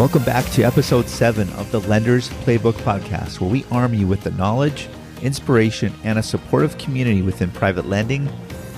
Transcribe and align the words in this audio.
Welcome 0.00 0.24
back 0.24 0.46
to 0.52 0.62
episode 0.62 1.10
7 1.10 1.50
of 1.50 1.70
the 1.72 1.80
Lenders 1.80 2.30
Playbook 2.30 2.72
podcast, 2.72 3.38
where 3.38 3.50
we 3.50 3.66
arm 3.70 3.92
you 3.92 4.06
with 4.06 4.22
the 4.22 4.30
knowledge, 4.30 4.88
inspiration, 5.20 5.92
and 6.04 6.18
a 6.18 6.22
supportive 6.22 6.78
community 6.78 7.20
within 7.20 7.50
private 7.50 7.84
lending, 7.84 8.26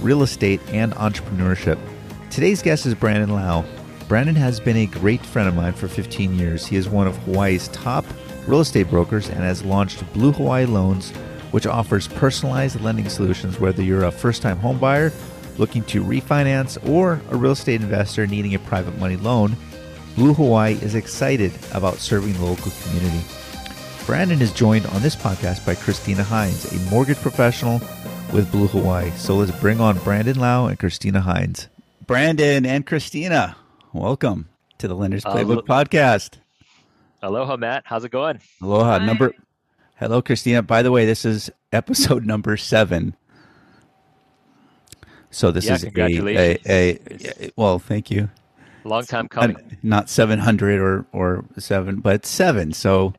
real 0.01 0.25
estate, 0.25 0.61
and 0.73 0.93
entrepreneurship. 0.95 1.79
Today's 2.29 2.61
guest 2.61 2.87
is 2.87 2.97
Brandon 2.97 3.31
Lau. 3.31 3.65
Brandon 4.09 4.35
has 4.35 4.59
been 4.59 4.77
a 4.79 4.87
great 4.87 5.25
friend 5.25 5.49
of 5.49 5.55
mine 5.55 5.75
for 5.75 5.87
15 5.87 6.35
years. 6.35 6.67
He 6.67 6.75
is 6.75 6.89
one 6.89 7.07
of 7.07 7.17
Hawaii's 7.19 7.69
top 7.69 8.05
real 8.49 8.63
estate 8.63 8.91
brokers 8.91 9.29
and 9.29 9.39
has 9.39 9.65
launched 9.65 10.13
Blue 10.15 10.33
Hawaii 10.33 10.67
Loans, 10.67 11.13
which 11.53 11.69
offers 11.69 12.09
personalized 12.09 12.81
lending 12.81 13.09
solutions 13.09 13.61
whether 13.61 13.81
you're 13.81 14.03
a 14.03 14.11
first 14.11 14.43
time 14.43 14.59
homebuyer 14.59 15.15
looking 15.57 15.85
to 15.85 16.03
refinance 16.03 16.85
or 16.89 17.21
a 17.31 17.37
real 17.37 17.53
estate 17.53 17.81
investor 17.81 18.27
needing 18.27 18.57
a 18.57 18.59
private 18.59 18.99
money 18.99 19.17
loan. 19.17 19.57
Blue 20.15 20.35
Hawaii 20.35 20.75
is 20.83 20.95
excited 20.95 21.53
about 21.73 21.97
serving 21.97 22.35
the 22.35 22.45
local 22.45 22.71
community. 22.83 23.25
Brandon 24.05 24.43
is 24.43 24.53
joined 24.53 24.85
on 24.87 25.01
this 25.01 25.17
podcast 25.17 25.65
by 25.65 25.75
Kristina 25.75 26.23
Hinds, 26.23 26.71
a 26.71 26.91
mortgage 26.91 27.17
professional 27.17 27.81
with 28.31 28.51
Blue 28.53 28.67
Hawaii. 28.67 29.11
So 29.13 29.37
let's 29.37 29.59
bring 29.59 29.81
on 29.81 29.97
Brandon 30.01 30.39
Lau 30.39 30.67
and 30.67 30.79
Kristina 30.79 31.23
Hinds. 31.23 31.69
Brandon 32.07 32.67
and 32.67 32.87
Kristina, 32.87 33.55
welcome 33.95 34.51
to 34.77 34.87
the 34.87 34.95
Lenders 34.95 35.25
Playbook 35.25 35.61
uh, 35.61 35.85
podcast. 35.85 36.35
Aloha, 37.23 37.57
Matt. 37.57 37.85
How's 37.87 38.05
it 38.05 38.11
going? 38.11 38.39
Aloha. 38.61 38.99
Hi. 38.99 39.07
Number. 39.07 39.33
Hello, 39.97 40.21
Kristina. 40.21 40.67
By 40.67 40.83
the 40.83 40.91
way, 40.91 41.07
this 41.07 41.25
is 41.25 41.51
episode 41.73 42.27
number 42.27 42.59
seven. 42.59 43.17
So 45.31 45.51
this 45.53 45.65
yeah, 45.65 45.75
is 45.77 45.85
a, 45.85 45.91
a, 45.97 46.59
a, 46.67 46.99
a, 47.47 47.51
well, 47.57 47.79
thank 47.79 48.11
you. 48.11 48.29
Long 48.85 49.05
time 49.05 49.29
coming. 49.29 49.79
Not 49.83 50.09
700 50.09 50.81
or, 50.81 51.07
or 51.13 51.45
seven, 51.59 52.01
but 52.01 52.27
seven. 52.27 52.73
So 52.73 53.15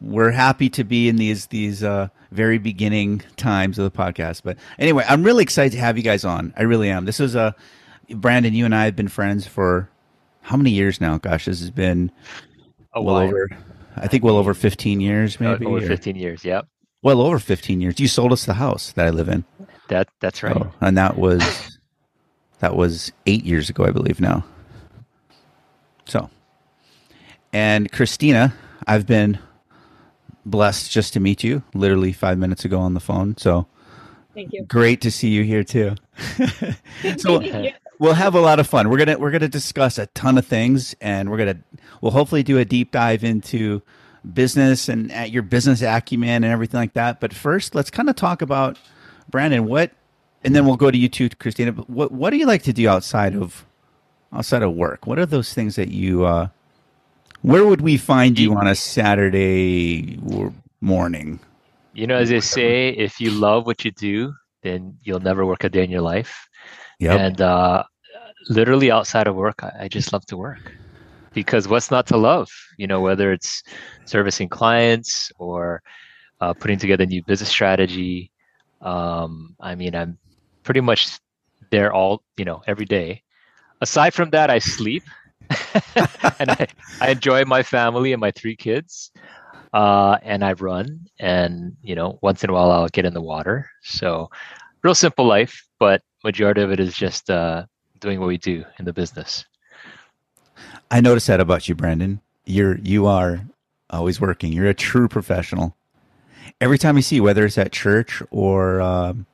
we're 0.00 0.30
happy 0.30 0.68
to 0.70 0.84
be 0.84 1.08
in 1.08 1.16
these, 1.16 1.46
these, 1.46 1.82
uh, 1.82 2.08
very 2.30 2.58
beginning 2.58 3.22
times 3.36 3.78
of 3.78 3.90
the 3.90 3.96
podcast. 3.96 4.42
But 4.44 4.58
anyway, 4.78 5.04
I'm 5.08 5.22
really 5.22 5.42
excited 5.42 5.72
to 5.72 5.78
have 5.78 5.96
you 5.96 6.02
guys 6.02 6.24
on. 6.24 6.52
I 6.56 6.62
really 6.62 6.90
am. 6.90 7.04
This 7.04 7.20
is 7.20 7.34
a, 7.34 7.54
Brandon, 8.10 8.54
you 8.54 8.64
and 8.64 8.74
I 8.74 8.84
have 8.84 8.96
been 8.96 9.08
friends 9.08 9.46
for 9.46 9.88
how 10.42 10.56
many 10.56 10.70
years 10.70 11.00
now? 11.00 11.18
Gosh, 11.18 11.44
this 11.44 11.60
has 11.60 11.70
been 11.70 12.10
a 12.94 13.02
well 13.02 13.16
while. 13.16 13.24
over, 13.24 13.48
I 13.96 14.06
think 14.06 14.24
well 14.24 14.36
over 14.36 14.54
15 14.54 15.00
years, 15.00 15.38
maybe. 15.40 15.66
over 15.66 15.80
15 15.80 16.16
years. 16.16 16.44
Yep. 16.44 16.66
Well 17.02 17.20
over 17.20 17.38
15 17.38 17.80
years. 17.80 18.00
You 18.00 18.08
sold 18.08 18.32
us 18.32 18.44
the 18.44 18.54
house 18.54 18.92
that 18.92 19.06
I 19.06 19.10
live 19.10 19.28
in. 19.28 19.44
That 19.88 20.08
that's 20.20 20.42
right. 20.42 20.56
Oh, 20.56 20.72
and 20.80 20.96
that 20.98 21.16
was 21.16 21.77
that 22.60 22.76
was 22.76 23.12
eight 23.26 23.44
years 23.44 23.70
ago, 23.70 23.84
I 23.84 23.90
believe 23.90 24.20
now. 24.20 24.44
So, 26.06 26.30
and 27.52 27.90
Kristina, 27.92 28.52
I've 28.86 29.06
been 29.06 29.38
blessed 30.46 30.90
just 30.90 31.12
to 31.12 31.20
meet 31.20 31.44
you 31.44 31.62
literally 31.74 32.12
five 32.12 32.38
minutes 32.38 32.64
ago 32.64 32.78
on 32.80 32.94
the 32.94 33.00
phone. 33.00 33.36
So, 33.36 33.66
thank 34.34 34.52
you. 34.52 34.64
Great 34.64 35.00
to 35.02 35.10
see 35.10 35.28
you 35.28 35.44
here 35.44 35.64
too. 35.64 35.94
so, 37.18 37.42
we'll 37.98 38.14
have 38.14 38.34
a 38.34 38.40
lot 38.40 38.58
of 38.58 38.66
fun. 38.66 38.88
We're 38.88 38.98
gonna 38.98 39.18
we're 39.18 39.30
gonna 39.30 39.48
discuss 39.48 39.98
a 39.98 40.06
ton 40.08 40.38
of 40.38 40.46
things, 40.46 40.94
and 41.00 41.30
we're 41.30 41.38
gonna 41.38 41.58
we'll 42.00 42.12
hopefully 42.12 42.42
do 42.42 42.58
a 42.58 42.64
deep 42.64 42.92
dive 42.92 43.24
into 43.24 43.82
business 44.32 44.88
and 44.88 45.12
at 45.12 45.30
your 45.30 45.42
business 45.42 45.82
acumen 45.82 46.44
and 46.44 46.52
everything 46.52 46.78
like 46.78 46.94
that. 46.94 47.20
But 47.20 47.32
first, 47.32 47.74
let's 47.74 47.90
kind 47.90 48.08
of 48.08 48.16
talk 48.16 48.42
about 48.42 48.78
Brandon, 49.30 49.66
what, 49.66 49.92
and 50.44 50.54
then 50.54 50.66
we'll 50.66 50.76
go 50.76 50.90
to 50.90 50.98
you 50.98 51.08
too, 51.08 51.28
Kristina. 51.28 51.74
But 51.74 51.88
what 51.90 52.12
what 52.12 52.30
do 52.30 52.36
you 52.36 52.46
like 52.46 52.62
to 52.64 52.72
do 52.72 52.88
outside 52.88 53.34
of 53.34 53.64
outside 54.32 54.62
of 54.62 54.74
work? 54.74 55.06
What 55.06 55.18
are 55.18 55.26
those 55.26 55.52
things 55.52 55.76
that 55.76 55.88
you? 55.88 56.24
Uh, 56.24 56.48
where 57.42 57.64
would 57.64 57.80
we 57.80 57.96
find 57.96 58.38
you 58.38 58.54
on 58.54 58.66
a 58.66 58.74
Saturday 58.74 60.18
morning? 60.80 61.38
You 61.94 62.06
know, 62.06 62.16
as 62.16 62.28
they 62.28 62.40
say, 62.40 62.90
if 62.90 63.20
you 63.20 63.30
love 63.30 63.66
what 63.66 63.84
you 63.84 63.92
do, 63.92 64.34
then 64.62 64.96
you'll 65.02 65.20
never 65.20 65.46
work 65.46 65.64
a 65.64 65.68
day 65.68 65.84
in 65.84 65.90
your 65.90 66.02
life. 66.02 66.48
Yeah. 66.98 67.14
And 67.14 67.40
uh, 67.40 67.84
literally 68.48 68.90
outside 68.90 69.28
of 69.28 69.36
work, 69.36 69.62
I, 69.62 69.72
I 69.82 69.88
just 69.88 70.12
love 70.12 70.26
to 70.26 70.36
work 70.36 70.72
because 71.32 71.68
what's 71.68 71.90
not 71.90 72.06
to 72.08 72.16
love? 72.16 72.48
You 72.76 72.86
know, 72.86 73.00
whether 73.00 73.32
it's 73.32 73.62
servicing 74.04 74.48
clients 74.48 75.30
or 75.38 75.82
uh, 76.40 76.54
putting 76.54 76.78
together 76.78 77.04
a 77.04 77.06
new 77.06 77.22
business 77.22 77.50
strategy, 77.50 78.30
um, 78.80 79.56
I 79.60 79.74
mean, 79.74 79.94
I'm 79.94 80.18
pretty 80.68 80.82
much 80.82 81.18
there 81.70 81.94
all, 81.94 82.22
you 82.36 82.44
know, 82.44 82.62
every 82.66 82.84
day. 82.84 83.22
Aside 83.80 84.12
from 84.12 84.28
that, 84.30 84.50
I 84.50 84.58
sleep 84.58 85.02
and 86.38 86.50
I, 86.50 86.66
I 87.00 87.12
enjoy 87.12 87.46
my 87.46 87.62
family 87.62 88.12
and 88.12 88.20
my 88.20 88.30
three 88.32 88.54
kids. 88.54 89.10
Uh, 89.72 90.18
and 90.22 90.44
I 90.44 90.52
run 90.52 91.08
and, 91.18 91.74
you 91.82 91.94
know, 91.94 92.18
once 92.20 92.44
in 92.44 92.50
a 92.50 92.52
while 92.52 92.70
I'll 92.70 92.88
get 92.88 93.06
in 93.06 93.14
the 93.14 93.22
water. 93.22 93.70
So 93.82 94.28
real 94.82 94.94
simple 94.94 95.26
life, 95.26 95.64
but 95.78 96.02
majority 96.22 96.60
of 96.60 96.70
it 96.70 96.80
is 96.80 96.94
just, 96.94 97.30
uh, 97.30 97.64
doing 98.00 98.20
what 98.20 98.28
we 98.28 98.36
do 98.36 98.62
in 98.78 98.84
the 98.84 98.92
business. 98.92 99.46
I 100.90 101.00
noticed 101.00 101.28
that 101.28 101.40
about 101.40 101.66
you, 101.66 101.76
Brandon. 101.76 102.20
You're, 102.44 102.76
you 102.80 103.06
are 103.06 103.40
always 103.88 104.20
working. 104.20 104.52
You're 104.52 104.68
a 104.68 104.74
true 104.74 105.08
professional 105.08 105.78
every 106.60 106.76
time 106.76 106.96
you 106.96 107.02
see, 107.02 107.20
whether 107.20 107.46
it's 107.46 107.56
at 107.56 107.72
church 107.72 108.22
or 108.30 108.82
um, 108.82 109.26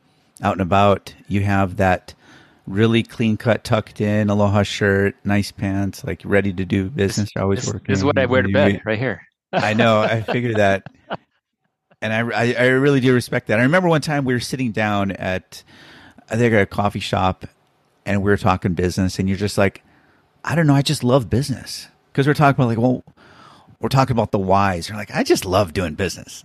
out 0.44 0.52
and 0.52 0.60
about, 0.60 1.14
you 1.26 1.40
have 1.40 1.76
that 1.78 2.14
really 2.66 3.02
clean 3.02 3.36
cut, 3.36 3.64
tucked 3.64 4.00
in 4.00 4.30
aloha 4.30 4.62
shirt, 4.62 5.16
nice 5.24 5.50
pants, 5.50 6.04
like 6.04 6.20
ready 6.24 6.52
to 6.52 6.64
do 6.64 6.90
business. 6.90 7.30
You're 7.34 7.44
always 7.44 7.60
this, 7.60 7.72
working. 7.72 7.86
This 7.88 7.98
is 7.98 8.04
what 8.04 8.18
I 8.18 8.26
wear 8.26 8.42
to 8.42 8.48
bed 8.48 8.82
right 8.84 8.98
here. 8.98 9.22
I 9.52 9.74
know. 9.74 10.00
I 10.00 10.22
figured 10.22 10.56
that. 10.56 10.86
And 12.00 12.12
I, 12.12 12.18
I, 12.18 12.54
I, 12.58 12.66
really 12.66 13.00
do 13.00 13.14
respect 13.14 13.46
that. 13.46 13.58
I 13.58 13.62
remember 13.62 13.88
one 13.88 14.02
time 14.02 14.24
we 14.26 14.34
were 14.34 14.40
sitting 14.40 14.72
down 14.72 15.12
at, 15.12 15.62
I 16.28 16.36
think, 16.36 16.52
a 16.52 16.66
coffee 16.66 17.00
shop 17.00 17.46
and 18.04 18.22
we 18.22 18.30
were 18.30 18.36
talking 18.36 18.74
business, 18.74 19.18
and 19.18 19.26
you're 19.28 19.38
just 19.38 19.56
like, 19.56 19.82
I 20.44 20.54
don't 20.54 20.66
know, 20.66 20.74
I 20.74 20.82
just 20.82 21.02
love 21.02 21.30
business. 21.30 21.88
Because 22.12 22.26
we're 22.26 22.34
talking 22.34 22.62
about, 22.62 22.68
like, 22.68 22.78
well, 22.78 23.02
we're 23.80 23.88
talking 23.88 24.12
about 24.12 24.30
the 24.30 24.38
whys. 24.38 24.88
You're 24.88 24.98
like, 24.98 25.14
I 25.14 25.22
just 25.22 25.46
love 25.46 25.72
doing 25.72 25.94
business. 25.94 26.44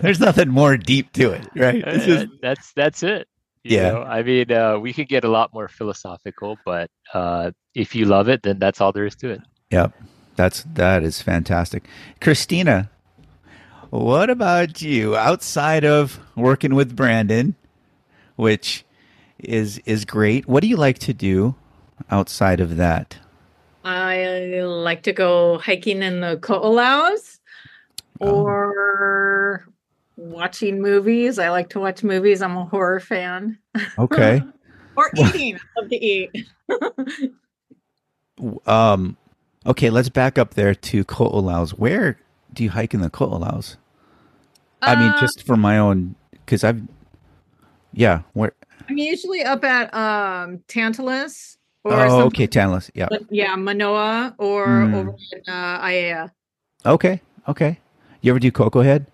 There's 0.00 0.20
nothing 0.20 0.48
more 0.48 0.76
deep 0.76 1.12
to 1.12 1.32
it, 1.32 1.46
right? 1.54 1.86
Uh, 1.86 1.98
just... 1.98 2.26
That's 2.42 2.72
that's 2.72 3.02
it. 3.02 3.28
You 3.62 3.76
yeah. 3.76 3.90
Know? 3.92 4.02
I 4.02 4.22
mean, 4.22 4.52
uh, 4.52 4.78
we 4.78 4.92
could 4.92 5.08
get 5.08 5.24
a 5.24 5.28
lot 5.28 5.52
more 5.54 5.68
philosophical, 5.68 6.58
but 6.64 6.90
uh, 7.14 7.52
if 7.74 7.94
you 7.94 8.04
love 8.04 8.28
it, 8.28 8.42
then 8.42 8.58
that's 8.58 8.80
all 8.80 8.92
there 8.92 9.06
is 9.06 9.16
to 9.16 9.30
it. 9.30 9.40
Yep, 9.70 9.92
that's 10.36 10.64
that 10.74 11.02
is 11.02 11.22
fantastic, 11.22 11.84
Kristina. 12.20 12.90
What 13.90 14.28
about 14.28 14.82
you? 14.82 15.16
Outside 15.16 15.84
of 15.84 16.18
working 16.34 16.74
with 16.74 16.94
Brandon, 16.94 17.54
which 18.36 18.84
is 19.38 19.78
is 19.86 20.04
great. 20.04 20.48
What 20.48 20.60
do 20.60 20.66
you 20.68 20.76
like 20.76 20.98
to 21.00 21.14
do 21.14 21.54
outside 22.10 22.60
of 22.60 22.76
that? 22.76 23.16
I 23.84 24.60
like 24.62 25.02
to 25.04 25.12
go 25.12 25.58
hiking 25.58 26.02
in 26.02 26.20
the 26.20 26.38
Ko'olaus 26.38 27.38
oh. 28.20 28.44
or 28.44 29.68
watching 30.16 30.80
movies. 30.80 31.38
I 31.38 31.50
like 31.50 31.70
to 31.70 31.80
watch 31.80 32.02
movies. 32.02 32.42
I'm 32.42 32.56
a 32.56 32.64
horror 32.64 33.00
fan. 33.00 33.58
Okay. 33.98 34.42
or 34.96 35.10
eating. 35.16 35.56
I 35.56 35.80
love 35.80 35.90
to 35.90 36.04
eat. 36.04 36.30
um 38.66 39.16
okay, 39.66 39.90
let's 39.90 40.08
back 40.08 40.38
up 40.38 40.54
there 40.54 40.74
to 40.74 41.04
Ko'olaus. 41.04 41.70
Where 41.70 42.18
do 42.52 42.64
you 42.64 42.70
hike 42.70 42.94
in 42.94 43.00
the 43.00 43.10
Ko'olaus? 43.10 43.76
Uh, 44.82 44.86
I 44.86 44.96
mean, 44.96 45.10
uh, 45.10 45.20
just 45.20 45.46
for 45.46 45.56
my 45.56 45.78
own 45.78 46.14
because 46.32 46.64
I've 46.64 46.82
yeah, 47.92 48.22
where 48.32 48.52
I'm 48.88 48.98
usually 48.98 49.42
up 49.42 49.64
at 49.64 49.92
um 49.94 50.58
Tantalus 50.68 51.56
or 51.84 51.92
Oh, 51.94 52.26
okay, 52.26 52.46
Tantalus. 52.46 52.90
Yeah. 52.94 53.08
Yeah, 53.30 53.56
Manoa 53.56 54.34
or 54.38 54.66
mm. 54.66 54.94
over 54.94 55.16
in 55.32 55.42
uh 55.48 55.80
Aiea. 55.80 56.30
Okay. 56.86 57.20
Okay. 57.48 57.78
You 58.20 58.32
ever 58.32 58.38
do 58.38 58.50
Koko 58.50 58.80
Head? 58.82 59.06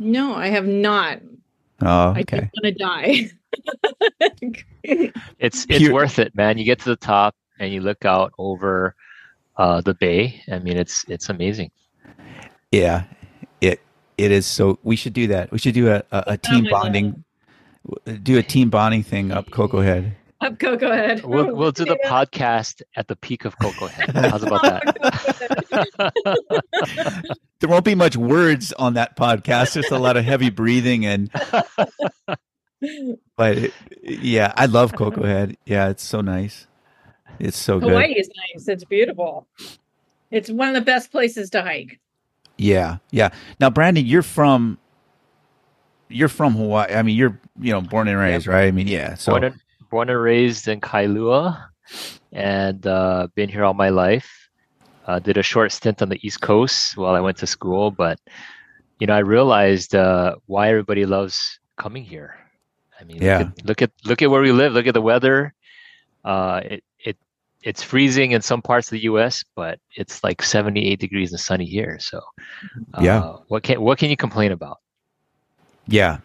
No, 0.00 0.34
I 0.34 0.48
have 0.48 0.66
not. 0.66 1.20
Oh, 1.82 2.10
okay. 2.16 2.38
I 2.38 2.40
want 2.40 2.64
to 2.64 2.72
die. 2.72 3.30
it's 4.82 5.66
it's 5.68 5.78
Pure. 5.78 5.92
worth 5.92 6.18
it, 6.18 6.34
man. 6.34 6.56
You 6.56 6.64
get 6.64 6.78
to 6.80 6.88
the 6.88 6.96
top 6.96 7.36
and 7.58 7.70
you 7.72 7.82
look 7.82 8.06
out 8.06 8.32
over 8.38 8.96
uh, 9.58 9.82
the 9.82 9.92
bay. 9.92 10.42
I 10.50 10.58
mean, 10.58 10.78
it's 10.78 11.04
it's 11.06 11.28
amazing. 11.28 11.70
Yeah, 12.72 13.04
it 13.60 13.80
it 14.16 14.32
is. 14.32 14.46
So 14.46 14.78
we 14.82 14.96
should 14.96 15.12
do 15.12 15.26
that. 15.28 15.52
We 15.52 15.58
should 15.58 15.74
do 15.74 15.90
a 15.90 16.02
a, 16.10 16.24
a 16.28 16.36
team 16.38 16.66
bonding, 16.70 17.22
do 18.22 18.38
a 18.38 18.42
team 18.42 18.70
bonding 18.70 19.02
thing 19.02 19.30
up 19.32 19.50
Koko 19.50 19.82
Head. 19.82 20.16
Up 20.42 20.58
Koko 20.58 20.90
Head. 20.90 21.22
We'll, 21.22 21.50
oh, 21.50 21.54
we'll 21.54 21.72
do 21.72 21.84
the 21.84 21.98
podcast 22.06 22.80
at 22.96 23.08
the 23.08 23.16
peak 23.16 23.44
of 23.44 23.58
Koko 23.58 23.88
Head. 23.88 24.10
How's 24.14 24.42
about 24.42 24.62
that? 24.62 26.14
there 27.60 27.68
won't 27.68 27.84
be 27.84 27.94
much 27.94 28.16
words 28.16 28.72
on 28.74 28.94
that 28.94 29.16
podcast. 29.16 29.74
Just 29.74 29.90
a 29.90 29.98
lot 29.98 30.16
of 30.16 30.24
heavy 30.24 30.48
breathing 30.48 31.04
and. 31.04 31.30
But 33.36 33.58
it, 33.58 33.74
yeah, 34.02 34.54
I 34.56 34.64
love 34.64 34.94
Koko 34.94 35.22
Head. 35.22 35.58
Yeah, 35.66 35.90
it's 35.90 36.02
so 36.02 36.22
nice. 36.22 36.66
It's 37.38 37.58
so 37.58 37.78
good. 37.78 37.90
Hawaii 37.90 38.18
is 38.18 38.30
nice. 38.54 38.66
It's 38.68 38.84
beautiful. 38.84 39.46
It's 40.30 40.48
one 40.48 40.68
of 40.68 40.74
the 40.74 40.80
best 40.80 41.12
places 41.12 41.50
to 41.50 41.62
hike. 41.62 42.00
Yeah, 42.56 42.96
yeah. 43.10 43.30
Now, 43.58 43.68
Brandon, 43.68 44.06
you're 44.06 44.22
from 44.22 44.78
you're 46.08 46.28
from 46.28 46.54
Hawaii. 46.54 46.94
I 46.94 47.02
mean, 47.02 47.16
you're 47.16 47.38
you 47.60 47.72
know 47.72 47.82
born 47.82 48.08
and 48.08 48.18
raised, 48.18 48.46
right? 48.46 48.66
I 48.66 48.70
mean, 48.70 48.88
yeah. 48.88 49.14
So 49.14 49.32
born 49.32 49.44
and, 49.44 49.60
born 49.90 50.08
and 50.08 50.20
raised 50.20 50.68
in 50.68 50.80
Kailua, 50.80 51.66
and 52.32 52.86
uh, 52.86 53.28
been 53.34 53.48
here 53.48 53.64
all 53.64 53.74
my 53.74 53.90
life. 53.90 54.48
Uh, 55.06 55.18
did 55.18 55.36
a 55.36 55.42
short 55.42 55.72
stint 55.72 56.02
on 56.02 56.08
the 56.08 56.24
East 56.24 56.40
Coast 56.40 56.96
while 56.96 57.14
I 57.14 57.20
went 57.20 57.36
to 57.38 57.46
school, 57.46 57.90
but 57.90 58.20
you 59.00 59.06
know, 59.06 59.14
I 59.14 59.20
realized 59.20 59.94
uh, 59.94 60.36
why 60.46 60.68
everybody 60.68 61.04
loves 61.04 61.58
coming 61.76 62.04
here. 62.04 62.38
I 63.00 63.04
mean, 63.04 63.20
yeah. 63.20 63.38
look, 63.38 63.48
at, 63.48 63.64
look 63.64 63.82
at 63.82 63.90
look 64.04 64.22
at 64.22 64.30
where 64.30 64.42
we 64.42 64.52
live. 64.52 64.72
Look 64.72 64.86
at 64.86 64.94
the 64.94 65.02
weather. 65.02 65.54
Uh, 66.24 66.60
it 66.64 66.84
it 66.98 67.16
it's 67.62 67.82
freezing 67.82 68.32
in 68.32 68.42
some 68.42 68.60
parts 68.60 68.88
of 68.88 68.92
the 68.92 69.04
U.S., 69.04 69.42
but 69.56 69.80
it's 69.96 70.22
like 70.22 70.42
78 70.42 71.00
degrees 71.00 71.32
and 71.32 71.40
sunny 71.40 71.64
here. 71.64 71.98
So, 71.98 72.20
uh, 72.94 73.00
yeah, 73.02 73.36
what 73.48 73.62
can 73.62 73.80
what 73.80 73.98
can 73.98 74.10
you 74.10 74.16
complain 74.16 74.52
about? 74.52 74.78
Yeah, 75.88 76.18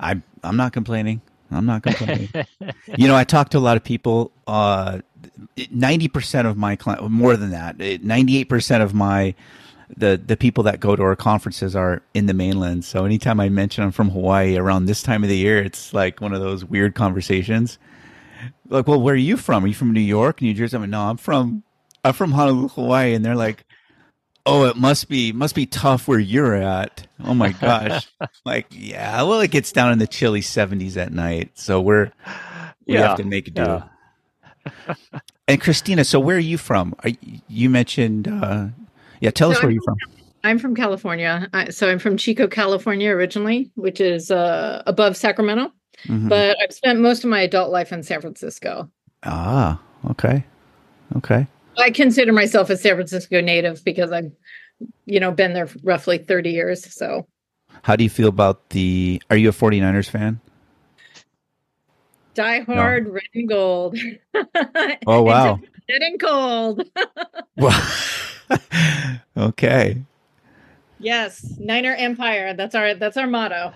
I'm 0.00 0.24
I'm 0.42 0.56
not 0.56 0.72
complaining. 0.72 1.22
I'm 1.54 1.66
not 1.66 1.82
complaining. 1.82 2.28
you 2.96 3.08
know, 3.08 3.16
I 3.16 3.24
talk 3.24 3.50
to 3.50 3.58
a 3.58 3.60
lot 3.60 3.76
of 3.76 3.84
people. 3.84 4.32
Uh, 4.46 5.00
ninety 5.70 6.08
percent 6.08 6.48
of 6.48 6.56
my 6.56 6.76
client, 6.76 7.08
more 7.10 7.36
than 7.36 7.50
that, 7.50 7.78
ninety-eight 8.02 8.48
percent 8.48 8.82
of 8.82 8.94
my 8.94 9.34
the 9.96 10.20
the 10.24 10.36
people 10.36 10.64
that 10.64 10.80
go 10.80 10.96
to 10.96 11.02
our 11.02 11.16
conferences 11.16 11.76
are 11.76 12.02
in 12.14 12.26
the 12.26 12.34
mainland. 12.34 12.84
So 12.84 13.04
anytime 13.04 13.40
I 13.40 13.48
mention 13.48 13.84
I'm 13.84 13.92
from 13.92 14.10
Hawaii 14.10 14.56
around 14.56 14.86
this 14.86 15.02
time 15.02 15.22
of 15.22 15.28
the 15.28 15.36
year, 15.36 15.62
it's 15.62 15.92
like 15.92 16.20
one 16.20 16.32
of 16.32 16.40
those 16.40 16.64
weird 16.64 16.94
conversations. 16.94 17.78
Like, 18.68 18.88
well, 18.88 19.00
where 19.00 19.14
are 19.14 19.18
you 19.18 19.36
from? 19.36 19.64
Are 19.64 19.68
you 19.68 19.74
from 19.74 19.92
New 19.92 20.00
York, 20.00 20.40
New 20.40 20.54
Jersey? 20.54 20.76
I'm 20.76 20.82
like, 20.82 20.90
no, 20.90 21.02
I'm 21.02 21.16
from 21.16 21.62
I'm 22.04 22.14
from 22.14 22.32
Honolulu, 22.32 22.68
Hawaii, 22.68 23.14
and 23.14 23.24
they're 23.24 23.36
like, 23.36 23.64
oh, 24.46 24.64
it 24.64 24.76
must 24.76 25.08
be 25.08 25.32
must 25.32 25.54
be 25.54 25.66
tough 25.66 26.08
where 26.08 26.18
you're 26.18 26.54
at. 26.54 27.06
Oh 27.24 27.34
my 27.34 27.52
gosh, 27.52 28.08
like 28.44 28.66
yeah, 28.70 29.22
well, 29.22 29.40
it 29.40 29.50
gets 29.50 29.72
down 29.72 29.92
in 29.92 29.98
the 29.98 30.06
chilly 30.06 30.40
70s 30.40 30.96
at 30.96 31.12
night, 31.12 31.52
so 31.54 31.80
we're 31.80 32.12
we 32.86 32.94
yeah, 32.94 33.08
have 33.08 33.16
to 33.18 33.24
make 33.24 33.52
do. 33.54 33.62
Yeah. 33.62 33.84
and 35.48 35.60
Kristina, 35.60 36.06
so 36.06 36.20
where 36.20 36.36
are 36.36 36.40
you 36.40 36.58
from? 36.58 36.94
you 37.48 37.68
mentioned 37.68 38.28
uh, 38.28 38.68
yeah, 39.20 39.30
tell 39.30 39.50
so 39.50 39.56
us 39.56 39.62
where 39.62 39.70
I'm 39.70 39.74
you're 39.74 39.82
from. 39.82 39.96
I'm 40.44 40.58
from 40.58 40.74
California. 40.74 41.48
so 41.70 41.88
I'm 41.88 42.00
from 42.00 42.16
Chico, 42.16 42.48
California 42.48 43.10
originally, 43.10 43.70
which 43.76 44.00
is 44.00 44.30
uh, 44.30 44.82
above 44.86 45.16
Sacramento. 45.16 45.72
Mm-hmm. 46.06 46.28
But 46.28 46.56
I've 46.60 46.72
spent 46.72 46.98
most 46.98 47.22
of 47.22 47.30
my 47.30 47.42
adult 47.42 47.70
life 47.70 47.92
in 47.92 48.02
San 48.02 48.20
Francisco. 48.20 48.90
Ah, 49.22 49.80
okay. 50.10 50.44
Okay. 51.16 51.46
I 51.78 51.90
consider 51.90 52.32
myself 52.32 52.70
a 52.70 52.76
San 52.76 52.94
Francisco 52.94 53.40
native 53.40 53.84
because 53.84 54.12
I've, 54.12 54.32
you 55.06 55.20
know, 55.20 55.30
been 55.30 55.52
there 55.54 55.68
roughly 55.82 56.18
30 56.18 56.50
years. 56.50 56.94
So, 56.94 57.26
how 57.82 57.96
do 57.96 58.04
you 58.04 58.10
feel 58.10 58.28
about 58.28 58.70
the? 58.70 59.22
Are 59.30 59.36
you 59.36 59.48
a 59.48 59.52
49ers 59.52 60.08
fan? 60.08 60.40
Die 62.34 62.60
hard, 62.60 63.06
no. 63.06 63.12
red 63.12 63.22
and 63.34 63.48
gold. 63.48 63.98
Oh 65.06 65.22
wow! 65.22 65.60
red 65.88 66.02
and 66.02 66.20
cold. 66.20 66.88
well, 67.56 67.92
okay. 69.36 70.02
Yes, 70.98 71.56
Niner 71.58 71.94
Empire. 71.94 72.54
That's 72.54 72.74
our 72.74 72.94
that's 72.94 73.16
our 73.16 73.26
motto. 73.26 73.72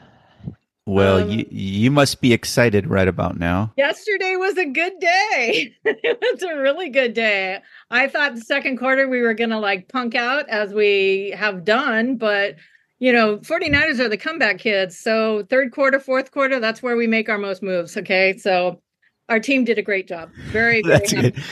Well, 0.87 1.19
um, 1.19 1.31
you 1.31 1.45
you 1.51 1.91
must 1.91 2.21
be 2.21 2.33
excited 2.33 2.87
right 2.87 3.09
about 3.09 3.39
now. 3.39 3.73
Yesterday 3.77 4.37
was 4.37 4.57
a 4.57 4.67
good 4.67 4.93
day. 5.01 5.75
it 5.85 6.19
was 6.21 6.43
a 6.43 6.57
really 6.57 6.91
good 6.91 7.13
day. 7.13 7.61
I 7.91 8.07
thought 8.07 8.37
the 8.37 8.41
second 8.41 8.79
quarter 8.79 9.09
we 9.09 9.21
were 9.21 9.35
going 9.35 9.51
to 9.51 9.59
like 9.59 9.89
punk 9.89 10.15
out 10.15 10.49
as 10.49 10.73
we 10.73 11.35
have 11.37 11.65
done, 11.65 12.17
but 12.17 12.55
you 12.99 13.13
know, 13.13 13.39
49ers 13.39 13.99
are 13.99 14.09
the 14.09 14.17
comeback 14.17 14.59
kids. 14.59 14.99
So, 14.99 15.45
third 15.51 15.73
quarter, 15.73 16.01
fourth 16.01 16.31
quarter, 16.31 16.61
that's 16.61 16.83
where 16.83 16.97
we 16.97 17.07
make 17.07 17.29
our 17.29 17.37
most 17.37 17.63
moves, 17.63 17.97
okay? 17.97 18.39
So, 18.39 18.81
our 19.29 19.39
team 19.41 19.65
did 19.65 19.79
a 19.79 19.83
great 19.83 20.09
job. 20.09 20.31
Very, 20.51 20.83
very 20.87 20.99
That's 20.99 21.13
good. 21.13 21.45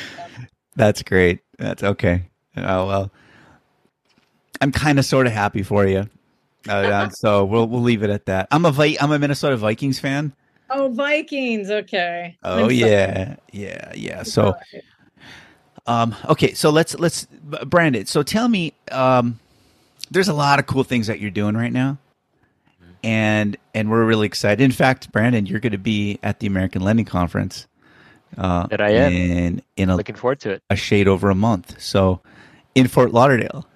That's 0.77 1.03
great. 1.03 1.41
That's 1.59 1.83
okay. 1.83 2.29
Oh 2.57 2.87
well, 2.87 3.13
I'm 4.61 4.71
kind 4.71 4.99
of 4.99 5.05
sort 5.05 5.27
of 5.27 5.33
happy 5.33 5.63
for 5.63 5.87
you. 5.87 6.09
Uh, 6.69 7.09
so 7.11 7.45
we'll 7.45 7.67
we'll 7.67 7.83
leave 7.83 8.03
it 8.03 8.11
at 8.11 8.27
that. 8.27 8.49
I'm 8.51 8.65
a 8.65 8.71
Vi- 8.71 8.99
I'm 9.01 9.13
a 9.13 9.19
Minnesota 9.19 9.57
Vikings 9.57 9.99
fan. 9.99 10.33
Oh, 10.71 10.89
Vikings. 10.89 11.71
Okay. 11.71 12.37
Oh 12.43 12.69
yeah, 12.69 13.37
yeah, 13.53 13.93
yeah. 13.95 14.23
So, 14.23 14.55
um, 15.87 16.15
okay. 16.29 16.55
So 16.55 16.71
let's 16.71 16.99
let's 16.99 17.27
Brandon. 17.67 18.07
So 18.07 18.23
tell 18.23 18.49
me, 18.49 18.73
um, 18.91 19.39
there's 20.11 20.29
a 20.29 20.35
lot 20.35 20.59
of 20.59 20.67
cool 20.67 20.85
things 20.85 21.07
that 21.07 21.21
you're 21.21 21.31
doing 21.31 21.57
right 21.57 21.73
now, 21.73 21.99
and 23.03 23.57
and 23.75 23.91
we're 23.91 24.05
really 24.05 24.27
excited. 24.27 24.63
In 24.63 24.73
fact, 24.73 25.13
Brandon, 25.13 25.47
you're 25.47 25.61
going 25.61 25.73
to 25.73 25.79
be 25.79 26.19
at 26.23 26.41
the 26.41 26.47
American 26.47 26.83
Lending 26.83 27.07
Conference. 27.07 27.67
Uh, 28.39 28.67
that 28.69 28.81
I 28.81 28.91
am. 28.91 29.13
In, 29.13 29.63
in 29.77 29.91
a, 29.91 29.97
looking 29.97 30.17
forward 30.17 30.41
to 30.41 30.51
it. 30.53 30.63
A 30.71 30.77
shade 30.77 31.09
over 31.09 31.31
a 31.31 31.35
month. 31.35 31.81
So 31.81 32.21
in 32.75 32.89
Fort 32.89 33.13
Lauderdale. 33.13 33.67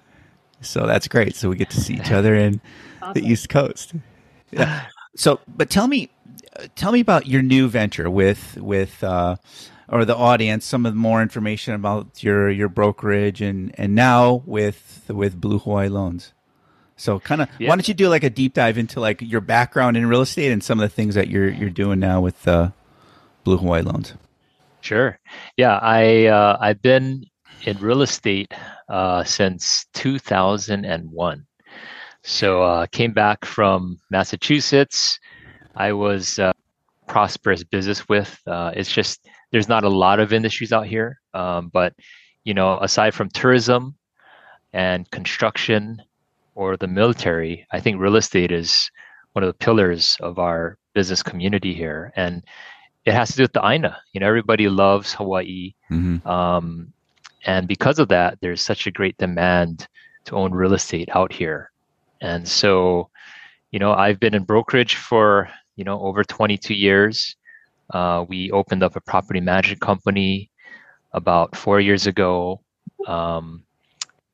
So 0.61 0.85
that's 0.85 1.07
great. 1.07 1.35
So 1.35 1.49
we 1.49 1.55
get 1.55 1.69
to 1.71 1.81
see 1.81 1.95
each 1.95 2.11
other 2.11 2.35
in 2.35 2.61
awesome. 3.01 3.13
the 3.13 3.27
East 3.27 3.49
Coast. 3.49 3.93
Yeah. 4.51 4.85
So, 5.15 5.39
but 5.47 5.71
tell 5.71 5.87
me, 5.87 6.11
tell 6.75 6.91
me 6.91 6.99
about 6.99 7.27
your 7.27 7.41
new 7.41 7.67
venture 7.67 8.09
with 8.09 8.57
with 8.57 9.03
uh, 9.03 9.35
or 9.89 10.05
the 10.05 10.15
audience. 10.15 10.63
Some 10.65 10.85
of 10.85 10.93
the 10.93 10.99
more 10.99 11.21
information 11.21 11.73
about 11.73 12.23
your 12.23 12.49
your 12.49 12.69
brokerage 12.69 13.41
and 13.41 13.73
and 13.77 13.95
now 13.95 14.43
with 14.45 15.03
with 15.09 15.41
Blue 15.41 15.59
Hawaii 15.59 15.89
Loans. 15.89 16.31
So, 16.95 17.19
kind 17.19 17.41
of, 17.41 17.49
yeah. 17.57 17.69
why 17.69 17.75
don't 17.75 17.87
you 17.87 17.93
do 17.93 18.09
like 18.09 18.23
a 18.23 18.29
deep 18.29 18.53
dive 18.53 18.77
into 18.77 18.99
like 18.99 19.21
your 19.21 19.39
background 19.39 19.95
in 19.95 20.05
real 20.07 20.21
estate 20.21 20.51
and 20.51 20.63
some 20.63 20.79
of 20.79 20.89
the 20.89 20.93
things 20.93 21.15
that 21.15 21.29
you're 21.29 21.49
you're 21.49 21.69
doing 21.69 21.99
now 21.99 22.21
with 22.21 22.47
uh, 22.47 22.71
Blue 23.43 23.57
Hawaii 23.57 23.81
Loans? 23.81 24.13
Sure. 24.81 25.17
Yeah, 25.57 25.79
I 25.81 26.25
uh, 26.25 26.57
I've 26.59 26.81
been 26.81 27.25
in 27.65 27.77
real 27.79 28.01
estate 28.01 28.53
uh, 28.89 29.23
since 29.23 29.85
2001. 29.93 31.45
So 32.23 32.63
uh, 32.63 32.85
came 32.87 33.13
back 33.13 33.45
from 33.45 33.99
Massachusetts. 34.09 35.19
I 35.75 35.93
was 35.93 36.39
uh, 36.39 36.53
prosperous 37.07 37.63
business 37.63 38.07
with. 38.09 38.39
Uh, 38.45 38.71
it's 38.75 38.91
just 38.91 39.27
there's 39.51 39.69
not 39.69 39.83
a 39.83 39.89
lot 39.89 40.19
of 40.19 40.33
industries 40.33 40.73
out 40.73 40.85
here, 40.85 41.19
um, 41.33 41.69
but 41.73 41.93
you 42.43 42.53
know, 42.53 42.77
aside 42.79 43.13
from 43.13 43.29
tourism 43.29 43.95
and 44.73 45.09
construction 45.11 46.01
or 46.55 46.77
the 46.77 46.87
military, 46.87 47.65
I 47.71 47.79
think 47.79 47.99
real 47.99 48.15
estate 48.15 48.51
is 48.51 48.91
one 49.33 49.43
of 49.43 49.47
the 49.47 49.65
pillars 49.65 50.17
of 50.19 50.39
our 50.39 50.77
business 50.93 51.23
community 51.23 51.73
here, 51.73 52.11
and 52.15 52.43
it 53.05 53.13
has 53.13 53.29
to 53.31 53.37
do 53.37 53.43
with 53.43 53.53
the 53.53 53.65
Aina. 53.65 53.97
You 54.13 54.19
know, 54.19 54.27
everybody 54.27 54.67
loves 54.67 55.13
Hawaii. 55.13 55.73
Mm-hmm. 55.89 56.27
Um, 56.27 56.93
and 57.45 57.67
because 57.67 57.99
of 57.99 58.07
that, 58.09 58.37
there's 58.41 58.61
such 58.61 58.87
a 58.87 58.91
great 58.91 59.17
demand 59.17 59.87
to 60.25 60.35
own 60.35 60.51
real 60.51 60.73
estate 60.73 61.09
out 61.13 61.31
here. 61.31 61.71
And 62.21 62.47
so, 62.47 63.09
you 63.71 63.79
know, 63.79 63.93
I've 63.93 64.19
been 64.19 64.35
in 64.35 64.43
brokerage 64.43 64.95
for, 64.95 65.49
you 65.75 65.83
know, 65.83 65.99
over 66.01 66.23
22 66.23 66.73
years. 66.73 67.35
Uh, 67.93 68.25
we 68.27 68.51
opened 68.51 68.83
up 68.83 68.95
a 68.95 69.01
property 69.01 69.39
management 69.39 69.81
company 69.81 70.51
about 71.13 71.55
four 71.55 71.79
years 71.79 72.07
ago. 72.07 72.61
Um, 73.07 73.63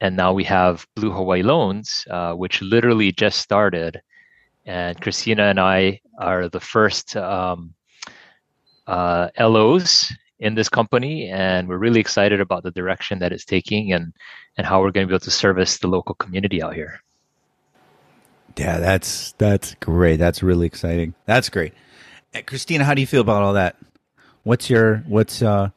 and 0.02 0.16
now 0.16 0.34
we 0.34 0.44
have 0.44 0.86
Blue 0.96 1.12
Hawaii 1.12 1.44
Loans, 1.44 2.06
uh, 2.10 2.34
which 2.34 2.62
literally 2.62 3.12
just 3.12 3.40
started. 3.40 4.02
And 4.66 5.00
Kristina 5.00 5.52
and 5.52 5.60
I 5.60 6.02
are 6.20 6.50
the 6.50 6.60
first 6.60 7.16
um, 7.16 7.74
uh, 8.88 9.30
LOs 9.40 10.12
in 10.40 10.56
this 10.56 10.70
company, 10.70 11.30
and 11.30 11.68
we're 11.68 11.78
really 11.78 12.00
excited 12.00 12.42
about 12.42 12.64
the 12.64 12.72
direction 12.72 13.20
that 13.20 13.32
it's 13.32 13.46
taking 13.46 13.94
and 13.94 14.14
and 14.58 14.68
how 14.68 14.82
we're 14.82 14.92
going 14.92 15.06
to 15.06 15.08
be 15.08 15.14
able 15.14 15.20
to 15.20 15.32
service 15.32 15.78
the 15.78 15.88
local 15.88 16.16
community 16.16 16.62
out 16.62 16.74
here. 16.74 17.02
Yeah, 18.58 18.80
that's 18.80 19.34
that's 19.34 19.76
great. 19.76 20.18
That's 20.18 20.42
really 20.42 20.68
exciting. 20.68 21.14
That's 21.26 21.50
great. 21.50 21.74
Uh, 22.34 22.40
Kristina, 22.40 22.82
how 22.82 22.94
do 22.94 23.02
you 23.02 23.08
feel 23.08 23.22
about 23.22 23.44
all 23.44 23.54
that? 23.54 23.76
What's 24.44 24.70
your 24.70 24.98
what's 25.08 25.42
uh 25.42 25.70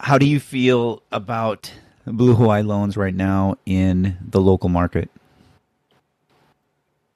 how 0.00 0.18
do 0.18 0.26
you 0.26 0.40
feel 0.40 1.02
about 1.12 1.72
Blue 2.06 2.34
Hawaii 2.34 2.62
loans 2.62 2.96
right 2.96 3.14
now 3.14 3.56
in 3.66 4.16
the 4.20 4.40
local 4.40 4.68
market? 4.68 5.10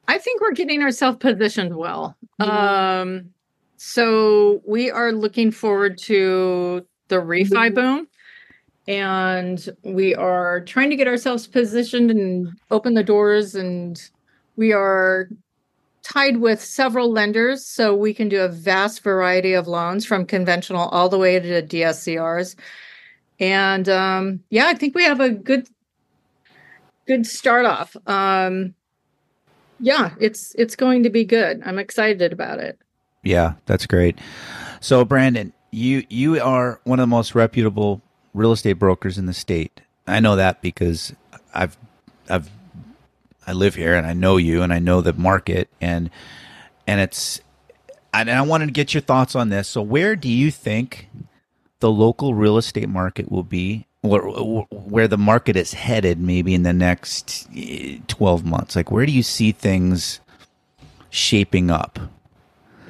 I 0.08 0.18
think 0.18 0.40
we're 0.40 0.52
getting 0.52 0.82
ourselves 0.82 1.18
positioned 1.18 1.74
well. 1.74 2.16
Mm-hmm. 2.40 2.50
Um 2.50 3.30
so 3.76 4.62
we 4.66 4.90
are 4.90 5.12
looking 5.12 5.50
forward 5.50 5.98
to 5.98 6.86
the 7.08 7.16
refi 7.16 7.48
mm-hmm. 7.48 7.74
boom 7.74 8.08
and 8.88 9.68
we 9.82 10.14
are 10.14 10.60
trying 10.60 10.90
to 10.90 10.96
get 10.96 11.08
ourselves 11.08 11.46
positioned 11.46 12.10
and 12.10 12.48
open 12.70 12.94
the 12.94 13.02
doors 13.02 13.54
and 13.54 14.10
we 14.56 14.72
are 14.72 15.28
tied 16.06 16.36
with 16.36 16.62
several 16.62 17.10
lenders, 17.10 17.66
so 17.66 17.94
we 17.94 18.14
can 18.14 18.28
do 18.28 18.40
a 18.42 18.48
vast 18.48 19.02
variety 19.02 19.54
of 19.54 19.66
loans 19.66 20.06
from 20.06 20.24
conventional 20.24 20.88
all 20.88 21.08
the 21.08 21.18
way 21.18 21.40
to 21.40 21.62
DSCRs. 21.62 22.54
And 23.40 23.88
um, 23.88 24.40
yeah, 24.50 24.66
I 24.66 24.74
think 24.74 24.94
we 24.94 25.02
have 25.02 25.20
a 25.20 25.30
good 25.30 25.68
good 27.06 27.26
start 27.26 27.66
off. 27.66 27.96
Um, 28.06 28.74
yeah, 29.80 30.14
it's 30.20 30.54
it's 30.54 30.76
going 30.76 31.02
to 31.02 31.10
be 31.10 31.24
good. 31.24 31.60
I'm 31.64 31.78
excited 31.78 32.32
about 32.32 32.60
it. 32.60 32.78
Yeah, 33.26 33.54
that's 33.66 33.86
great. 33.86 34.18
So 34.80 35.04
Brandon, 35.04 35.52
you 35.72 36.04
you 36.08 36.40
are 36.40 36.80
one 36.84 37.00
of 37.00 37.02
the 37.02 37.08
most 37.08 37.34
reputable 37.34 38.00
real 38.34 38.52
estate 38.52 38.74
brokers 38.74 39.18
in 39.18 39.26
the 39.26 39.34
state. 39.34 39.80
I 40.06 40.20
know 40.20 40.36
that 40.36 40.62
because 40.62 41.12
I've 41.52 41.76
I've 42.30 42.48
I 43.44 43.52
live 43.52 43.74
here 43.74 43.96
and 43.96 44.06
I 44.06 44.12
know 44.12 44.36
you 44.36 44.62
and 44.62 44.72
I 44.72 44.78
know 44.78 45.00
the 45.00 45.12
market 45.12 45.68
and 45.80 46.08
and 46.86 47.00
it's 47.00 47.40
and 48.14 48.30
I 48.30 48.42
wanted 48.42 48.66
to 48.66 48.72
get 48.72 48.94
your 48.94 49.00
thoughts 49.00 49.34
on 49.34 49.48
this. 49.48 49.68
So 49.68 49.82
where 49.82 50.14
do 50.14 50.28
you 50.28 50.52
think 50.52 51.08
the 51.80 51.90
local 51.90 52.32
real 52.32 52.56
estate 52.56 52.88
market 52.88 53.30
will 53.30 53.42
be 53.42 53.88
or 54.02 54.66
where 54.70 55.08
the 55.08 55.18
market 55.18 55.56
is 55.56 55.72
headed 55.72 56.20
maybe 56.20 56.54
in 56.54 56.62
the 56.62 56.72
next 56.72 57.48
eh, 57.56 57.98
12 58.06 58.44
months? 58.44 58.76
Like 58.76 58.92
where 58.92 59.04
do 59.04 59.10
you 59.10 59.24
see 59.24 59.50
things 59.50 60.20
shaping 61.10 61.72
up? 61.72 61.98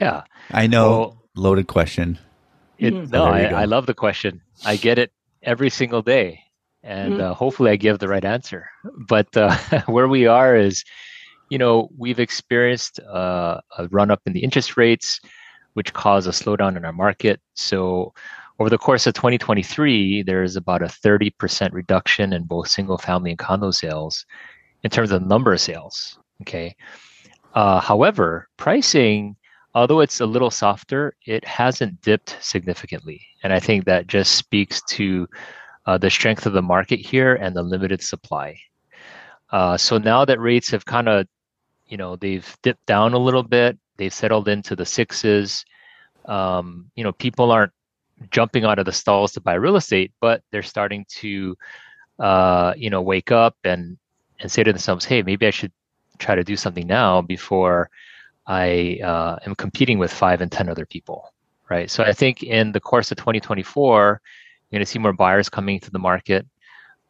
Yeah. 0.00 0.25
I 0.50 0.67
know 0.67 0.88
well, 0.88 1.23
loaded 1.35 1.67
question. 1.67 2.19
It, 2.79 2.93
mm-hmm. 2.93 3.11
no, 3.11 3.25
I, 3.25 3.45
I, 3.45 3.65
love 3.65 3.87
the 3.87 3.95
question. 3.95 4.43
I 4.65 4.76
get 4.76 4.99
it 4.99 5.11
every 5.43 5.71
single 5.71 6.03
day 6.03 6.43
and 6.87 7.15
mm-hmm. 7.15 7.23
uh, 7.23 7.35
hopefully 7.35 7.71
I 7.71 7.76
give 7.76 7.99
the 7.99 8.09
right 8.09 8.25
answer. 8.25 8.69
But 9.09 9.37
uh, 9.37 9.57
where 9.87 10.09
we 10.09 10.26
are 10.26 10.57
is, 10.57 10.85
you 11.50 11.59
know, 11.59 11.88
we've 11.99 12.21
experienced 12.21 13.00
uh, 13.00 13.61
a 13.76 13.88
run 13.88 14.11
up 14.11 14.21
in 14.26 14.33
the 14.33 14.45
interest 14.45 14.76
rates, 14.76 15.21
which 15.75 15.93
caused 15.93 16.29
a 16.29 16.33
slowdown 16.33 16.76
in 16.76 16.85
our 16.85 16.93
market. 16.93 17.41
So 17.55 18.15
over 18.59 18.71
the 18.71 18.79
course 18.79 19.07
of 19.07 19.15
2023, 19.15 20.23
there's 20.23 20.57
about 20.57 20.83
a 20.83 20.87
30% 20.87 21.73
reduction 21.73 22.33
in 22.33 22.45
both 22.45 22.69
single 22.69 22.99
family 22.99 23.31
and 23.31 23.38
condo 23.38 23.71
sales 23.73 24.25
in 24.83 24.91
terms 24.91 25.11
of 25.11 25.26
number 25.26 25.53
of 25.53 25.61
sales. 25.61 26.19
Okay. 26.43 26.76
Uh, 27.55 27.81
however, 27.81 28.49
pricing, 28.57 29.37
although 29.76 30.00
it's 30.00 30.21
a 30.21 30.26
little 30.26 30.50
softer, 30.50 31.14
it 31.26 31.45
hasn't 31.45 32.00
dipped 32.00 32.35
significantly. 32.40 33.21
And 33.42 33.52
I 33.52 33.61
think 33.61 33.85
that 33.85 34.06
just 34.06 34.35
speaks 34.35 34.80
to 34.97 35.28
uh, 35.85 35.99
the 35.99 36.09
strength 36.09 36.47
of 36.47 36.54
the 36.54 36.62
market 36.62 36.99
here 36.99 37.35
and 37.35 37.54
the 37.54 37.62
limited 37.62 38.02
supply. 38.02 38.59
Uh, 39.50 39.76
so 39.76 39.99
now 39.99 40.25
that 40.25 40.40
rates 40.40 40.71
have 40.71 40.87
kind 40.87 41.11
of, 41.11 41.28
you 41.88 41.99
know, 41.99 42.16
they've 42.16 42.56
dipped 42.62 42.87
down 42.87 43.12
a 43.12 43.18
little 43.18 43.42
bit, 43.42 43.76
they've 43.99 44.14
settled 44.14 44.49
into 44.49 44.75
the 44.75 44.87
sixes. 44.87 45.62
Um, 46.25 46.90
you 46.97 47.04
know, 47.04 47.12
people 47.12 47.52
aren't 47.52 47.73
jumping 48.30 48.64
out 48.64 48.78
of 48.78 48.87
the 48.87 48.92
stalls 48.92 49.33
to 49.33 49.42
buy 49.42 49.54
real 49.54 49.76
estate, 49.76 50.11
but 50.23 50.42
they're 50.50 50.62
starting 50.62 51.04
to, 51.21 51.54
uh, 52.18 52.73
you 52.78 52.88
know, 52.88 53.02
wake 53.02 53.30
up 53.30 53.54
and 53.62 53.99
and 54.40 54.50
say 54.50 54.64
to 54.64 54.73
themselves, 54.73 55.04
"Hey, 55.04 55.23
maybe 55.23 55.47
I 55.47 55.50
should 55.50 55.73
try 56.18 56.35
to 56.35 56.45
do 56.45 56.56
something 56.56 56.87
now 56.87 57.23
before 57.23 57.90
I 58.47 59.00
uh, 59.03 59.38
am 59.47 59.55
competing 59.55 59.99
with 59.99 60.12
five 60.12 60.41
and 60.41 60.50
ten 60.50 60.69
other 60.69 60.87
people." 60.87 61.33
Right. 61.69 61.91
So 61.91 62.05
I 62.05 62.12
think 62.12 62.45
in 62.45 62.73
the 62.73 62.81
course 62.81 63.11
of 63.11 63.17
2024 63.17 64.21
you're 64.71 64.79
going 64.79 64.85
to 64.85 64.91
see 64.91 64.99
more 64.99 65.12
buyers 65.12 65.49
coming 65.49 65.81
to 65.81 65.91
the 65.91 65.99
market. 65.99 66.47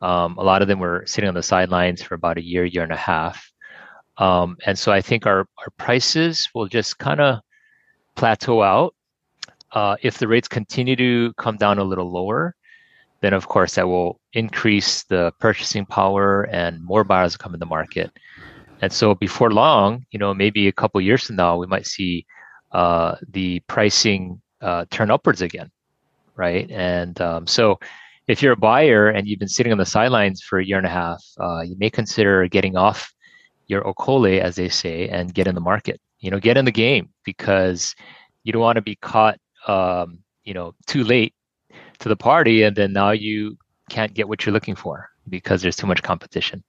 Um, 0.02 0.37
a 0.38 0.43
lot 0.43 0.62
of 0.62 0.69
them 0.69 0.78
were 0.78 1.05
sitting 1.07 1.28
on 1.28 1.35
the 1.35 1.43
sidelines 1.43 2.02
for 2.02 2.14
about 2.14 2.38
a 2.38 2.43
year, 2.43 2.64
year 2.64 2.83
and 2.83 2.93
a 2.93 2.97
half. 2.97 3.50
Um, 4.19 4.57
and 4.64 4.78
so 4.78 4.93
I 4.93 5.00
think 5.00 5.26
our, 5.26 5.40
our 5.59 5.71
prices 5.78 6.49
will 6.55 6.69
just 6.69 6.99
kind 6.99 7.21
of 7.21 7.40
plateau 8.14 8.62
out. 8.62 8.95
Uh, 9.73 9.97
if 10.02 10.19
the 10.19 10.28
rates 10.28 10.49
continue 10.49 10.97
to 10.97 11.33
come 11.35 11.57
down 11.57 11.78
a 11.78 11.85
little 11.85 12.11
lower, 12.11 12.55
then 13.21 13.33
of 13.33 13.49
course 13.49 13.75
that 13.75 13.88
will 13.88 14.21
increase 14.33 15.02
the 15.05 15.33
purchasing 15.38 15.85
power 15.87 16.45
and 16.45 16.83
more 16.83 17.05
buyers 17.05 17.35
will 17.35 17.43
come 17.43 17.55
in 17.55 17.61
the 17.61 17.66
market. 17.66 18.11
And 18.83 18.92
so 18.92 19.14
before 19.14 19.50
long, 19.50 20.04
you 20.11 20.18
know, 20.18 20.35
maybe 20.35 20.68
a 20.68 20.73
couple 20.73 21.00
years 21.00 21.25
from 21.25 21.37
now, 21.37 21.56
we 21.56 21.66
might 21.66 21.87
see 21.87 22.26
uh, 22.73 23.16
the 23.30 23.61
pricing 23.61 24.40
uh, 24.61 24.85
turn 24.90 25.11
upwards 25.11 25.42
again 25.42 25.71
right? 26.37 26.71
And 26.71 27.21
um, 27.21 27.47
so, 27.47 27.78
if 28.28 28.42
you're 28.42 28.52
a 28.52 28.56
buyer 28.56 29.09
and 29.09 29.26
you've 29.26 29.38
been 29.38 29.49
sitting 29.49 29.71
on 29.71 29.78
the 29.78 29.87
sidelines 29.87 30.42
for 30.42 30.59
a 30.59 30.64
year 30.64 30.78
and 30.78 30.87
a 30.87 30.90
half, 30.90 31.23
uh, 31.38 31.61
you 31.61 31.76
may 31.78 31.88
consider 31.88 32.49
getting 32.49 32.76
off 32.76 33.12
your 33.68 33.83
okole, 33.85 34.40
as 34.40 34.56
they 34.56 34.68
say, 34.68 35.09
and 35.09 35.33
get 35.33 35.47
in 35.47 35.54
the 35.54 35.61
market. 35.61 36.00
You 36.18 36.33
know, 36.33 36.40
get 36.40 36.56
in 36.56 36.64
the 36.64 36.73
game 36.73 37.11
because 37.25 37.95
you 38.42 38.52
don't 38.52 38.62
want 38.62 38.76
to 38.76 38.83
be 38.83 38.97
caught, 38.97 39.38
um, 39.68 40.18
you 40.45 40.54
know, 40.54 40.75
too 40.87 41.04
late 41.04 41.35
to 42.00 42.09
the 42.09 42.16
party, 42.16 42.64
and 42.64 42.75
then 42.75 42.92
now 42.92 43.12
you 43.12 43.56
can't 43.90 44.12
get 44.12 44.28
what 44.28 44.45
you're 44.45 44.52
looking 44.52 44.75
for 44.75 45.09
because 45.28 45.62
there's 45.62 45.76
too 45.76 45.87
much 45.87 46.02
competition. 46.02 46.64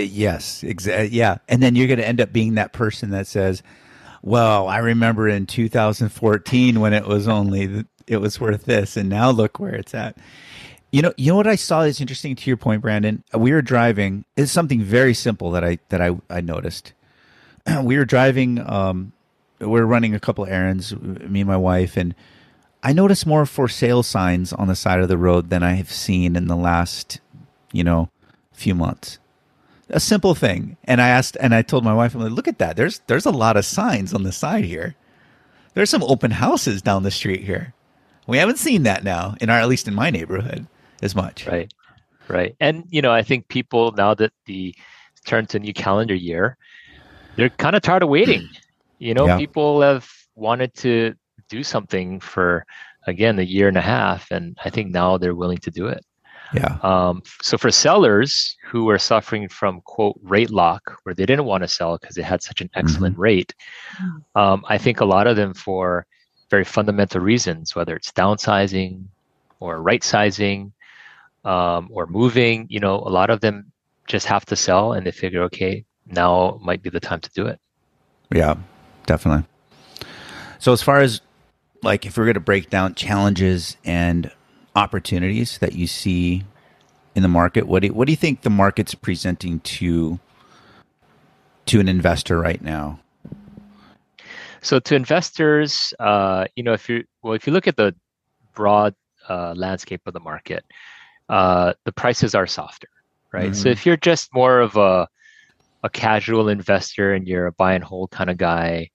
Uh, 0.00 0.04
yes, 0.04 0.62
exactly. 0.62 1.16
Yeah, 1.16 1.38
and 1.48 1.62
then 1.62 1.76
you're 1.76 1.86
going 1.86 1.98
to 1.98 2.08
end 2.08 2.20
up 2.20 2.32
being 2.32 2.54
that 2.54 2.72
person 2.72 3.10
that 3.10 3.26
says, 3.26 3.62
"Well, 4.22 4.68
I 4.68 4.78
remember 4.78 5.28
in 5.28 5.46
2014 5.46 6.80
when 6.80 6.92
it 6.92 7.06
was 7.06 7.28
only 7.28 7.84
it 8.06 8.18
was 8.18 8.40
worth 8.40 8.64
this, 8.64 8.96
and 8.96 9.08
now 9.08 9.30
look 9.30 9.58
where 9.58 9.74
it's 9.74 9.94
at. 9.94 10.16
You 10.92 11.02
know, 11.02 11.12
you 11.16 11.30
know 11.30 11.36
what 11.36 11.46
I 11.46 11.54
saw 11.54 11.82
is 11.82 12.00
interesting 12.00 12.34
to 12.34 12.50
your 12.50 12.56
point, 12.56 12.82
Brandon. 12.82 13.22
We 13.34 13.52
were 13.52 13.62
driving. 13.62 14.24
It's 14.36 14.50
something 14.50 14.82
very 14.82 15.14
simple 15.14 15.50
that 15.52 15.64
I 15.64 15.78
that 15.90 16.00
I 16.00 16.16
I 16.28 16.40
noticed. 16.40 16.92
we 17.82 17.96
were 17.96 18.04
driving. 18.04 18.58
Um, 18.58 19.12
we 19.60 19.66
we're 19.66 19.84
running 19.84 20.14
a 20.14 20.20
couple 20.20 20.46
errands, 20.46 20.96
me 20.96 21.40
and 21.40 21.48
my 21.48 21.56
wife, 21.56 21.96
and 21.96 22.14
I 22.82 22.92
noticed 22.94 23.26
more 23.26 23.44
for 23.44 23.68
sale 23.68 24.02
signs 24.02 24.52
on 24.52 24.68
the 24.68 24.74
side 24.74 25.00
of 25.00 25.08
the 25.08 25.18
road 25.18 25.50
than 25.50 25.62
I 25.62 25.74
have 25.74 25.92
seen 25.92 26.34
in 26.34 26.46
the 26.46 26.56
last, 26.56 27.20
you 27.72 27.84
know, 27.84 28.08
few 28.52 28.74
months. 28.74 29.18
A 29.90 30.00
simple 30.00 30.34
thing, 30.34 30.76
and 30.84 31.00
I 31.00 31.08
asked, 31.08 31.36
and 31.40 31.54
I 31.54 31.62
told 31.62 31.84
my 31.84 31.94
wife, 31.94 32.14
"I'm 32.14 32.22
like, 32.22 32.32
look 32.32 32.48
at 32.48 32.58
that. 32.58 32.76
There's 32.76 33.00
there's 33.06 33.26
a 33.26 33.30
lot 33.30 33.56
of 33.56 33.64
signs 33.64 34.14
on 34.14 34.22
the 34.22 34.32
side 34.32 34.64
here. 34.64 34.94
There's 35.74 35.90
some 35.90 36.02
open 36.04 36.30
houses 36.30 36.82
down 36.82 37.02
the 37.02 37.10
street 37.10 37.44
here." 37.44 37.74
We 38.26 38.38
haven't 38.38 38.58
seen 38.58 38.84
that 38.84 39.02
now 39.02 39.34
in 39.40 39.50
our, 39.50 39.58
at 39.58 39.68
least 39.68 39.88
in 39.88 39.94
my 39.94 40.10
neighborhood, 40.10 40.66
as 41.02 41.16
much. 41.16 41.46
Right, 41.46 41.72
right. 42.28 42.54
And 42.60 42.84
you 42.90 43.02
know, 43.02 43.10
I 43.10 43.22
think 43.22 43.48
people 43.48 43.92
now 43.92 44.14
that 44.14 44.32
the 44.46 44.74
turn 45.26 45.46
to 45.46 45.58
new 45.58 45.72
calendar 45.72 46.14
year, 46.14 46.56
they're 47.36 47.50
kind 47.50 47.74
of 47.74 47.82
tired 47.82 48.02
of 48.02 48.08
waiting. 48.08 48.48
You 49.02 49.14
know, 49.14 49.26
yeah. 49.26 49.38
people 49.38 49.80
have 49.80 50.06
wanted 50.34 50.74
to 50.74 51.14
do 51.48 51.62
something 51.62 52.20
for 52.20 52.66
again 53.06 53.38
a 53.38 53.42
year 53.42 53.66
and 53.66 53.78
a 53.78 53.80
half, 53.80 54.30
and 54.30 54.58
I 54.62 54.68
think 54.68 54.90
now 54.90 55.16
they're 55.16 55.34
willing 55.34 55.56
to 55.56 55.70
do 55.70 55.86
it. 55.86 56.04
Yeah. 56.52 56.78
Um, 56.82 57.22
so 57.42 57.56
for 57.56 57.70
sellers 57.70 58.56
who 58.64 58.88
are 58.90 58.98
suffering 58.98 59.48
from 59.48 59.80
quote 59.82 60.18
rate 60.22 60.50
lock, 60.50 60.98
where 61.02 61.14
they 61.14 61.26
didn't 61.26 61.44
want 61.44 61.62
to 61.62 61.68
sell 61.68 61.98
because 61.98 62.16
they 62.16 62.22
had 62.22 62.42
such 62.42 62.60
an 62.60 62.70
excellent 62.74 63.14
mm-hmm. 63.14 63.22
rate, 63.22 63.54
um, 64.34 64.64
I 64.68 64.78
think 64.78 65.00
a 65.00 65.04
lot 65.04 65.26
of 65.26 65.36
them 65.36 65.54
for 65.54 66.06
very 66.50 66.64
fundamental 66.64 67.20
reasons, 67.20 67.76
whether 67.76 67.94
it's 67.94 68.10
downsizing 68.12 69.04
or 69.60 69.80
right 69.80 70.02
sizing 70.02 70.72
um, 71.44 71.88
or 71.92 72.06
moving, 72.06 72.66
you 72.68 72.80
know, 72.80 72.96
a 72.96 73.10
lot 73.10 73.30
of 73.30 73.40
them 73.40 73.72
just 74.06 74.26
have 74.26 74.44
to 74.46 74.56
sell 74.56 74.92
and 74.92 75.06
they 75.06 75.12
figure, 75.12 75.42
okay, 75.44 75.84
now 76.06 76.58
might 76.62 76.82
be 76.82 76.90
the 76.90 77.00
time 77.00 77.20
to 77.20 77.30
do 77.30 77.46
it. 77.46 77.60
Yeah, 78.32 78.56
definitely. 79.06 79.46
So 80.58 80.72
as 80.72 80.82
far 80.82 81.00
as 81.00 81.20
like 81.82 82.04
if 82.04 82.16
we're 82.16 82.24
going 82.24 82.34
to 82.34 82.40
break 82.40 82.70
down 82.70 82.94
challenges 82.94 83.76
and 83.84 84.30
opportunities 84.76 85.58
that 85.58 85.74
you 85.74 85.86
see 85.86 86.44
in 87.14 87.22
the 87.22 87.28
market, 87.28 87.66
what 87.66 87.80
do 87.80 87.88
you, 87.88 87.92
what 87.92 88.06
do 88.06 88.12
you 88.12 88.16
think 88.16 88.42
the 88.42 88.50
market's 88.50 88.94
presenting 88.94 89.60
to 89.60 90.18
to 91.66 91.80
an 91.80 91.88
investor 91.88 92.38
right 92.38 92.62
now? 92.62 92.98
So 94.62 94.78
to 94.80 94.94
investors, 94.94 95.94
uh, 95.98 96.46
you 96.54 96.62
know, 96.62 96.72
if 96.72 96.88
you 96.88 97.04
well, 97.22 97.34
if 97.34 97.46
you 97.46 97.52
look 97.52 97.66
at 97.66 97.76
the 97.76 97.94
broad 98.54 98.94
uh, 99.28 99.54
landscape 99.56 100.02
of 100.06 100.12
the 100.12 100.20
market, 100.20 100.64
uh, 101.28 101.72
the 101.84 101.92
prices 101.92 102.34
are 102.34 102.46
softer, 102.46 102.88
right? 103.32 103.52
Mm-hmm. 103.52 103.54
So 103.54 103.68
if 103.68 103.86
you're 103.86 103.96
just 103.96 104.32
more 104.34 104.60
of 104.60 104.76
a 104.76 105.08
a 105.82 105.88
casual 105.88 106.48
investor 106.48 107.14
and 107.14 107.26
you're 107.26 107.46
a 107.46 107.52
buy 107.52 107.72
and 107.72 107.82
hold 107.82 108.10
kind 108.10 108.28
of 108.28 108.36
guy, 108.36 108.90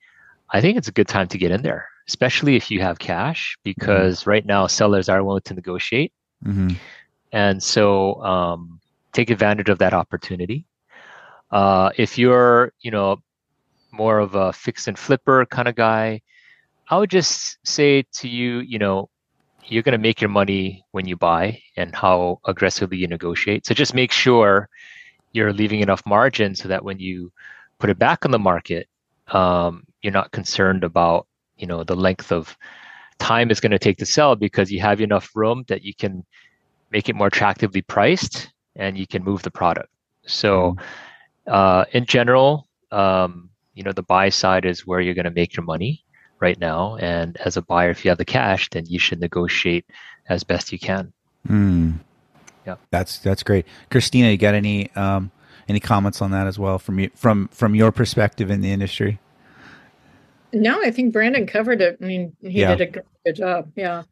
I 0.52 0.62
think 0.62 0.78
it's 0.78 0.88
a 0.88 0.92
good 0.92 1.08
time 1.08 1.28
to 1.30 1.38
get 1.38 1.52
in 1.52 1.64
there, 1.64 1.90
especially 2.08 2.56
if 2.56 2.70
you 2.70 2.82
have 2.82 3.00
cash, 3.00 3.58
because 3.64 4.22
mm-hmm. 4.22 4.30
right 4.30 4.46
now 4.46 4.68
sellers 4.68 5.10
are 5.10 5.24
willing 5.24 5.42
to 5.44 5.54
negotiate, 5.54 6.14
mm-hmm. 6.44 6.70
and 7.32 7.62
so 7.62 8.22
um, 8.24 8.80
take 9.14 9.30
advantage 9.30 9.70
of 9.70 9.80
that 9.80 9.94
opportunity. 9.94 10.66
Uh, 11.52 11.90
if 11.98 12.18
you're, 12.18 12.74
you 12.82 12.92
know, 12.92 13.18
more 13.92 14.20
of 14.20 14.36
a 14.36 14.52
fix 14.52 14.88
and 14.88 15.00
flipper 15.00 15.46
kind 15.46 15.68
of 15.68 15.76
guy, 15.76 16.22
I 16.90 16.98
would 16.98 17.10
just 17.10 17.58
say 17.64 18.04
to 18.14 18.28
you, 18.28 18.60
you 18.60 18.78
know, 18.78 19.10
you're 19.68 19.84
going 19.84 19.94
to 19.94 19.98
make 19.98 20.22
your 20.22 20.30
money 20.30 20.84
when 20.92 21.08
you 21.08 21.16
buy 21.16 21.62
and 21.78 21.96
how 21.96 22.40
aggressively 22.46 22.98
you 22.98 23.08
negotiate. 23.08 23.66
So 23.66 23.74
just 23.74 23.96
make 23.96 24.12
sure 24.12 24.70
you're 25.32 25.54
leaving 25.54 25.80
enough 25.80 26.06
margin 26.06 26.56
so 26.56 26.68
that 26.68 26.84
when 26.84 27.00
you 27.00 27.32
put 27.80 27.90
it 27.90 27.98
back 27.98 28.26
on 28.26 28.32
the 28.32 28.40
market, 28.40 28.88
um, 29.30 29.86
you're 30.02 30.14
not 30.14 30.32
concerned 30.32 30.84
about 30.84 31.28
you 31.58 31.68
know 31.68 31.84
the 31.84 31.96
length 31.96 32.32
of 32.32 32.58
time 33.20 33.50
it's 33.50 33.60
going 33.60 33.72
to 33.72 33.80
take 33.80 33.98
to 33.98 34.06
sell 34.06 34.36
because 34.36 34.72
you 34.72 34.80
have 34.82 35.02
enough 35.02 35.32
room 35.36 35.64
that 35.68 35.84
you 35.84 35.94
can 35.94 36.26
make 36.92 37.10
it 37.10 37.16
more 37.16 37.28
attractively 37.28 37.82
priced 37.82 38.52
and 38.76 38.98
you 38.98 39.08
can 39.08 39.24
move 39.24 39.42
the 39.44 39.52
product. 39.52 39.90
So, 40.26 40.72
mm-hmm. 40.72 41.54
uh, 41.54 41.86
in 41.92 42.06
general, 42.06 42.68
um, 42.92 43.50
you 43.74 43.84
know, 43.84 43.92
the 43.92 44.04
buy 44.04 44.30
side 44.30 44.66
is 44.66 44.86
where 44.86 45.02
you're 45.02 45.14
going 45.14 45.26
to 45.26 45.32
make 45.32 45.56
your 45.56 45.66
money 45.66 46.04
right 46.40 46.60
now. 46.60 46.96
And 46.98 47.38
as 47.38 47.58
a 47.58 47.62
buyer, 47.62 47.90
if 47.90 48.04
you 48.04 48.10
have 48.10 48.18
the 48.18 48.26
cash, 48.26 48.70
then 48.70 48.86
you 48.86 49.00
should 49.00 49.20
negotiate 49.20 49.86
as 50.30 50.44
best 50.44 50.72
you 50.72 50.80
can. 50.80 51.14
Mm. 51.48 52.00
Yeah, 52.66 52.76
that's 52.90 53.20
that's 53.20 53.44
great. 53.44 53.66
Kristina, 53.92 54.32
you 54.32 54.38
got 54.38 54.56
any 54.56 54.92
um, 54.96 55.32
any 55.70 55.80
comments 55.80 56.22
on 56.22 56.32
that 56.32 56.48
as 56.48 56.58
well 56.58 56.80
from 56.80 57.00
you 57.00 57.12
from 57.14 57.48
from 57.50 57.76
your 57.76 57.92
perspective 57.92 58.50
in 58.50 58.62
the 58.62 58.72
industry? 58.72 59.20
No, 60.56 60.82
I 60.82 60.90
think 60.90 61.12
Brandon 61.12 61.46
covered 61.46 61.82
it. 61.82 61.98
I 62.02 62.06
mean, 62.06 62.36
he 62.42 62.62
yeah. 62.62 62.76
did 62.76 62.96
a 62.96 63.04
good 63.26 63.36
job. 63.36 63.72
Yeah. 63.76 64.04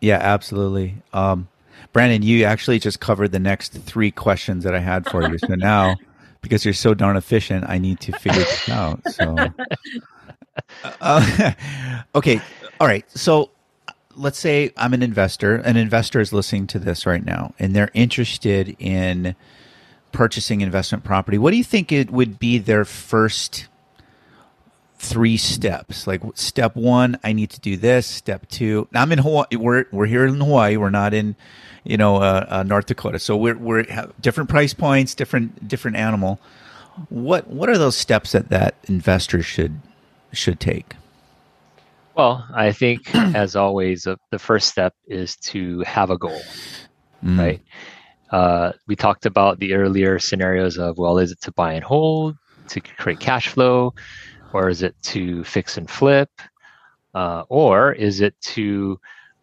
Yeah, 0.00 0.18
absolutely. 0.20 0.96
Um, 1.12 1.48
Brandon, 1.92 2.22
you 2.22 2.44
actually 2.44 2.80
just 2.80 2.98
covered 2.98 3.30
the 3.30 3.38
next 3.38 3.72
three 3.72 4.10
questions 4.10 4.64
that 4.64 4.74
I 4.74 4.80
had 4.80 5.08
for 5.08 5.22
you. 5.30 5.38
So 5.38 5.54
now, 5.54 5.94
because 6.40 6.64
you're 6.64 6.74
so 6.74 6.92
darn 6.92 7.16
efficient, 7.16 7.64
I 7.68 7.78
need 7.78 8.00
to 8.00 8.12
figure 8.18 8.40
this 8.40 8.68
out. 8.68 9.00
So, 9.12 9.36
uh, 11.00 11.52
okay, 12.16 12.40
all 12.80 12.88
right. 12.88 13.08
So 13.12 13.50
let's 14.16 14.38
say 14.38 14.72
I'm 14.76 14.92
an 14.92 15.02
investor. 15.02 15.56
An 15.56 15.76
investor 15.76 16.20
is 16.20 16.32
listening 16.32 16.66
to 16.68 16.80
this 16.80 17.06
right 17.06 17.24
now, 17.24 17.54
and 17.60 17.76
they're 17.76 17.92
interested 17.94 18.74
in 18.80 19.36
purchasing 20.10 20.62
investment 20.62 21.04
property. 21.04 21.38
What 21.38 21.52
do 21.52 21.56
you 21.56 21.64
think 21.64 21.92
it 21.92 22.10
would 22.10 22.40
be 22.40 22.58
their 22.58 22.84
first? 22.84 23.68
Three 25.04 25.36
steps. 25.36 26.06
Like 26.06 26.22
step 26.34 26.76
one, 26.76 27.18
I 27.22 27.32
need 27.32 27.50
to 27.50 27.60
do 27.60 27.76
this. 27.76 28.06
Step 28.06 28.48
two, 28.48 28.88
I'm 28.94 29.12
in 29.12 29.18
Hawaii. 29.18 29.56
We're 29.56 29.84
we're 29.92 30.06
here 30.06 30.26
in 30.26 30.40
Hawaii. 30.40 30.76
We're 30.76 30.90
not 30.90 31.14
in, 31.14 31.36
you 31.84 31.96
know, 31.96 32.16
uh, 32.16 32.46
uh, 32.48 32.62
North 32.62 32.86
Dakota. 32.86 33.18
So 33.18 33.36
we're 33.36 33.56
we're 33.56 33.84
different 34.20 34.50
price 34.50 34.74
points, 34.74 35.14
different 35.14 35.68
different 35.68 35.96
animal. 35.96 36.40
What 37.08 37.48
what 37.48 37.68
are 37.68 37.78
those 37.78 37.96
steps 37.96 38.32
that 38.32 38.48
that 38.48 38.76
investors 38.84 39.46
should 39.46 39.80
should 40.32 40.60
take? 40.60 40.94
Well, 42.14 42.46
I 42.54 42.72
think 42.72 43.14
as 43.14 43.56
always, 43.56 44.06
uh, 44.06 44.16
the 44.30 44.38
first 44.38 44.68
step 44.68 44.94
is 45.06 45.36
to 45.36 45.80
have 45.80 46.10
a 46.10 46.18
goal, 46.18 46.40
mm. 47.24 47.38
right? 47.38 47.62
Uh, 48.30 48.72
we 48.86 48.96
talked 48.96 49.26
about 49.26 49.58
the 49.58 49.74
earlier 49.74 50.18
scenarios 50.18 50.78
of 50.78 50.98
well, 50.98 51.18
is 51.18 51.32
it 51.32 51.40
to 51.42 51.52
buy 51.52 51.74
and 51.74 51.84
hold, 51.84 52.36
to 52.68 52.80
create 52.80 53.20
cash 53.20 53.48
flow, 53.48 53.94
or 54.54 54.68
is 54.68 54.82
it 54.82 54.94
to 55.02 55.42
fix 55.42 55.76
and 55.76 55.90
flip, 55.90 56.30
uh, 57.12 57.42
or 57.48 57.92
is 57.92 58.20
it 58.20 58.40
to 58.40 58.98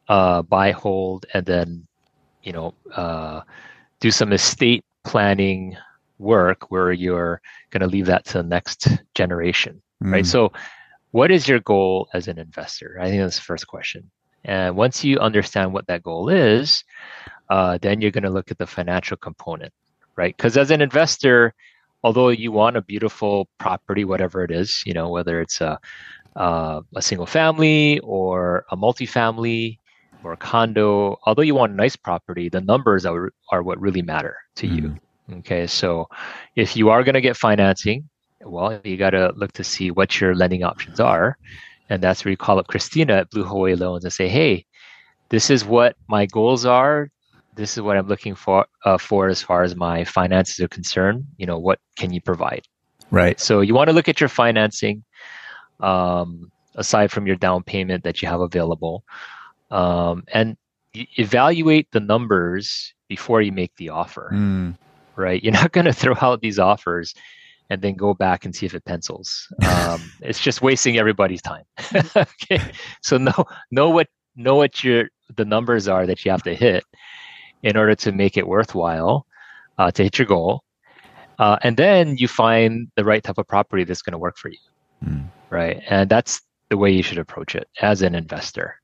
uh, 0.08 0.42
buy, 0.42 0.72
hold, 0.72 1.26
and 1.34 1.46
then 1.46 1.86
you 2.44 2.54
know 2.54 2.74
uh, 2.96 3.42
do 4.00 4.10
some 4.10 4.32
estate 4.32 4.84
planning 5.04 5.76
work 6.18 6.72
where 6.72 6.94
you're 6.94 7.42
going 7.72 7.82
to 7.82 7.88
leave 7.88 8.06
that 8.06 8.24
to 8.26 8.34
the 8.38 8.44
next 8.44 8.88
generation, 9.14 9.82
mm. 10.02 10.14
right? 10.14 10.26
So, 10.26 10.54
what 11.12 11.30
is 11.30 11.48
your 11.48 11.60
goal 11.60 12.08
as 12.14 12.30
an 12.30 12.40
investor? 12.40 12.98
I 13.00 13.10
think 13.10 13.22
that's 13.22 13.36
the 13.36 13.44
first 13.44 13.68
question. 13.68 14.10
And 14.46 14.76
once 14.78 15.04
you 15.04 15.20
understand 15.20 15.74
what 15.74 15.88
that 15.88 16.04
goal 16.04 16.30
is, 16.30 16.84
uh, 17.50 17.78
then 17.82 18.00
you're 18.00 18.12
going 18.12 18.24
to 18.24 18.30
look 18.30 18.50
at 18.50 18.58
the 18.58 18.66
financial 18.66 19.18
component, 19.18 19.74
right? 20.16 20.36
Because 20.36 20.58
as 20.58 20.72
an 20.72 20.82
investor, 20.82 21.54
although 22.04 22.30
you 22.30 22.52
want 22.52 22.78
a 22.78 22.82
beautiful 22.82 23.48
property, 23.58 24.06
whatever 24.06 24.44
it 24.44 24.52
is, 24.52 24.84
you 24.86 24.94
know, 24.94 25.10
whether 25.10 25.42
it's 25.42 25.62
a 25.62 25.80
uh, 26.36 26.82
a 26.96 27.02
single 27.02 27.26
family 27.26 28.00
or 28.00 28.66
a 28.72 28.78
multifamily 28.78 29.78
or 30.24 30.34
a 30.34 30.38
condo, 30.38 31.18
although 31.26 31.42
you 31.42 31.56
want 31.56 31.74
a 31.74 31.76
nice 31.76 31.96
property, 31.96 32.48
the 32.48 32.62
numbers 32.62 33.06
are, 33.06 33.34
are 33.52 33.64
what 33.64 33.80
really 33.82 34.02
matter 34.02 34.38
to 34.56 34.68
mm. 34.68 34.76
you. 34.76 34.98
Okay, 35.40 35.68
so 35.68 36.08
if 36.56 36.76
you 36.76 36.90
are 36.90 37.04
going 37.04 37.16
to 37.16 37.22
get 37.22 37.38
financing, 37.38 38.08
well, 38.42 38.80
you 38.84 38.98
got 38.98 39.12
to 39.12 39.34
look 39.36 39.52
to 39.54 39.64
see 39.64 39.92
what 39.92 40.20
your 40.20 40.36
lending 40.36 40.64
options 40.64 41.00
are. 41.00 41.38
And 41.90 42.02
that's 42.02 42.24
where 42.24 42.32
you 42.32 42.38
call 42.38 42.60
up 42.60 42.68
Kristina 42.68 43.20
at 43.20 43.30
Blue 43.30 43.44
Hawaii 43.44 43.76
Loans 43.76 44.04
and 44.04 44.14
say, 44.14 44.28
hey, 44.28 44.66
this 45.30 45.50
is 45.50 45.66
what 45.66 45.96
my 46.08 46.26
goals 46.26 46.66
are 46.66 47.10
this 47.56 47.78
is 47.78 47.82
what 47.82 47.98
I'm 47.98 48.08
looking 48.08 48.36
for 48.36 48.66
uh, 48.86 48.98
for 48.98 49.28
as 49.28 49.42
far 49.42 49.64
as 49.64 49.76
my 49.76 50.04
finances 50.04 50.60
are 50.60 50.68
concerned. 50.68 51.26
You 51.38 51.46
know, 51.46 51.60
what 51.60 51.80
can 51.98 52.14
you 52.14 52.22
provide? 52.22 52.68
Right. 53.10 53.40
So 53.40 53.62
you 53.62 53.74
want 53.74 53.90
to 53.90 53.94
look 53.94 54.08
at 54.08 54.20
your 54.22 54.30
financing, 54.30 55.04
um, 55.82 56.52
aside 56.76 57.12
from 57.12 57.28
your 57.28 57.36
down 57.36 57.64
payment 57.64 58.04
that 58.04 58.22
you 58.22 58.28
have 58.28 58.40
available, 58.40 59.04
um, 59.70 60.24
and 60.34 60.58
evaluate 60.94 61.92
the 61.92 62.00
numbers 62.00 62.94
before 63.10 63.42
you 63.42 63.52
make 63.52 63.76
the 63.76 63.90
offer. 63.90 64.32
Mm. 64.34 64.78
Right. 65.16 65.44
You're 65.44 65.54
not 65.62 65.74
going 65.74 65.86
to 65.86 65.94
throw 65.94 66.16
out 66.22 66.42
these 66.42 66.60
offers 66.60 67.14
and 67.70 67.82
then 67.82 67.96
go 67.96 68.14
back 68.14 68.44
and 68.46 68.56
see 68.56 68.66
if 68.66 68.74
it 68.74 68.86
pencils. 68.86 69.48
Um, 69.82 70.02
it's 70.22 70.40
just 70.40 70.62
wasting 70.62 70.98
everybody's 70.98 71.42
time. 71.42 71.64
okay. 72.16 72.62
So 73.02 73.18
know 73.18 73.46
know 73.72 73.90
what 73.90 74.08
know 74.38 74.56
what 74.56 74.84
your 74.84 75.10
the 75.36 75.44
numbers 75.44 75.88
are 75.88 76.06
that 76.06 76.24
you 76.24 76.32
have 76.32 76.44
to 76.44 76.56
hit 76.56 76.86
in 77.64 77.78
order 77.78 77.96
to 77.96 78.12
make 78.12 78.38
it 78.38 78.48
worthwhile 78.48 79.26
uh, 79.78 79.92
to 79.92 80.04
hit 80.04 80.18
your 80.18 80.26
goal. 80.26 80.64
Uh, 81.40 81.58
and 81.64 81.78
then 81.78 82.18
you 82.18 82.28
find 82.28 82.88
the 82.96 83.04
right 83.04 83.24
type 83.24 83.38
of 83.38 83.48
property 83.48 83.84
that's 83.84 84.02
going 84.02 84.12
to 84.12 84.18
work 84.18 84.38
for 84.38 84.50
you. 84.50 84.58
Mm. 85.04 85.28
Right. 85.50 85.82
And 85.90 86.10
that's 86.10 86.42
the 86.70 86.78
way 86.78 86.92
you 86.92 87.04
should 87.04 87.18
approach 87.18 87.56
it 87.56 87.68
as 87.82 88.02
an 88.02 88.16
investor. 88.16 88.76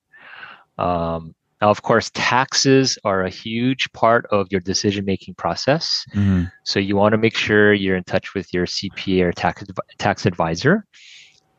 Um, 0.77 1.35
now, 1.61 1.69
of 1.69 1.81
course, 1.81 2.11
taxes 2.13 2.99
are 3.03 3.23
a 3.23 3.29
huge 3.29 3.91
part 3.93 4.27
of 4.27 4.47
your 4.51 4.61
decision 4.61 5.05
making 5.05 5.35
process. 5.35 6.05
Mm-hmm. 6.13 6.43
So 6.63 6.79
you 6.79 6.95
want 6.95 7.13
to 7.13 7.17
make 7.17 7.35
sure 7.35 7.73
you're 7.73 7.95
in 7.95 8.03
touch 8.03 8.35
with 8.35 8.53
your 8.53 8.65
CPA 8.67 9.23
or 9.23 9.31
tax, 9.31 9.63
tax 9.97 10.25
advisor, 10.27 10.85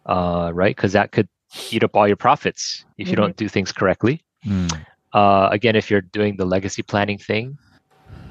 uh, 0.07 0.53
right? 0.55 0.75
Because 0.75 0.93
that 0.93 1.11
could 1.11 1.29
eat 1.71 1.83
up 1.83 1.97
all 1.97 2.07
your 2.07 2.17
profits 2.17 2.85
if 2.97 3.05
mm-hmm. 3.05 3.11
you 3.11 3.17
don't 3.17 3.37
do 3.37 3.49
things 3.49 3.73
correctly. 3.73 4.23
Mm. 4.47 4.85
Uh, 5.13 5.49
again, 5.51 5.77
if 5.77 5.91
you're 5.91 6.01
doing 6.01 6.37
the 6.37 6.45
legacy 6.45 6.83
planning 6.83 7.19
thing, 7.19 7.59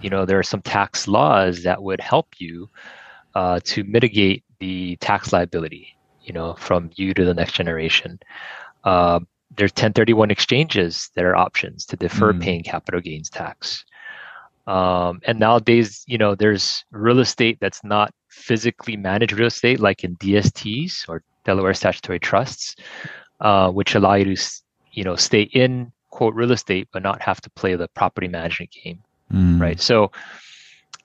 you 0.02 0.10
know 0.10 0.26
there 0.26 0.40
are 0.40 0.44
some 0.44 0.62
tax 0.62 1.08
laws 1.08 1.64
that 1.64 1.82
would 1.82 2.00
help 2.00 2.28
you 2.38 2.70
uh, 3.36 3.60
to 3.64 3.84
mitigate 3.84 4.44
the 4.60 4.96
tax 4.98 5.34
liability. 5.34 5.96
You 6.24 6.34
know, 6.34 6.56
from 6.56 6.92
you 6.96 7.14
to 7.14 7.24
the 7.24 7.34
next 7.34 7.54
generation. 7.54 8.20
Uh, 8.84 9.22
there's 9.56 9.72
1031 9.72 10.30
exchanges 10.30 11.10
that 11.16 11.24
are 11.24 11.36
options 11.36 11.86
to 11.86 11.96
defer 11.96 12.34
mm. 12.34 12.42
paying 12.42 12.64
capital 12.64 13.00
gains 13.00 13.30
tax. 13.30 13.86
Um, 14.68 15.22
and 15.24 15.40
nowadays, 15.40 16.04
you 16.08 16.18
know, 16.18 16.36
there's 16.36 16.84
real 16.92 17.20
estate 17.20 17.58
that's 17.62 17.84
not 17.84 18.14
physically 18.30 18.98
managed 18.98 19.34
real 19.34 19.48
estate, 19.48 19.80
like 19.80 20.04
in 20.04 20.16
DSTs 20.18 21.08
or 21.08 21.24
Delaware 21.46 21.74
statutory 21.74 22.20
trusts, 22.20 22.76
uh, 23.40 23.72
which 23.72 23.96
allow 23.96 24.16
you 24.16 24.36
to, 24.36 24.62
you 24.92 25.04
know, 25.06 25.16
stay 25.16 25.44
in 25.44 25.92
quote 26.10 26.34
real 26.34 26.52
estate 26.52 26.88
but 26.92 27.04
not 27.04 27.22
have 27.22 27.42
to 27.42 27.50
play 27.52 27.76
the 27.76 27.88
property 27.90 28.28
management 28.28 28.72
game 28.72 29.00
mm. 29.32 29.60
right 29.60 29.80
so 29.80 30.12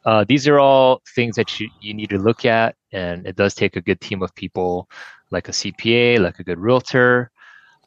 uh, 0.05 0.25
these 0.29 0.49
are 0.49 0.59
all 0.59 1.01
things 1.15 1.37
that 1.37 1.61
you, 1.61 1.69
you 1.81 1.95
need 1.95 2.11
to 2.11 2.19
look 2.19 2.45
at 2.45 2.75
and 2.93 3.27
it 3.27 3.37
does 3.37 3.55
take 3.55 3.77
a 3.77 3.81
good 3.81 4.01
team 4.01 4.23
of 4.23 4.35
people 4.35 4.89
like 5.31 5.49
a 5.49 5.53
cpa 5.53 6.19
like 6.19 6.39
a 6.39 6.45
good 6.45 6.59
realtor 6.59 7.31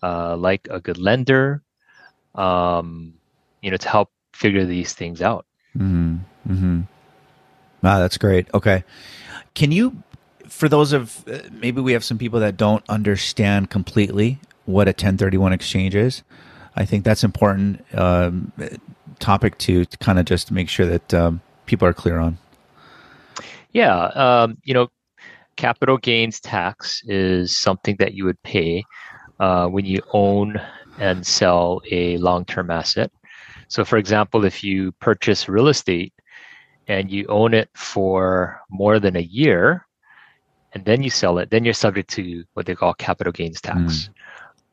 uh, 0.03 0.35
like 0.35 0.67
a 0.69 0.79
good 0.79 0.97
lender 0.97 1.61
um, 2.35 3.13
you 3.61 3.71
know 3.71 3.77
to 3.77 3.89
help 3.89 4.11
figure 4.33 4.65
these 4.65 4.93
things 4.93 5.21
out 5.21 5.45
mm-hmm. 5.75 6.17
Mm-hmm. 6.47 6.81
wow 7.81 7.99
that's 7.99 8.17
great 8.17 8.47
okay 8.53 8.83
can 9.53 9.71
you 9.71 10.03
for 10.47 10.69
those 10.69 10.93
of 10.93 11.27
uh, 11.27 11.39
maybe 11.51 11.81
we 11.81 11.93
have 11.93 12.03
some 12.03 12.17
people 12.17 12.39
that 12.41 12.57
don't 12.57 12.83
understand 12.89 13.69
completely 13.69 14.39
what 14.65 14.87
a 14.87 14.91
1031 14.91 15.53
exchange 15.53 15.95
is 15.95 16.23
I 16.75 16.85
think 16.85 17.05
that's 17.05 17.23
important 17.23 17.85
um, 17.97 18.51
topic 19.19 19.57
to, 19.59 19.85
to 19.85 19.97
kind 19.97 20.19
of 20.19 20.25
just 20.25 20.51
make 20.51 20.69
sure 20.69 20.85
that 20.85 21.13
um, 21.13 21.41
people 21.65 21.87
are 21.87 21.93
clear 21.93 22.19
on. 22.19 22.37
Yeah, 23.71 24.05
um, 24.07 24.57
you 24.63 24.73
know, 24.73 24.89
capital 25.55 25.97
gains 25.97 26.39
tax 26.39 27.01
is 27.05 27.57
something 27.57 27.95
that 27.99 28.13
you 28.13 28.25
would 28.25 28.41
pay 28.43 28.83
uh, 29.39 29.67
when 29.67 29.85
you 29.85 30.01
own 30.11 30.61
and 30.99 31.25
sell 31.25 31.81
a 31.91 32.17
long-term 32.17 32.71
asset. 32.71 33.11
So, 33.67 33.83
for 33.83 33.97
example, 33.97 34.45
if 34.45 34.63
you 34.63 34.91
purchase 34.93 35.49
real 35.49 35.67
estate 35.67 36.13
and 36.87 37.09
you 37.09 37.25
own 37.27 37.53
it 37.53 37.69
for 37.73 38.61
more 38.69 38.99
than 38.99 39.15
a 39.15 39.21
year, 39.21 39.85
and 40.73 40.83
then 40.83 41.01
you 41.03 41.09
sell 41.09 41.37
it, 41.37 41.49
then 41.51 41.63
you're 41.63 41.73
subject 41.73 42.09
to 42.11 42.43
what 42.53 42.65
they 42.65 42.75
call 42.75 42.93
capital 42.93 43.31
gains 43.31 43.61
tax. 43.61 43.77
Mm 43.79 44.09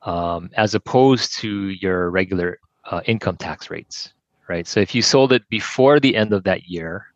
um, 0.05 0.51
as 0.57 0.75
opposed 0.75 1.35
to 1.39 1.69
your 1.69 2.11
regular 2.11 2.59
uh, 2.91 3.01
income 3.07 3.37
tax 3.37 3.71
rates, 3.71 4.13
right? 4.49 4.67
So 4.67 4.81
if 4.81 4.95
you 4.95 5.03
sold 5.03 5.33
it 5.33 5.49
before 5.49 6.01
the 6.01 6.17
end 6.17 6.33
of 6.33 6.45
that 6.45 6.69
year, 6.69 7.07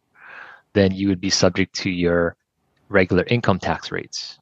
then 0.72 0.92
you 0.92 1.08
would 1.08 1.20
be 1.20 1.30
subject 1.30 1.74
to 1.76 1.90
your 1.90 2.36
regular 2.88 3.24
income 3.24 3.58
tax 3.58 3.90
rates. 3.90 4.38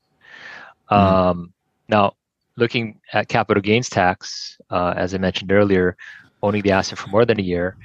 Mm. 0.90 0.96
Um, 0.96 1.52
now, 1.88 2.14
looking 2.56 3.00
at 3.12 3.28
capital 3.28 3.62
gains 3.62 3.88
tax, 3.88 4.58
uh, 4.70 4.94
as 4.96 5.14
I 5.14 5.18
mentioned 5.18 5.50
earlier, 5.52 5.96
owning 6.42 6.62
the 6.62 6.72
asset 6.72 6.98
for 6.98 7.08
more 7.08 7.24
than 7.24 7.40
a 7.40 7.42
year, 7.42 7.76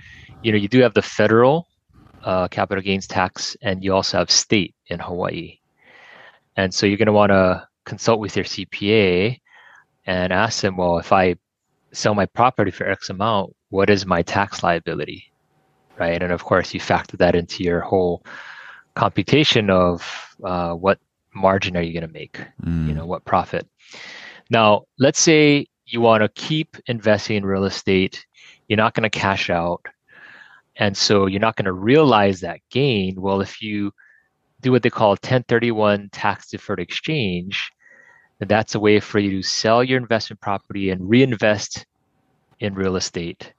you 0.44 0.52
know, 0.52 0.58
you 0.58 0.68
do 0.68 0.82
have 0.82 0.94
the 0.94 1.02
federal 1.02 1.68
uh, 2.24 2.48
capital 2.50 2.82
gains 2.82 3.08
tax, 3.08 3.56
and 3.62 3.84
you 3.84 3.94
also 3.94 4.18
have 4.18 4.30
state 4.30 4.76
in 4.88 5.00
Hawaii. 5.00 5.60
And 6.58 6.74
so 6.74 6.86
you're 6.86 6.98
going 6.98 7.08
to 7.08 7.14
want 7.14 7.32
to 7.32 7.68
consult 7.86 8.20
with 8.20 8.36
your 8.36 8.46
CPA 8.46 9.40
and 10.06 10.34
ask 10.34 10.62
them, 10.62 10.78
well, 10.78 10.98
if 10.98 11.12
I 11.12 11.36
sell 11.92 12.16
my 12.16 12.26
property 12.26 12.72
for 12.72 12.88
X 12.88 13.10
amount, 13.10 13.56
what 13.70 13.90
is 13.90 14.06
my 14.06 14.22
tax 14.22 14.64
liability? 14.64 15.32
Right. 15.98 16.22
And 16.22 16.32
of 16.32 16.44
course, 16.44 16.74
you 16.74 16.80
factor 16.80 17.18
that 17.18 17.36
into 17.36 17.64
your 17.64 17.82
whole 17.82 18.24
computation 18.96 19.70
of 19.70 20.36
uh, 20.44 20.74
what 20.74 21.00
margin 21.34 21.76
are 21.76 21.82
you 21.82 21.94
going 21.94 22.08
to 22.08 22.14
make? 22.14 22.40
Mm. 22.64 22.88
You 22.88 22.94
know, 22.96 23.06
what 23.06 23.26
profit? 23.26 23.68
Now, 24.50 24.84
let's 24.98 25.20
say 25.20 25.68
you 25.86 26.02
want 26.02 26.24
to 26.24 26.30
keep 26.30 26.78
investing 26.88 27.38
in 27.38 27.46
real 27.46 27.66
estate, 27.66 28.26
you're 28.68 28.78
not 28.78 28.94
going 28.94 29.10
to 29.10 29.20
cash 29.20 29.50
out. 29.50 29.86
And 30.76 30.96
so 30.96 31.26
you're 31.26 31.42
not 31.42 31.56
going 31.56 31.66
to 31.66 31.74
realize 31.74 32.40
that 32.40 32.62
gain. 32.70 33.20
Well, 33.20 33.42
if 33.42 33.62
you 33.62 33.92
do 34.62 34.72
what 34.72 34.84
they 34.84 34.90
call 34.90 35.10
1031 35.10 36.10
tax 36.12 36.50
deferred 36.50 36.80
exchange, 36.80 37.72
then 38.40 38.48
that's 38.48 38.76
a 38.76 38.80
way 38.80 39.00
for 39.00 39.20
you 39.20 39.32
to 39.32 39.48
sell 39.48 39.84
your 39.84 39.98
investment 39.98 40.42
property 40.42 40.90
and 40.90 41.10
reinvest 41.10 41.86
in 42.60 42.74
real 42.74 42.96
estate 42.96 43.54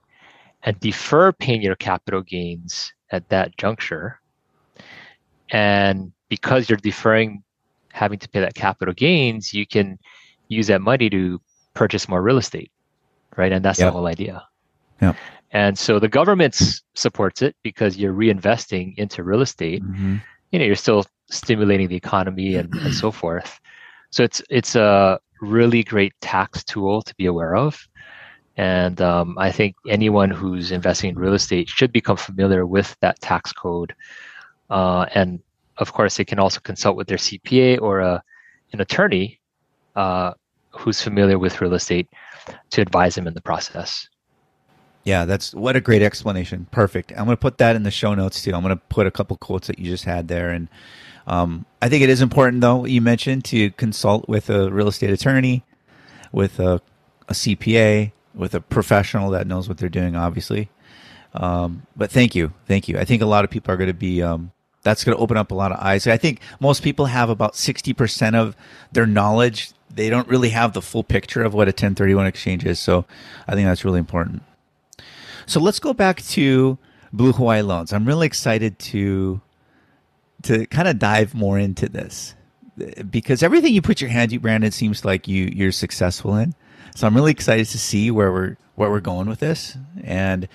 and 0.63 0.79
defer 0.79 1.31
paying 1.31 1.61
your 1.61 1.75
capital 1.75 2.21
gains 2.21 2.93
at 3.11 3.27
that 3.29 3.57
juncture. 3.57 4.19
And 5.49 6.11
because 6.29 6.69
you're 6.69 6.77
deferring 6.77 7.43
having 7.93 8.19
to 8.19 8.29
pay 8.29 8.39
that 8.39 8.55
capital 8.55 8.93
gains, 8.93 9.53
you 9.53 9.65
can 9.65 9.99
use 10.47 10.67
that 10.67 10.81
money 10.81 11.09
to 11.09 11.41
purchase 11.73 12.07
more 12.07 12.21
real 12.21 12.37
estate, 12.37 12.71
right? 13.37 13.51
And 13.51 13.63
that's 13.63 13.79
yep. 13.79 13.87
the 13.87 13.91
whole 13.91 14.07
idea. 14.07 14.43
Yeah. 15.01 15.13
And 15.51 15.77
so 15.77 15.99
the 15.99 16.07
government 16.07 16.59
supports 16.93 17.41
it 17.41 17.55
because 17.63 17.97
you're 17.97 18.13
reinvesting 18.13 18.97
into 18.97 19.23
real 19.23 19.41
estate. 19.41 19.83
Mm-hmm. 19.83 20.17
You 20.51 20.59
know, 20.59 20.65
you're 20.65 20.75
still 20.75 21.05
stimulating 21.29 21.87
the 21.87 21.95
economy 21.95 22.55
and, 22.55 22.73
and 22.75 22.93
so 22.93 23.11
forth. 23.11 23.59
So 24.11 24.23
it's 24.23 24.41
it's 24.49 24.75
a 24.75 25.19
really 25.41 25.83
great 25.83 26.13
tax 26.21 26.63
tool 26.63 27.01
to 27.01 27.15
be 27.15 27.25
aware 27.25 27.55
of. 27.55 27.87
And 28.57 29.01
um, 29.01 29.37
I 29.37 29.51
think 29.51 29.75
anyone 29.87 30.29
who's 30.29 30.71
investing 30.71 31.09
in 31.09 31.17
real 31.17 31.33
estate 31.33 31.69
should 31.69 31.91
become 31.91 32.17
familiar 32.17 32.65
with 32.65 32.95
that 33.01 33.19
tax 33.21 33.51
code. 33.53 33.95
Uh, 34.69 35.05
and 35.15 35.39
of 35.77 35.93
course, 35.93 36.17
they 36.17 36.25
can 36.25 36.37
also 36.37 36.59
consult 36.59 36.95
with 36.95 37.07
their 37.07 37.17
CPA 37.17 37.81
or 37.81 38.01
a, 38.01 38.21
an 38.73 38.81
attorney 38.81 39.39
uh, 39.95 40.33
who's 40.69 41.01
familiar 41.01 41.39
with 41.39 41.61
real 41.61 41.73
estate 41.73 42.07
to 42.69 42.81
advise 42.81 43.15
them 43.15 43.27
in 43.27 43.33
the 43.33 43.41
process. 43.41 44.07
Yeah, 45.03 45.25
that's 45.25 45.53
what 45.53 45.75
a 45.75 45.81
great 45.81 46.01
explanation. 46.01 46.67
Perfect. 46.71 47.11
I'm 47.11 47.25
going 47.25 47.37
to 47.37 47.41
put 47.41 47.57
that 47.57 47.75
in 47.75 47.83
the 47.83 47.91
show 47.91 48.13
notes 48.13 48.43
too. 48.43 48.53
I'm 48.53 48.61
going 48.61 48.75
to 48.75 48.81
put 48.89 49.07
a 49.07 49.11
couple 49.11 49.35
quotes 49.37 49.67
that 49.67 49.79
you 49.79 49.85
just 49.85 50.05
had 50.05 50.27
there. 50.27 50.51
And 50.51 50.69
um, 51.25 51.65
I 51.81 51.89
think 51.89 52.03
it 52.03 52.09
is 52.09 52.21
important, 52.21 52.61
though, 52.61 52.85
you 52.85 53.01
mentioned 53.01 53.45
to 53.45 53.71
consult 53.71 54.29
with 54.29 54.49
a 54.49 54.71
real 54.71 54.87
estate 54.87 55.09
attorney, 55.09 55.63
with 56.31 56.59
a, 56.59 56.81
a 57.27 57.33
CPA, 57.33 58.11
with 58.35 58.53
a 58.53 58.61
professional 58.61 59.31
that 59.31 59.47
knows 59.47 59.67
what 59.67 59.77
they're 59.77 59.89
doing, 59.89 60.15
obviously. 60.15 60.69
Um, 61.33 61.87
but 61.95 62.11
thank 62.11 62.35
you. 62.35 62.53
Thank 62.67 62.87
you. 62.87 62.97
I 62.99 63.05
think 63.05 63.21
a 63.21 63.25
lot 63.25 63.43
of 63.43 63.49
people 63.49 63.73
are 63.73 63.77
going 63.77 63.87
to 63.87 63.93
be, 63.93 64.21
um, 64.21 64.51
that's 64.83 65.03
going 65.03 65.15
to 65.15 65.21
open 65.21 65.37
up 65.37 65.51
a 65.51 65.55
lot 65.55 65.71
of 65.71 65.79
eyes. 65.79 66.05
I 66.07 66.17
think 66.17 66.41
most 66.59 66.83
people 66.83 67.05
have 67.05 67.29
about 67.29 67.53
60% 67.53 68.35
of 68.35 68.55
their 68.91 69.05
knowledge. 69.05 69.71
They 69.89 70.09
don't 70.09 70.27
really 70.27 70.49
have 70.49 70.73
the 70.73 70.81
full 70.81 71.03
picture 71.03 71.43
of 71.43 71.53
what 71.53 71.67
a 71.67 71.71
1031 71.71 72.27
exchange 72.27 72.65
is. 72.65 72.79
So 72.79 73.05
I 73.47 73.55
think 73.55 73.67
that's 73.67 73.85
really 73.85 73.99
important. 73.99 74.43
So 75.45 75.59
let's 75.59 75.79
go 75.79 75.93
back 75.93 76.21
to 76.23 76.77
Blue 77.13 77.31
Hawaii 77.31 77.61
Loans. 77.61 77.93
I'm 77.93 78.05
really 78.05 78.27
excited 78.27 78.79
to 78.79 79.41
to 80.43 80.65
kind 80.67 80.87
of 80.87 80.97
dive 80.97 81.35
more 81.35 81.59
into 81.59 81.87
this 81.87 82.33
because 83.09 83.43
everything 83.43 83.73
you 83.73 83.81
put 83.81 84.01
your 84.01 84.09
hand 84.09 84.31
to, 84.31 84.39
Brandon, 84.39 84.71
seems 84.71 85.05
like 85.05 85.27
you 85.27 85.51
you're 85.53 85.71
successful 85.71 86.35
in. 86.35 86.55
So 86.95 87.07
I'm 87.07 87.15
really 87.15 87.31
excited 87.31 87.67
to 87.67 87.77
see 87.77 88.11
where 88.11 88.31
we're 88.31 88.57
where 88.75 88.89
we're 88.89 88.99
going 88.99 89.27
with 89.27 89.39
this, 89.39 89.77
and 90.03 90.47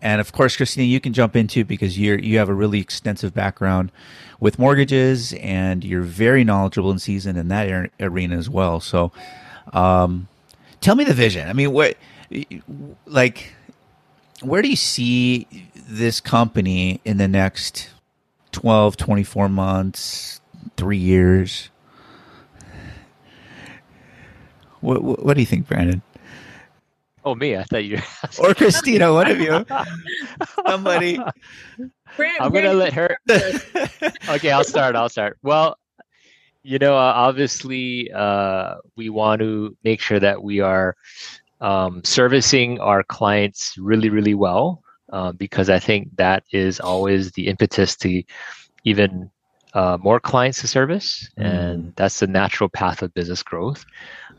and 0.00 0.20
of 0.20 0.32
course, 0.32 0.56
Kristina, 0.56 0.88
you 0.88 1.00
can 1.00 1.12
jump 1.12 1.34
into 1.36 1.64
because 1.64 1.98
you're 1.98 2.18
you 2.18 2.38
have 2.38 2.48
a 2.48 2.54
really 2.54 2.80
extensive 2.80 3.32
background 3.34 3.90
with 4.40 4.58
mortgages, 4.58 5.32
and 5.34 5.84
you're 5.84 6.02
very 6.02 6.44
knowledgeable 6.44 6.90
and 6.90 7.00
seasoned 7.00 7.38
in 7.38 7.48
that 7.48 7.90
arena 8.00 8.36
as 8.36 8.50
well. 8.50 8.80
So, 8.80 9.12
um, 9.72 10.28
tell 10.80 10.94
me 10.94 11.04
the 11.04 11.14
vision. 11.14 11.48
I 11.48 11.52
mean, 11.52 11.72
what 11.72 11.96
like 13.06 13.54
where 14.44 14.62
do 14.62 14.68
you 14.68 14.76
see 14.76 15.46
this 15.74 16.20
company 16.20 17.00
in 17.04 17.16
the 17.18 17.28
next 17.28 17.90
12, 18.52 18.96
24 18.96 19.48
months, 19.48 20.40
three 20.76 20.98
years? 20.98 21.70
What, 24.80 25.02
what, 25.02 25.24
what 25.24 25.34
do 25.34 25.40
you 25.40 25.46
think, 25.46 25.66
Brandon? 25.66 26.02
Oh, 27.24 27.34
me? 27.34 27.56
I 27.56 27.64
thought 27.64 27.84
you. 27.84 27.96
or 28.38 28.52
Kristina, 28.52 29.12
one 29.12 29.30
of 29.30 29.40
you. 29.40 29.64
Somebody. 30.66 31.18
I'm 32.18 32.52
going 32.52 32.64
to 32.64 32.74
let 32.74 32.92
her. 32.92 33.16
okay, 34.28 34.50
I'll 34.50 34.64
start. 34.64 34.94
I'll 34.94 35.08
start. 35.08 35.38
Well, 35.42 35.78
you 36.62 36.78
know, 36.78 36.94
uh, 36.94 37.12
obviously, 37.14 38.12
uh, 38.12 38.76
we 38.96 39.08
want 39.08 39.40
to 39.40 39.76
make 39.84 40.00
sure 40.00 40.20
that 40.20 40.42
we 40.42 40.60
are 40.60 40.96
um, 41.64 42.04
servicing 42.04 42.78
our 42.78 43.02
clients 43.02 43.78
really, 43.78 44.10
really 44.10 44.34
well, 44.34 44.82
uh, 45.10 45.32
because 45.32 45.70
I 45.70 45.78
think 45.78 46.14
that 46.16 46.44
is 46.52 46.78
always 46.78 47.32
the 47.32 47.48
impetus 47.48 47.96
to 47.96 48.22
even 48.84 49.30
uh, 49.72 49.96
more 49.98 50.20
clients 50.20 50.60
to 50.60 50.68
service, 50.68 51.26
mm. 51.38 51.44
and 51.44 51.96
that's 51.96 52.20
the 52.20 52.26
natural 52.26 52.68
path 52.68 53.00
of 53.00 53.14
business 53.14 53.42
growth. 53.42 53.86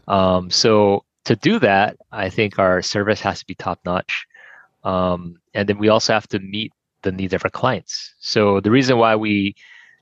Um, 0.07 0.51
so 0.51 1.03
to 1.25 1.35
do 1.35 1.57
that, 1.59 1.97
I 2.11 2.29
think 2.29 2.59
our 2.59 2.83
service 2.83 3.21
has 3.21 3.39
to 3.39 3.45
be 3.47 3.55
top 3.55 3.79
notch, 3.85 4.27
um, 4.83 5.39
and 5.55 5.67
then 5.67 5.79
we 5.79 5.89
also 5.89 6.13
have 6.13 6.27
to 6.27 6.39
meet 6.39 6.71
the 7.01 7.11
needs 7.11 7.33
of 7.33 7.43
our 7.43 7.49
clients. 7.49 8.13
So 8.19 8.59
the 8.59 8.69
reason 8.69 8.99
why 8.99 9.15
we 9.15 9.55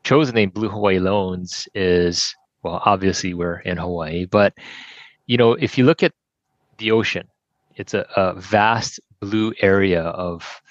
chose 0.03 0.27
the 0.27 0.33
name 0.33 0.49
Blue 0.49 0.69
Hawaii 0.69 0.99
Loans 0.99 1.69
is 1.73 2.35
well, 2.63 2.81
obviously 2.83 3.33
we're 3.33 3.59
in 3.59 3.77
Hawaii, 3.77 4.25
but 4.25 4.53
you 5.25 5.37
know 5.37 5.53
if 5.53 5.77
you 5.77 5.85
look 5.85 6.03
at 6.03 6.11
the 6.83 6.91
ocean. 6.91 7.27
It's 7.75 7.93
a, 7.93 8.05
a 8.15 8.33
vast 8.33 8.99
blue 9.19 9.53
area 9.61 10.03
of 10.03 10.61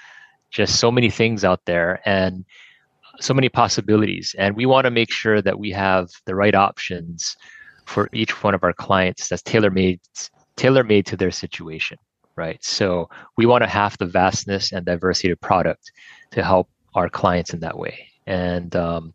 just 0.50 0.78
so 0.78 0.90
many 0.92 1.10
things 1.10 1.44
out 1.44 1.64
there 1.64 2.00
and 2.04 2.44
so 3.18 3.34
many 3.34 3.48
possibilities. 3.48 4.34
And 4.38 4.54
we 4.54 4.66
want 4.66 4.84
to 4.84 4.90
make 4.90 5.10
sure 5.10 5.40
that 5.42 5.58
we 5.58 5.70
have 5.70 6.10
the 6.26 6.34
right 6.34 6.54
options 6.54 7.36
for 7.86 8.08
each 8.12 8.42
one 8.42 8.54
of 8.54 8.62
our 8.62 8.72
clients 8.72 9.28
that's 9.28 9.42
tailor 9.42 9.70
made 9.70 10.00
tailor 10.56 10.84
made 10.84 11.06
to 11.06 11.16
their 11.16 11.30
situation 11.30 11.98
right 12.36 12.62
so 12.62 13.08
we 13.36 13.46
want 13.46 13.62
to 13.62 13.68
have 13.68 13.96
the 13.98 14.06
vastness 14.06 14.72
and 14.72 14.86
diversity 14.86 15.30
of 15.30 15.40
product 15.40 15.90
to 16.30 16.42
help 16.42 16.68
our 16.94 17.08
clients 17.08 17.52
in 17.54 17.60
that 17.60 17.76
way 17.76 18.06
and 18.26 18.76
um, 18.76 19.12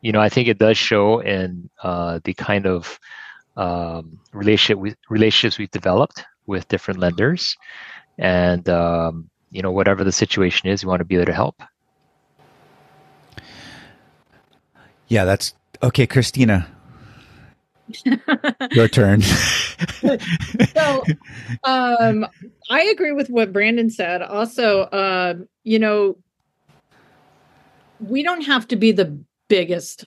you 0.00 0.12
know 0.12 0.20
i 0.20 0.28
think 0.28 0.46
it 0.46 0.58
does 0.58 0.76
show 0.76 1.20
in 1.20 1.68
uh, 1.82 2.20
the 2.24 2.34
kind 2.34 2.66
of 2.66 3.00
um, 3.58 4.20
relationship 4.32 4.78
with 4.78 4.96
relationships 5.10 5.58
we've 5.58 5.70
developed 5.70 6.24
with 6.46 6.66
different 6.68 7.00
lenders, 7.00 7.56
and 8.16 8.66
um, 8.68 9.28
you 9.50 9.60
know 9.60 9.72
whatever 9.72 10.04
the 10.04 10.12
situation 10.12 10.68
is, 10.68 10.84
we 10.84 10.88
want 10.88 11.00
to 11.00 11.04
be 11.04 11.16
there 11.16 11.26
to 11.26 11.34
help. 11.34 11.60
Yeah, 15.08 15.24
that's 15.24 15.54
okay, 15.82 16.06
Kristina. 16.06 16.66
Your 18.72 18.86
turn. 18.86 19.22
so, 20.74 21.04
um, 21.64 22.26
I 22.70 22.82
agree 22.92 23.12
with 23.12 23.28
what 23.30 23.52
Brandon 23.52 23.90
said. 23.90 24.22
Also, 24.22 24.82
uh, 24.82 25.34
you 25.64 25.78
know, 25.78 26.16
we 27.98 28.22
don't 28.22 28.42
have 28.42 28.68
to 28.68 28.76
be 28.76 28.92
the 28.92 29.18
biggest 29.48 30.04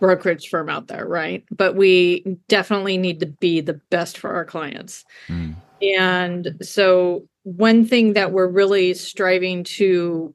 brokerage 0.00 0.48
firm 0.48 0.68
out 0.68 0.88
there, 0.88 1.06
right? 1.06 1.44
But 1.50 1.76
we 1.76 2.24
definitely 2.48 2.98
need 2.98 3.20
to 3.20 3.26
be 3.26 3.60
the 3.60 3.80
best 3.90 4.18
for 4.18 4.30
our 4.34 4.44
clients. 4.44 5.04
Mm. 5.28 5.54
And 5.82 6.56
so, 6.62 7.26
one 7.42 7.86
thing 7.86 8.14
that 8.14 8.32
we're 8.32 8.46
really 8.46 8.94
striving 8.94 9.64
to 9.64 10.34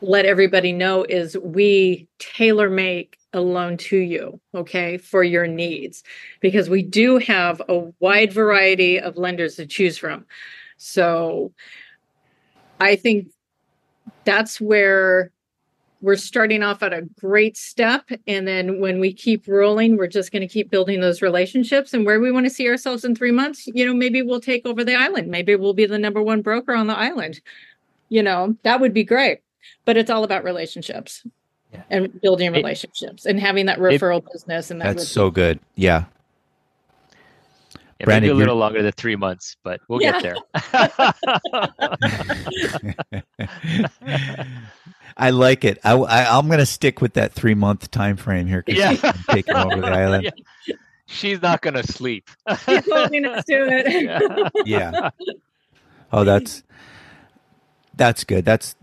let 0.00 0.24
everybody 0.24 0.72
know 0.72 1.04
is 1.04 1.36
we 1.38 2.08
tailor 2.18 2.70
make 2.70 3.16
a 3.32 3.40
loan 3.40 3.76
to 3.76 3.96
you, 3.96 4.40
okay, 4.54 4.96
for 4.96 5.22
your 5.22 5.46
needs, 5.46 6.02
because 6.40 6.68
we 6.68 6.82
do 6.82 7.18
have 7.18 7.62
a 7.68 7.92
wide 8.00 8.32
variety 8.32 8.98
of 8.98 9.16
lenders 9.16 9.56
to 9.56 9.66
choose 9.66 9.96
from. 9.96 10.26
So, 10.78 11.52
I 12.80 12.96
think 12.96 13.28
that's 14.24 14.60
where 14.60 15.30
we're 16.00 16.16
starting 16.16 16.62
off 16.62 16.82
at 16.82 16.92
a 16.92 17.02
great 17.18 17.56
step 17.56 18.08
and 18.26 18.46
then 18.46 18.80
when 18.80 19.00
we 19.00 19.12
keep 19.12 19.46
rolling 19.46 19.96
we're 19.96 20.06
just 20.06 20.32
going 20.32 20.40
to 20.40 20.52
keep 20.52 20.70
building 20.70 21.00
those 21.00 21.22
relationships 21.22 21.92
and 21.92 22.06
where 22.06 22.20
we 22.20 22.32
want 22.32 22.46
to 22.46 22.50
see 22.50 22.68
ourselves 22.68 23.04
in 23.04 23.14
3 23.14 23.30
months 23.32 23.66
you 23.66 23.84
know 23.84 23.94
maybe 23.94 24.22
we'll 24.22 24.40
take 24.40 24.66
over 24.66 24.84
the 24.84 24.94
island. 24.94 25.28
Maybe 25.28 25.54
we'll 25.56 25.74
be 25.74 25.86
the 25.86 25.98
number 25.98 26.22
one 26.22 26.42
broker 26.42 26.74
on 26.74 26.86
the 26.86 26.96
island. 26.96 27.40
You 28.08 28.22
know 28.22 28.56
that 28.62 28.80
would 28.80 28.94
be 28.94 29.04
great 29.04 29.40
but 29.84 29.96
it's 29.96 30.10
all 30.10 30.24
about 30.24 30.44
relationships 30.44 31.24
yeah. 31.72 31.82
and 31.90 32.20
building 32.20 32.52
relationships 32.52 33.26
it, 33.26 33.30
and 33.30 33.40
having 33.40 33.66
that 33.66 33.78
referral 33.78 34.18
it, 34.18 34.32
business 34.32 34.70
and 34.70 34.80
that 34.80 34.96
that's 34.96 35.08
so 35.08 35.30
good. 35.30 35.60
Yeah 35.76 36.04
yeah, 38.00 38.06
Brandon, 38.06 38.30
maybe 38.30 38.34
a 38.34 38.38
little 38.38 38.56
longer 38.56 38.82
than 38.82 38.92
three 38.92 39.16
months, 39.16 39.56
but 39.62 39.80
we'll 39.88 40.00
yeah. 40.00 40.20
get 40.20 40.22
there. 40.22 40.36
I 45.16 45.30
like 45.30 45.64
it. 45.64 45.78
I, 45.84 45.92
I 45.92 46.38
am 46.38 46.46
going 46.46 46.60
to 46.60 46.66
stick 46.66 47.02
with 47.02 47.12
that 47.14 47.32
three 47.34 47.54
month 47.54 47.90
time 47.90 48.16
frame 48.16 48.46
here. 48.46 48.64
Yeah, 48.66 48.94
taking 49.30 49.54
over 49.54 49.76
the 49.76 49.86
island. 49.86 50.32
Yeah. 50.66 50.74
She's 51.06 51.42
not 51.42 51.60
going 51.60 51.74
to 51.74 51.82
sleep. 51.82 52.30
She's 52.64 52.88
holding 52.88 53.24
us 53.24 53.44
to 53.46 53.66
it. 53.68 54.52
yeah. 54.64 55.10
Oh, 56.12 56.22
that's 56.22 56.62
that's 57.96 58.22
good. 58.22 58.44
That's 58.44 58.76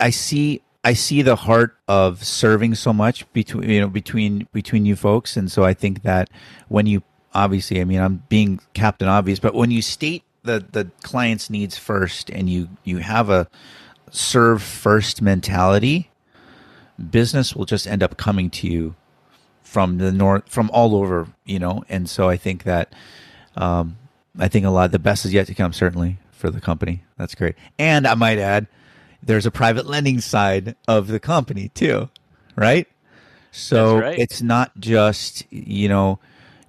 I 0.00 0.08
see. 0.08 0.62
I 0.82 0.94
see 0.94 1.20
the 1.20 1.36
heart 1.36 1.76
of 1.88 2.24
serving 2.24 2.76
so 2.76 2.94
much 2.94 3.30
between 3.34 3.68
you 3.68 3.80
know 3.80 3.88
between 3.88 4.48
between 4.54 4.86
you 4.86 4.96
folks, 4.96 5.36
and 5.36 5.52
so 5.52 5.62
I 5.62 5.74
think 5.74 6.04
that 6.04 6.30
when 6.68 6.86
you 6.86 7.02
obviously, 7.34 7.80
I 7.80 7.84
mean, 7.84 8.00
I'm 8.00 8.22
being 8.28 8.60
Captain 8.74 9.08
Obvious, 9.08 9.38
but 9.38 9.54
when 9.54 9.70
you 9.70 9.82
state 9.82 10.24
the 10.42 10.64
the 10.72 10.90
client's 11.02 11.50
needs 11.50 11.78
first, 11.78 12.30
and 12.30 12.48
you 12.48 12.68
you 12.84 12.98
have 12.98 13.30
a 13.30 13.48
serve 14.10 14.62
first 14.62 15.22
mentality, 15.22 16.10
business 17.10 17.54
will 17.54 17.64
just 17.64 17.86
end 17.86 18.02
up 18.02 18.16
coming 18.16 18.50
to 18.50 18.68
you 18.68 18.94
from 19.62 19.98
the 19.98 20.12
north, 20.12 20.48
from 20.48 20.70
all 20.72 20.94
over, 20.94 21.28
you 21.44 21.58
know. 21.58 21.84
And 21.88 22.08
so 22.08 22.28
I 22.28 22.36
think 22.36 22.64
that 22.64 22.94
um, 23.56 23.96
I 24.38 24.48
think 24.48 24.66
a 24.66 24.70
lot 24.70 24.92
the 24.92 24.98
best 24.98 25.24
is 25.24 25.32
yet 25.32 25.46
to 25.46 25.54
come, 25.54 25.72
certainly 25.72 26.18
for 26.30 26.50
the 26.50 26.60
company. 26.60 27.02
That's 27.16 27.34
great. 27.34 27.54
And 27.78 28.06
I 28.06 28.14
might 28.14 28.38
add, 28.38 28.66
there's 29.22 29.46
a 29.46 29.50
private 29.50 29.86
lending 29.86 30.20
side 30.20 30.76
of 30.88 31.06
the 31.06 31.20
company 31.20 31.68
too, 31.68 32.10
right? 32.56 32.88
So 33.52 33.98
right. 33.98 34.18
it's 34.18 34.42
not 34.42 34.72
just 34.78 35.50
you 35.52 35.88
know 35.88 36.18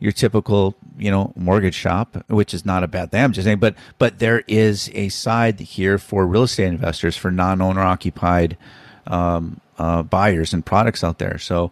your 0.04 0.12
typical, 0.12 0.76
you 0.98 1.10
know, 1.10 1.32
mortgage 1.34 1.74
shop, 1.74 2.26
which 2.28 2.54
is 2.54 2.66
not 2.66 2.84
a 2.84 2.90
bad 2.90 3.10
thing. 3.10 3.24
I'm 3.24 3.32
just 3.32 3.46
saying, 3.46 3.60
but 3.60 3.74
but 4.00 4.20
there 4.20 4.44
is 4.50 4.92
a 4.94 5.08
side 5.08 5.62
here 5.62 5.98
for 5.98 6.28
real 6.28 6.44
estate 6.44 6.66
investors, 6.66 7.16
for 7.16 7.32
non-owner 7.32 7.80
occupied 7.80 8.58
um, 9.08 9.62
uh, 9.78 10.04
buyers 10.04 10.54
and 10.54 10.66
products 10.66 11.06
out 11.06 11.20
there. 11.20 11.38
So, 11.38 11.72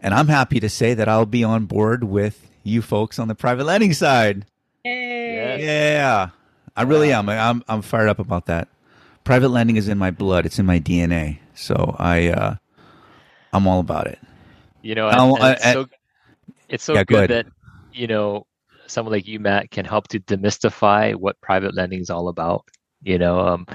and 0.00 0.12
I'm 0.12 0.28
happy 0.28 0.60
to 0.60 0.68
say 0.68 0.92
that 0.92 1.08
I'll 1.08 1.24
be 1.24 1.42
on 1.42 1.64
board 1.64 2.04
with 2.04 2.46
you 2.62 2.82
folks 2.82 3.18
on 3.18 3.28
the 3.28 3.34
private 3.34 3.64
lending 3.64 3.94
side. 3.94 4.44
Hey. 4.84 5.64
Yeah, 5.64 6.28
I 6.76 6.82
really 6.82 7.10
am. 7.10 7.30
I'm 7.30 7.64
I'm 7.68 7.80
fired 7.80 8.10
up 8.10 8.18
about 8.18 8.44
that. 8.46 8.68
Private 9.24 9.48
lending 9.48 9.76
is 9.76 9.88
in 9.88 9.96
my 9.96 10.10
blood. 10.10 10.44
It's 10.44 10.58
in 10.58 10.66
my 10.66 10.78
DNA. 10.78 11.38
So 11.54 11.96
I, 11.98 12.28
uh, 12.28 12.56
I'm 13.54 13.66
all 13.66 13.80
about 13.80 14.08
it. 14.08 14.18
You 14.82 14.94
know, 14.94 15.08
and, 15.08 15.18
and 15.18 15.42
I, 15.42 15.72
so, 15.72 15.86
it's 16.68 16.84
so 16.84 16.94
yeah, 16.94 17.04
good 17.04 17.30
that 17.30 17.46
you 17.92 18.06
know, 18.06 18.46
someone 18.86 19.12
like 19.12 19.26
you, 19.26 19.40
Matt, 19.40 19.70
can 19.70 19.84
help 19.84 20.08
to 20.08 20.20
demystify 20.20 21.14
what 21.14 21.40
private 21.40 21.74
lending 21.74 22.00
is 22.00 22.10
all 22.10 22.28
about. 22.28 22.64
You 23.02 23.18
know, 23.18 23.40
um, 23.40 23.66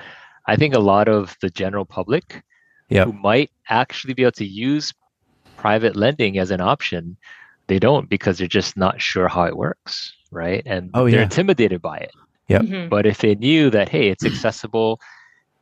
I 0.48 0.56
think 0.56 0.74
a 0.74 0.80
lot 0.80 1.08
of 1.08 1.36
the 1.42 1.50
general 1.50 1.86
public 1.86 2.44
yep. 2.90 3.08
who 3.08 3.14
might 3.14 3.52
actually 3.70 4.14
be 4.14 4.24
able 4.24 4.32
to 4.34 4.46
use 4.46 4.94
private 5.58 5.96
lending 5.96 6.38
as 6.38 6.52
an 6.52 6.62
option, 6.62 7.18
they 7.68 7.80
don't 7.80 8.10
because 8.10 8.38
they're 8.38 8.48
just 8.48 8.78
not 8.78 9.02
sure 9.02 9.28
how 9.28 9.44
it 9.44 9.58
works, 9.58 10.14
right? 10.32 10.64
And 10.66 10.92
oh, 10.94 11.10
they're 11.10 11.20
yeah. 11.20 11.24
intimidated 11.24 11.82
by 11.82 11.98
it. 11.98 12.12
Yep. 12.48 12.62
Mm-hmm. 12.62 12.90
But 12.90 13.06
if 13.06 13.18
they 13.18 13.36
knew 13.36 13.70
that, 13.72 13.90
hey, 13.90 14.10
it's 14.10 14.26
accessible, 14.26 15.02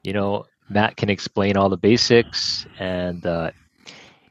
you 0.04 0.14
know, 0.14 0.46
Matt 0.70 0.98
can 0.98 1.10
explain 1.10 1.58
all 1.58 1.70
the 1.70 1.78
basics, 1.78 2.66
and 2.80 3.26
uh, 3.26 3.52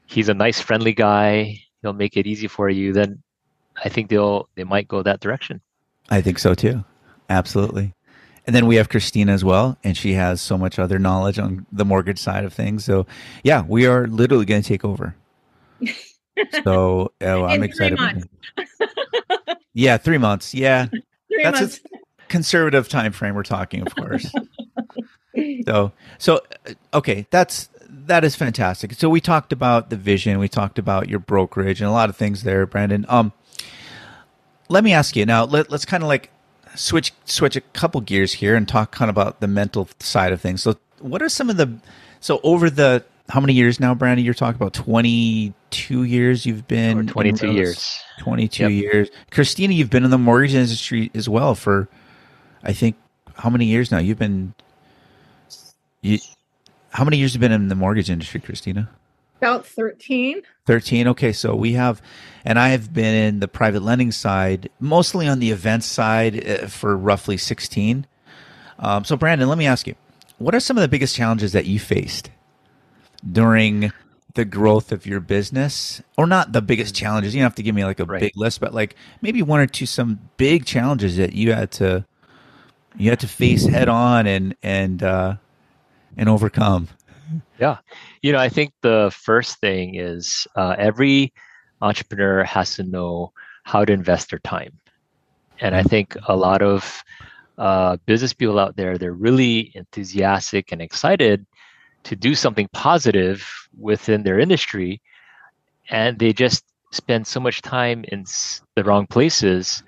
he's 0.05 0.29
a 0.29 0.33
nice, 0.33 0.59
friendly 0.59 0.93
guy. 0.93 1.59
He'll 1.81 1.93
make 1.93 2.17
it 2.17 2.27
easy 2.27 2.47
for 2.47 2.69
you. 2.69 2.93
Then 2.93 3.21
I 3.83 3.89
think 3.89 4.09
they'll 4.09 4.49
they 4.55 4.63
might 4.63 4.87
go 4.87 5.03
that 5.03 5.19
direction. 5.19 5.61
I 6.09 6.21
think 6.21 6.39
so 6.39 6.53
too. 6.53 6.83
Absolutely. 7.29 7.93
And 8.47 8.55
then 8.55 8.67
we 8.67 8.75
have 8.75 8.89
Kristina 8.89 9.29
as 9.29 9.43
well, 9.43 9.77
and 9.83 9.97
she 9.97 10.13
has 10.13 10.39
so 10.39 10.57
much 10.57 10.77
other 10.77 10.99
knowledge 10.99 11.39
on 11.39 11.65
the 11.71 11.83
mortgage 11.83 12.19
side 12.19 12.43
of 12.43 12.53
things. 12.53 12.85
So, 12.85 13.07
yeah, 13.43 13.63
we 13.67 13.87
are 13.87 14.05
literally 14.05 14.45
going 14.45 14.61
to 14.61 14.67
take 14.67 14.85
over. 14.85 15.15
So, 16.65 17.13
oh, 17.21 17.45
I'm 17.45 17.63
excited. 17.63 17.97
yeah, 19.73 19.95
three 19.95 20.17
months. 20.17 20.53
Yeah, 20.53 20.85
three 21.27 21.43
that's 21.43 21.61
months. 21.61 21.79
a 21.93 22.27
conservative 22.27 22.89
time 22.89 23.13
frame 23.13 23.35
we're 23.35 23.43
talking, 23.43 23.81
of 23.81 23.95
course. 23.95 24.29
so, 25.65 25.93
so 26.17 26.41
uh, 26.67 26.73
okay, 26.93 27.25
that's 27.29 27.69
that 27.89 28.25
is 28.25 28.35
fantastic. 28.35 28.93
So 28.93 29.09
we 29.09 29.21
talked 29.21 29.53
about 29.53 29.89
the 29.89 29.95
vision, 29.95 30.39
we 30.39 30.49
talked 30.49 30.77
about 30.77 31.07
your 31.07 31.19
brokerage, 31.19 31.79
and 31.79 31.89
a 31.89 31.93
lot 31.93 32.09
of 32.09 32.17
things 32.17 32.43
there, 32.43 32.65
Brandon. 32.65 33.05
Um, 33.07 33.31
let 34.69 34.83
me 34.83 34.93
ask 34.93 35.15
you 35.15 35.25
now. 35.25 35.45
Let, 35.45 35.69
let's 35.69 35.85
kind 35.85 36.03
of 36.03 36.09
like 36.09 36.31
switch 36.75 37.13
switch 37.25 37.55
a 37.55 37.61
couple 37.61 38.01
gears 38.01 38.33
here 38.33 38.55
and 38.55 38.67
talk 38.67 38.91
kind 38.91 39.09
of 39.09 39.15
about 39.15 39.39
the 39.39 39.47
mental 39.47 39.87
side 39.99 40.31
of 40.31 40.41
things. 40.41 40.63
So, 40.63 40.75
what 40.99 41.21
are 41.21 41.29
some 41.29 41.49
of 41.49 41.57
the 41.57 41.73
so 42.19 42.39
over 42.43 42.69
the 42.69 43.03
how 43.29 43.39
many 43.39 43.53
years 43.53 43.79
now, 43.79 43.93
Brandon? 43.93 44.23
You're 44.23 44.33
talking 44.33 44.55
about 44.55 44.73
22 44.73 46.03
years 46.03 46.45
you've 46.45 46.67
been 46.67 46.99
or 46.99 47.03
22 47.03 47.51
years. 47.51 47.99
22 48.19 48.63
yep. 48.63 48.71
years. 48.71 49.09
Kristina, 49.31 49.73
you've 49.73 49.89
been 49.89 50.03
in 50.03 50.11
the 50.11 50.17
mortgage 50.17 50.55
industry 50.55 51.11
as 51.15 51.27
well 51.27 51.55
for 51.55 51.87
I 52.63 52.73
think 52.73 52.95
how 53.35 53.49
many 53.49 53.65
years 53.65 53.91
now? 53.91 53.99
You've 53.99 54.19
been 54.19 54.53
you 56.01 56.19
how 56.91 57.03
many 57.03 57.17
years 57.17 57.33
have 57.33 57.41
you 57.41 57.49
been 57.49 57.51
in 57.51 57.67
the 57.67 57.75
mortgage 57.75 58.09
industry, 58.09 58.39
Kristina? 58.39 58.87
About 59.45 59.67
13. 59.67 60.41
13. 60.65 61.07
Okay. 61.09 61.31
So 61.31 61.53
we 61.53 61.73
have, 61.73 62.01
and 62.43 62.57
I 62.57 62.69
have 62.69 62.91
been 62.91 63.13
in 63.13 63.39
the 63.41 63.47
private 63.47 63.83
lending 63.83 64.11
side, 64.11 64.71
mostly 64.79 65.27
on 65.27 65.37
the 65.37 65.51
events 65.51 65.85
side 65.85 66.49
uh, 66.49 66.65
for 66.65 66.97
roughly 66.97 67.37
16. 67.37 68.07
Um, 68.79 69.05
so, 69.05 69.15
Brandon, 69.15 69.47
let 69.47 69.59
me 69.59 69.67
ask 69.67 69.85
you 69.85 69.93
what 70.39 70.55
are 70.55 70.59
some 70.59 70.77
of 70.77 70.81
the 70.81 70.87
biggest 70.87 71.15
challenges 71.15 71.51
that 71.51 71.67
you 71.67 71.79
faced 71.79 72.31
during 73.31 73.93
the 74.33 74.45
growth 74.45 74.91
of 74.91 75.05
your 75.05 75.19
business? 75.19 76.01
Or 76.17 76.25
not 76.25 76.51
the 76.51 76.63
biggest 76.63 76.95
challenges. 76.95 77.35
You 77.35 77.41
don't 77.41 77.45
have 77.45 77.55
to 77.55 77.63
give 77.63 77.75
me 77.75 77.85
like 77.85 77.99
a 77.99 78.05
right. 78.05 78.21
big 78.21 78.35
list, 78.35 78.59
but 78.59 78.73
like 78.73 78.95
maybe 79.21 79.43
one 79.43 79.59
or 79.59 79.67
two, 79.67 79.85
some 79.85 80.19
big 80.37 80.65
challenges 80.65 81.17
that 81.17 81.33
you 81.33 81.53
had 81.53 81.69
to. 81.73 82.03
You 82.97 83.11
had 83.11 83.19
to 83.19 83.27
face 83.27 83.67
head 83.67 83.89
on 83.89 84.25
and 84.25 84.55
and 84.63 85.03
uh, 85.03 85.35
and 86.17 86.29
overcome. 86.29 86.87
Yeah. 87.59 87.77
You 88.21 88.33
know, 88.33 88.39
I 88.39 88.49
think 88.49 88.73
the 88.81 89.11
first 89.15 89.59
thing 89.59 89.95
is 89.95 90.47
uh, 90.55 90.75
every 90.77 91.33
entrepreneur 91.81 92.43
has 92.43 92.75
to 92.75 92.83
know 92.83 93.31
how 93.63 93.85
to 93.85 93.93
invest 93.93 94.29
their 94.29 94.39
time. 94.39 94.79
And 95.59 95.75
I 95.75 95.83
think 95.83 96.15
a 96.27 96.35
lot 96.35 96.61
of 96.61 97.03
uh, 97.57 97.97
business 98.05 98.33
people 98.33 98.59
out 98.59 98.75
there, 98.75 98.97
they're 98.97 99.13
really 99.13 99.71
enthusiastic 99.75 100.71
and 100.71 100.81
excited 100.81 101.45
to 102.03 102.15
do 102.15 102.35
something 102.35 102.67
positive 102.73 103.47
within 103.77 104.23
their 104.23 104.39
industry. 104.39 105.01
And 105.89 106.19
they 106.19 106.33
just 106.33 106.63
spend 106.91 107.25
so 107.25 107.39
much 107.39 107.61
time 107.61 108.05
in 108.09 108.25
the 108.75 108.83
wrong 108.83 109.07
places 109.07 109.83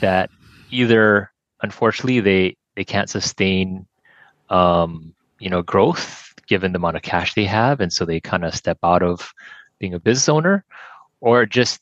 that 0.00 0.30
either, 0.70 1.32
unfortunately, 1.62 2.20
they, 2.20 2.56
they 2.76 2.84
can't 2.84 3.10
sustain, 3.10 3.86
um, 4.50 5.14
you 5.38 5.50
know, 5.50 5.62
growth 5.62 6.25
given 6.46 6.72
the 6.72 6.78
amount 6.78 6.96
of 6.96 7.02
cash 7.02 7.34
they 7.34 7.44
have, 7.44 7.80
and 7.80 7.92
so 7.92 8.04
they 8.04 8.20
kind 8.20 8.44
of 8.44 8.54
step 8.54 8.78
out 8.82 9.02
of 9.02 9.32
being 9.78 9.94
a 9.94 10.00
business 10.00 10.28
owner, 10.28 10.64
or 11.20 11.46
just 11.46 11.80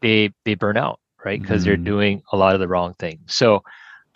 they 0.00 0.32
they 0.44 0.54
burn 0.54 0.76
out, 0.76 1.00
right? 1.24 1.40
Because 1.40 1.62
mm 1.62 1.66
they're 1.66 1.76
doing 1.76 2.22
a 2.32 2.36
lot 2.36 2.54
of 2.54 2.60
the 2.60 2.68
wrong 2.68 2.94
things. 2.94 3.34
So 3.34 3.62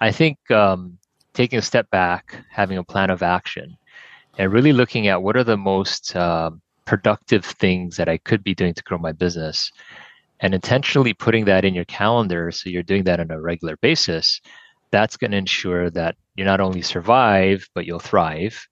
I 0.01 0.11
think 0.12 0.38
um, 0.51 0.99
taking 1.35 1.59
a 1.59 1.62
step 1.62 1.90
back, 1.90 2.45
having 2.51 2.79
a 2.79 2.85
plan 2.85 3.11
of 3.11 3.23
action, 3.23 3.77
and 4.38 4.53
really 4.53 4.73
looking 4.73 5.09
at 5.09 5.23
what 5.23 5.37
are 5.37 5.45
the 5.45 5.57
most 5.57 6.14
uh, 6.16 6.51
productive 6.85 7.45
things 7.45 7.97
that 7.97 8.09
I 8.09 8.18
could 8.18 8.42
be 8.42 8.55
doing 8.55 8.75
to 8.75 8.83
grow 8.83 8.99
my 8.99 9.12
business, 9.12 9.71
and 10.40 10.55
intentionally 10.55 11.14
putting 11.14 11.45
that 11.47 11.64
in 11.64 11.75
your 11.75 11.85
calendar 11.85 12.51
so 12.51 12.71
you're 12.71 12.83
doing 12.83 13.05
that 13.05 13.21
on 13.21 13.31
a 13.31 13.40
regular 13.40 13.77
basis. 13.79 14.40
That's 14.90 15.16
going 15.16 15.31
to 15.31 15.38
ensure 15.38 15.88
that 15.90 16.16
you 16.37 16.45
not 16.45 16.61
only 16.61 16.83
survive, 16.83 17.68
but 17.75 17.87
you'll 17.87 17.99
thrive 17.99 18.66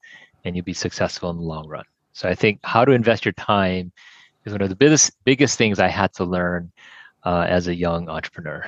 and 0.44 0.56
you'll 0.56 0.64
be 0.64 0.72
successful 0.74 1.30
in 1.30 1.36
the 1.36 1.42
long 1.42 1.68
run. 1.68 1.84
So 2.12 2.28
I 2.28 2.34
think 2.34 2.60
how 2.64 2.84
to 2.84 2.92
invest 2.92 3.24
your 3.24 3.32
time 3.32 3.92
is 4.44 4.52
one 4.52 4.62
of 4.62 4.68
the 4.68 4.76
biggest 4.76 5.12
biggest 5.24 5.58
things 5.58 5.78
I 5.78 5.88
had 5.88 6.12
to 6.14 6.24
learn 6.24 6.72
uh, 7.24 7.46
as 7.48 7.68
a 7.68 7.74
young 7.74 8.08
entrepreneur. 8.08 8.64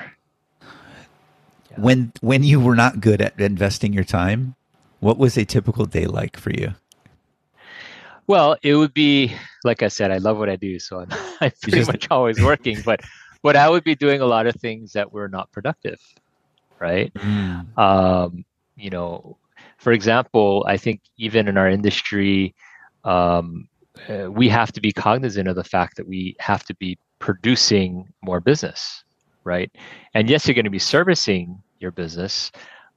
Yeah. 0.61 1.77
When 1.77 2.13
when 2.21 2.43
you 2.43 2.59
were 2.59 2.75
not 2.75 3.01
good 3.01 3.21
at 3.21 3.39
investing 3.39 3.93
your 3.93 4.03
time, 4.03 4.55
what 4.99 5.17
was 5.17 5.37
a 5.37 5.45
typical 5.45 5.85
day 5.85 6.05
like 6.05 6.37
for 6.37 6.51
you? 6.51 6.73
Well, 8.25 8.55
it 8.63 8.75
would 8.75 8.93
be 8.93 9.35
like 9.63 9.83
I 9.83 9.89
said, 9.89 10.11
I 10.11 10.17
love 10.17 10.37
what 10.37 10.49
I 10.49 10.55
do, 10.55 10.79
so 10.79 10.99
I'm, 10.99 11.09
I'm 11.41 11.51
pretty 11.61 11.79
just, 11.79 11.91
much 11.91 12.07
always 12.09 12.41
working. 12.41 12.79
But 12.85 13.01
but 13.41 13.55
I 13.55 13.69
would 13.69 13.83
be 13.83 13.95
doing 13.95 14.21
a 14.21 14.25
lot 14.25 14.47
of 14.47 14.55
things 14.55 14.93
that 14.93 15.11
were 15.11 15.27
not 15.27 15.51
productive, 15.51 15.99
right? 16.79 17.13
Mm. 17.13 17.77
Um, 17.77 18.45
you 18.75 18.89
know, 18.89 19.37
for 19.83 19.91
example, 19.91 20.63
I 20.65 20.77
think 20.77 21.01
even 21.17 21.49
in 21.49 21.57
our 21.57 21.67
industry, 21.67 22.55
um, 23.03 23.67
uh, 24.07 24.31
we 24.31 24.47
have 24.47 24.71
to 24.71 24.79
be 24.79 24.93
cognizant 24.93 25.49
of 25.49 25.57
the 25.57 25.63
fact 25.63 25.97
that 25.97 26.07
we 26.07 26.37
have 26.39 26.63
to 26.63 26.75
be 26.75 26.97
producing 27.19 28.07
more 28.21 28.39
business, 28.39 29.03
right? 29.43 29.69
And 30.13 30.29
yes, 30.29 30.47
you're 30.47 30.55
going 30.55 30.63
to 30.63 30.71
be 30.71 30.79
servicing 30.79 31.61
your 31.79 31.91
business, 31.91 32.49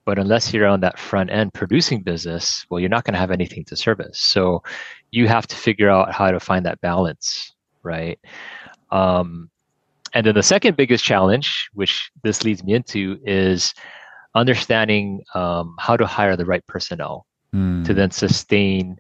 but 0.05 0.17
unless 0.17 0.55
you're 0.55 0.69
on 0.69 0.79
that 0.83 0.97
front 0.97 1.29
end 1.29 1.53
producing 1.55 2.03
business, 2.03 2.65
well, 2.71 2.79
you're 2.79 2.89
not 2.89 3.03
going 3.03 3.15
to 3.15 3.19
have 3.19 3.33
anything 3.33 3.65
to 3.65 3.75
service. 3.75 4.21
So 4.21 4.63
you 5.11 5.27
have 5.27 5.49
to 5.49 5.57
figure 5.57 5.91
out 5.91 6.13
how 6.13 6.31
to 6.31 6.39
find 6.39 6.65
that 6.67 6.81
balance, 6.83 7.53
right? 7.83 8.21
Um, 8.93 9.51
and 10.15 10.25
then 10.25 10.37
the 10.37 10.43
second 10.45 10.77
biggest 10.77 11.05
challenge, 11.05 11.69
which 11.75 12.13
this 12.23 12.45
leads 12.45 12.63
me 12.63 12.75
into, 12.75 13.19
is 13.27 13.75
understanding 14.37 15.23
um, 15.35 15.75
how 15.79 15.97
to 15.97 16.07
hire 16.07 16.37
the 16.37 16.45
right 16.45 16.65
personnel 16.67 17.27
mm. 17.55 17.85
to 17.85 17.95
then 17.95 18.11
sustain 18.11 18.99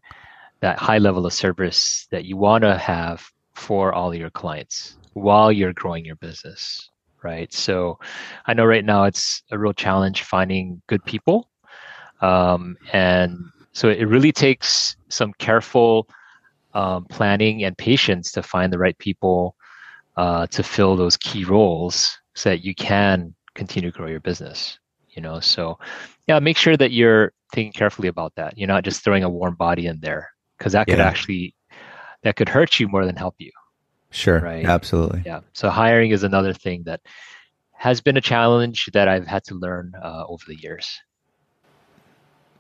that 0.61 0.79
high 0.79 0.99
level 0.99 1.27
of 1.27 1.33
service 1.33 2.09
that 2.11 2.25
you 2.25 2.37
want 2.37 2.63
to 2.63 2.77
have 2.77 3.23
for 3.55 3.93
all 3.93 4.15
your 4.15 4.31
clients 4.31 4.97
while 5.13 5.53
you're 5.53 5.75
growing 5.75 6.05
your 6.05 6.17
business 6.17 6.91
right 7.23 7.53
so 7.53 7.99
i 8.47 8.55
know 8.55 8.65
right 8.65 8.85
now 8.85 9.05
it's 9.05 9.43
a 9.51 9.59
real 9.59 9.73
challenge 9.73 10.23
finding 10.23 10.81
good 10.87 11.05
people 11.05 11.49
um, 12.23 12.77
and 12.95 13.37
so 13.73 13.91
it 13.91 14.05
really 14.05 14.33
takes 14.33 14.97
some 15.09 15.35
careful 15.35 16.09
um, 16.73 17.05
planning 17.07 17.65
and 17.65 17.77
patience 17.77 18.33
to 18.33 18.43
find 18.43 18.73
the 18.73 18.79
right 18.79 18.97
people 18.97 19.55
uh, 20.17 20.47
to 20.47 20.63
fill 20.63 20.97
those 20.97 21.19
key 21.19 21.45
roles 21.45 22.19
so 22.35 22.49
that 22.49 22.65
you 22.65 22.75
can 22.75 23.35
continue 23.55 23.91
to 23.91 23.97
grow 23.97 24.07
your 24.07 24.21
business 24.21 24.79
you 25.17 25.23
know? 25.23 25.41
So 25.41 25.79
yeah 26.27 26.39
make 26.39 26.57
sure 26.57 26.77
that 26.77 26.93
you're 26.93 27.33
thinking 27.53 27.73
carefully 27.73 28.09
about 28.09 28.35
that. 28.37 28.59
You're 28.59 28.69
not 28.69 28.85
just 28.85 29.03
throwing 29.03 29.25
a 29.25 29.29
warm 29.29 29.55
body 29.55 29.87
in 29.87 30.01
there 30.01 30.31
because 30.59 30.73
that 30.73 30.87
could 30.87 30.99
yeah. 30.99 31.07
actually 31.07 31.55
that 32.23 32.37
could 32.37 32.49
hurt 32.49 32.81
you 32.81 32.89
more 32.89 33.07
than 33.07 33.17
help 33.17 33.35
you 33.39 33.51
sure. 34.11 34.41
right? 34.41 34.65
Absolutely. 34.65 35.23
Yeah. 35.25 35.41
So 35.53 35.71
hiring 35.71 36.11
is 36.11 36.23
another 36.23 36.53
thing 36.53 36.83
that 36.85 37.01
has 37.73 38.01
been 38.01 38.17
a 38.17 38.21
challenge 38.21 38.89
that 38.95 39.07
i've 39.07 39.27
had 39.27 39.45
to 39.45 39.55
learn 39.55 39.93
uh, 40.03 40.25
over 40.29 40.43
the 40.49 40.57
years. 40.57 40.99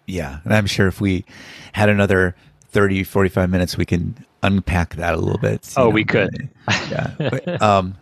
Yeah. 0.06 0.40
And 0.44 0.54
i'm 0.54 0.66
sure 0.66 0.86
if 0.86 1.00
we 1.00 1.24
had 1.72 1.88
another 1.88 2.36
30 2.68 3.04
45 3.04 3.50
minutes 3.50 3.76
we 3.76 3.86
can 3.86 4.24
unpack 4.42 4.96
that 4.96 5.14
a 5.14 5.16
little 5.16 5.38
bit 5.38 5.72
oh 5.76 5.84
know, 5.84 5.90
we 5.90 6.04
could. 6.04 6.48
Yeah. 6.90 7.14
But, 7.18 7.62
um 7.62 7.96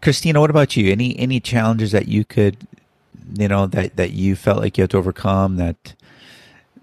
Kristina 0.00 0.40
what 0.40 0.50
about 0.50 0.76
you? 0.76 0.90
Any 0.90 1.16
any 1.18 1.38
challenges 1.38 1.92
that 1.92 2.08
you 2.08 2.24
could 2.24 2.66
you 3.38 3.48
know 3.48 3.66
that 3.66 3.96
that 3.96 4.10
you 4.12 4.36
felt 4.36 4.58
like 4.58 4.76
you 4.76 4.82
had 4.82 4.90
to 4.90 4.98
overcome 4.98 5.56
that 5.56 5.94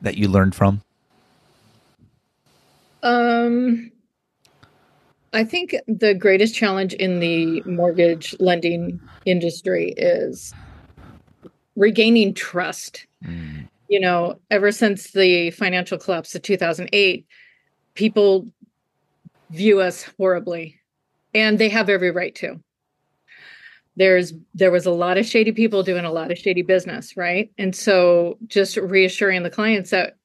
that 0.02 0.17
you 0.17 0.28
learned 0.28 0.56
from? 0.56 0.82
Um 3.04 3.91
i 5.32 5.43
think 5.43 5.75
the 5.88 6.13
greatest 6.13 6.56
challenge 6.56 6.93
in 6.95 7.19
the 7.19 7.62
mortgage 7.62 8.36
lending 8.39 8.99
industry 9.25 9.93
is 9.95 10.54
regaining 11.75 12.34
trust. 12.34 13.06
Mm. 13.23 13.67
you 13.89 13.99
know 13.99 14.39
ever 14.49 14.71
since 14.71 15.12
the 15.12 15.52
financial 15.52 15.97
collapse 15.97 16.34
of 16.36 16.41
2008 16.41 17.25
people 17.95 18.47
view 19.49 19.82
us 19.82 20.04
horribly 20.17 20.80
and 21.34 21.60
they 21.60 21.69
have 21.69 21.89
every 21.89 22.12
right 22.12 22.34
to 22.36 22.60
there's 23.95 24.34
there 24.54 24.71
was 24.71 24.86
a 24.86 24.91
lot 24.91 25.17
of 25.17 25.25
shady 25.25 25.52
people 25.52 25.84
doing 25.84 26.06
a 26.06 26.12
lot 26.12 26.32
of 26.32 26.38
shady 26.38 26.62
business 26.62 27.17
right? 27.17 27.52
And 27.58 27.75
so 27.75 28.38
just 28.47 28.78
reassuring 28.78 29.43
the 29.43 29.49
clients 29.49 29.89
that 29.91 30.17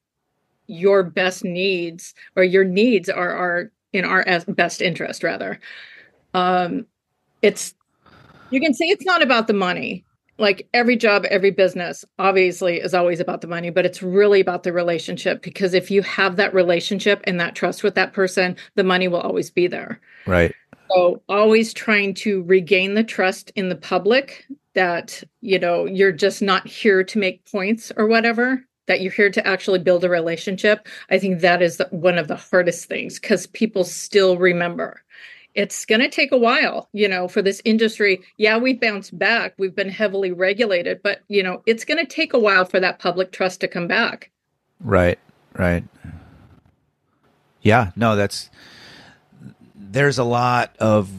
your 0.67 1.03
best 1.03 1.43
needs 1.43 2.13
or 2.35 2.43
your 2.43 2.63
needs 2.63 3.09
are 3.09 3.31
are 3.31 3.71
in 3.93 4.05
our 4.05 4.25
best 4.47 4.81
interest 4.81 5.23
rather. 5.23 5.59
Um 6.33 6.85
it's 7.41 7.73
you 8.49 8.61
can 8.61 8.73
say 8.73 8.85
it's 8.85 9.05
not 9.05 9.21
about 9.21 9.47
the 9.47 9.53
money. 9.53 10.05
Like 10.37 10.67
every 10.73 10.95
job 10.95 11.25
every 11.25 11.51
business 11.51 12.03
obviously 12.19 12.77
is 12.77 12.93
always 12.93 13.19
about 13.19 13.41
the 13.41 13.47
money 13.47 13.69
but 13.69 13.85
it's 13.85 14.03
really 14.03 14.41
about 14.41 14.63
the 14.63 14.73
relationship 14.73 15.41
because 15.41 15.73
if 15.73 15.89
you 15.89 16.01
have 16.01 16.35
that 16.37 16.53
relationship 16.53 17.21
and 17.25 17.39
that 17.39 17.55
trust 17.55 17.83
with 17.83 17.95
that 17.95 18.13
person 18.13 18.55
the 18.75 18.83
money 18.83 19.07
will 19.07 19.21
always 19.21 19.49
be 19.49 19.67
there. 19.67 19.99
Right 20.25 20.53
so 20.91 21.21
always 21.29 21.73
trying 21.73 22.13
to 22.15 22.43
regain 22.43 22.93
the 22.93 23.03
trust 23.03 23.51
in 23.55 23.69
the 23.69 23.75
public 23.75 24.45
that, 24.73 25.23
you 25.41 25.57
know, 25.57 25.85
you're 25.85 26.11
just 26.11 26.41
not 26.41 26.67
here 26.67 27.03
to 27.03 27.19
make 27.19 27.49
points 27.49 27.91
or 27.95 28.07
whatever, 28.07 28.63
that 28.87 29.01
you're 29.01 29.11
here 29.11 29.29
to 29.31 29.47
actually 29.47 29.79
build 29.79 30.03
a 30.03 30.09
relationship. 30.09 30.87
I 31.09 31.17
think 31.17 31.41
that 31.41 31.61
is 31.61 31.77
the, 31.77 31.87
one 31.91 32.17
of 32.17 32.27
the 32.27 32.35
hardest 32.35 32.85
things 32.85 33.19
because 33.19 33.47
people 33.47 33.83
still 33.83 34.37
remember. 34.37 35.01
It's 35.55 35.85
going 35.85 36.01
to 36.01 36.09
take 36.09 36.33
a 36.33 36.37
while, 36.37 36.89
you 36.91 37.07
know, 37.07 37.29
for 37.29 37.41
this 37.41 37.61
industry. 37.63 38.21
Yeah, 38.37 38.57
we've 38.57 38.79
bounced 38.79 39.17
back. 39.17 39.53
We've 39.57 39.73
been 39.73 39.89
heavily 39.89 40.33
regulated, 40.33 41.01
but, 41.01 41.21
you 41.29 41.41
know, 41.41 41.63
it's 41.65 41.85
going 41.85 41.97
to 41.97 42.05
take 42.05 42.33
a 42.33 42.39
while 42.39 42.65
for 42.65 42.81
that 42.81 42.99
public 42.99 43.31
trust 43.31 43.61
to 43.61 43.69
come 43.69 43.87
back. 43.87 44.31
Right, 44.81 45.17
right. 45.57 45.85
Yeah, 47.61 47.91
no, 47.95 48.17
that's 48.17 48.49
there's 49.95 50.17
a 50.17 50.23
lot 50.25 50.75
of 50.77 51.09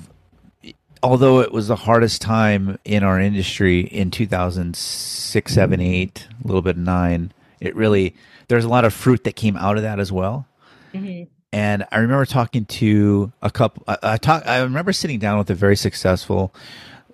although 1.03 1.41
it 1.41 1.51
was 1.51 1.69
the 1.69 1.77
hardest 1.77 2.21
time 2.21 2.79
in 2.85 3.03
our 3.03 3.19
industry 3.19 3.81
in 3.81 4.11
2006 4.11 5.55
7 5.55 5.81
8 5.81 6.29
a 6.45 6.47
little 6.47 6.61
bit 6.61 6.77
9 6.77 7.33
it 7.59 7.75
really 7.75 8.15
there's 8.49 8.67
a 8.67 8.69
lot 8.69 8.85
of 8.85 8.93
fruit 8.93 9.25
that 9.25 9.35
came 9.35 9.57
out 9.57 9.77
of 9.77 9.83
that 9.83 9.99
as 9.99 10.13
well. 10.13 10.47
Mm-hmm. 10.93 11.25
and 11.53 11.87
i 11.91 11.99
remember 11.99 12.25
talking 12.27 12.65
to 12.67 13.33
a 13.43 13.51
couple 13.51 13.83
I, 13.89 13.99
I 14.03 14.17
talk 14.19 14.47
i 14.47 14.61
remember 14.61 14.93
sitting 14.93 15.19
down 15.19 15.39
with 15.39 15.51
a 15.51 15.55
very 15.55 15.77
successful 15.77 16.55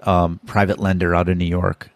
um, 0.02 0.40
private 0.46 0.78
lender 0.80 1.14
out 1.14 1.28
of 1.28 1.36
new 1.36 1.44
york. 1.44 1.90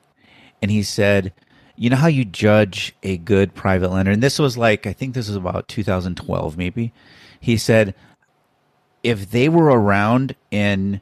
And 0.63 0.71
he 0.71 0.85
said 0.85 1.33
you 1.75 1.91
know 1.91 1.97
how 1.97 2.07
you 2.07 2.25
judge 2.25 2.95
a 3.03 3.19
good 3.19 3.55
private 3.55 3.91
lender? 3.91 4.13
And 4.13 4.23
this 4.23 4.39
was 4.39 4.57
like 4.57 4.87
i 4.87 4.93
think 4.93 5.15
this 5.15 5.27
was 5.27 5.37
about 5.37 5.67
2012 5.67 6.57
maybe. 6.57 6.93
He 7.41 7.57
said 7.57 7.95
if 9.03 9.31
they 9.31 9.49
were 9.49 9.67
around 9.67 10.35
in 10.51 11.01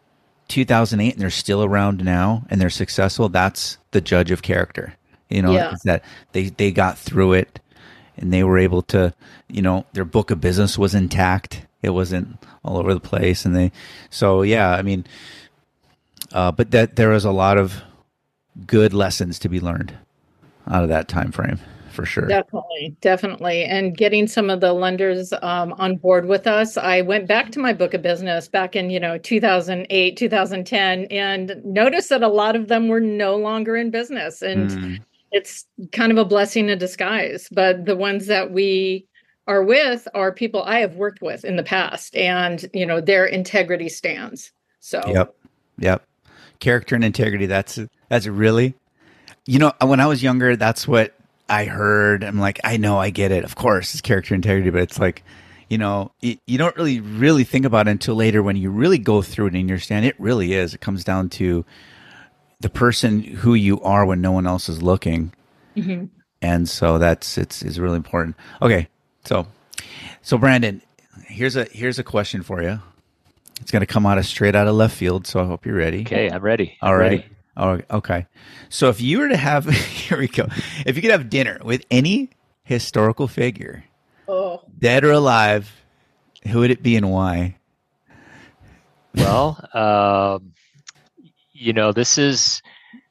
2008 0.49 1.13
and 1.13 1.21
they're 1.21 1.31
still 1.31 1.65
around 1.65 2.05
now 2.05 2.45
and 2.51 2.61
they're 2.61 2.71
successful, 2.71 3.29
that's 3.29 3.79
the 3.93 4.01
judge 4.01 4.31
of 4.31 4.43
character. 4.43 4.95
You 5.29 5.43
know, 5.43 5.53
yeah. 5.53 5.75
that 5.85 6.05
they 6.33 6.51
they 6.51 6.71
got 6.71 6.99
through 6.99 7.33
it 7.33 7.61
and 8.17 8.33
they 8.33 8.45
were 8.45 8.59
able 8.59 8.83
to, 8.83 9.15
you 9.49 9.63
know, 9.63 9.87
their 9.93 10.05
book 10.05 10.31
of 10.31 10.41
business 10.41 10.79
was 10.79 10.95
intact. 10.95 11.67
It 11.83 11.91
wasn't 11.91 12.39
all 12.65 12.79
over 12.79 12.95
the 12.95 13.01
place, 13.01 13.45
and 13.45 13.57
they. 13.57 13.73
So 14.11 14.43
yeah, 14.43 14.71
I 14.71 14.83
mean, 14.83 15.05
uh, 16.33 16.53
but 16.53 16.71
that 16.71 16.97
there 16.97 17.11
was 17.11 17.25
a 17.25 17.31
lot 17.31 17.59
of 17.59 17.83
good 18.67 18.93
lessons 18.95 19.39
to 19.41 19.49
be 19.49 19.61
learned 19.61 19.95
out 20.69 20.83
of 20.83 20.89
that 20.89 21.09
time 21.09 21.33
frame 21.33 21.59
for 21.95 22.05
sure. 22.05 22.27
Definitely, 22.27 22.97
definitely. 23.01 23.65
And 23.65 23.97
getting 23.97 24.27
some 24.27 24.51
of 24.51 24.61
the 24.61 24.73
lenders 24.73 25.33
um, 25.43 25.73
on 25.79 25.97
board 25.97 26.27
with 26.27 26.47
us. 26.47 26.77
I 26.77 27.01
went 27.01 27.29
back 27.29 27.53
to 27.53 27.61
my 27.61 27.73
book 27.73 27.95
of 27.95 28.03
business 28.03 28.49
back 28.49 28.77
in, 28.77 28.91
you 28.91 29.01
know, 29.01 29.17
2008, 29.17 30.17
2010, 30.17 31.05
and 31.07 31.63
noticed 31.65 32.09
that 32.11 32.23
a 32.23 32.29
lot 32.29 32.57
of 32.57 32.69
them 32.69 32.89
were 32.89 33.01
no 33.01 33.37
longer 33.37 33.77
in 33.77 33.91
business. 33.91 34.43
And 34.43 34.71
mm. 34.71 35.01
it's 35.33 35.65
kind 35.93 36.13
of 36.13 36.19
a 36.19 36.25
blessing 36.25 36.69
in 36.69 36.79
disguise. 36.79 37.49
But 37.53 37.87
the 37.87 37.97
ones 37.97 38.27
that 38.27 38.51
we 38.51 39.07
are 39.47 39.63
with 39.63 40.09
are 40.15 40.33
people 40.33 40.63
I 40.65 40.81
have 40.81 40.97
worked 40.97 41.23
with 41.23 41.45
in 41.45 41.57
the 41.57 41.63
past, 41.63 42.17
and, 42.17 42.67
you 42.73 42.85
know, 42.85 43.01
their 43.01 43.25
integrity 43.25 43.89
stands. 43.89 44.53
So, 44.81 45.01
yep, 45.07 45.35
yep. 45.79 46.05
Character 46.61 46.95
and 46.95 47.05
integrity. 47.05 47.47
That's 47.47 47.79
that's 48.09 48.27
really 48.27 48.75
you 49.47 49.59
know 49.59 49.73
when 49.83 50.01
i 50.01 50.07
was 50.07 50.23
younger 50.23 50.57
that's 50.57 50.89
what 50.89 51.15
I 51.55 51.67
heard. 51.67 52.25
I'm 52.25 52.41
like, 52.41 52.59
I 52.65 52.77
know, 52.77 52.99
I 52.99 53.11
get 53.11 53.31
it. 53.31 53.45
Of 53.45 53.55
course, 53.55 53.95
it's 53.95 54.01
character 54.01 54.35
integrity, 54.35 54.71
but 54.71 54.83
it's 54.83 54.99
like, 54.99 55.23
you 55.69 55.79
know, 55.79 56.11
it, 56.21 56.41
you 56.47 56.59
don't 56.59 56.77
really, 56.77 56.99
really 57.01 57.45
think 57.45 57.65
about 57.65 57.87
it 57.87 57.93
until 57.93 58.17
later 58.17 58.43
when 58.43 58.57
you 58.57 58.71
really 58.71 58.99
go 58.99 59.23
through 59.23 59.47
it 59.47 59.55
and 59.55 59.61
understand 59.61 60.05
it 60.05 60.19
really 60.19 60.53
is. 60.53 60.75
It 60.75 60.81
comes 60.81 61.05
down 61.05 61.29
to 61.31 61.65
the 62.61 62.69
person 62.69 63.23
who 63.23 63.55
you 63.55 63.81
are 63.83 64.05
when 64.05 64.21
no 64.21 64.33
one 64.33 64.49
else 64.49 64.69
is 64.69 64.83
looking. 64.83 65.33
Mm-hmm. 65.77 66.07
And 66.43 66.69
so 66.69 66.99
that's, 66.99 67.39
it's, 67.39 67.63
is 67.63 67.79
really 67.79 67.97
important. 67.97 68.37
Okay. 68.61 68.89
So, 69.25 69.47
so 70.23 70.37
Brandon, 70.37 70.83
here's 71.25 71.55
a, 71.55 71.65
here's 71.67 72.01
a 72.01 72.05
question 72.05 72.43
for 72.43 72.63
you. 72.63 72.81
It's 73.61 73.71
going 73.71 73.81
to 73.81 73.87
come 73.87 74.07
out 74.07 74.19
of 74.19 74.27
straight 74.27 74.57
out 74.57 74.67
of 74.67 74.75
left 74.75 74.97
field. 74.97 75.27
So 75.29 75.41
I 75.41 75.47
hope 75.47 75.65
you're 75.65 75.77
ready. 75.77 76.01
Okay. 76.01 76.29
I'm 76.29 76.43
ready. 76.43 76.77
All 76.83 76.97
right. 76.97 77.25
Oh, 77.57 77.81
okay. 77.91 78.27
So 78.69 78.89
if 78.89 79.01
you 79.01 79.19
were 79.19 79.29
to 79.29 79.37
have, 79.37 79.69
here 79.69 80.19
we 80.19 80.29
go. 80.29 80.47
If 80.87 80.97
you 80.97 81.03
could 81.03 81.11
have 81.11 81.31
dinner 81.31 81.61
with 81.65 81.85
any 81.91 82.31
historical 82.65 83.29
figure, 83.29 83.85
oh. 84.29 84.63
dead 84.79 85.05
or 85.05 85.13
alive, 85.13 85.73
Who 86.49 86.61
would 86.61 86.71
it 86.71 86.83
be 86.83 86.97
and 86.97 87.11
why? 87.11 87.57
Well, 89.15 89.59
um, 89.73 90.53
you 91.53 91.73
know, 91.73 91.93
this 91.93 92.19
is 92.19 92.61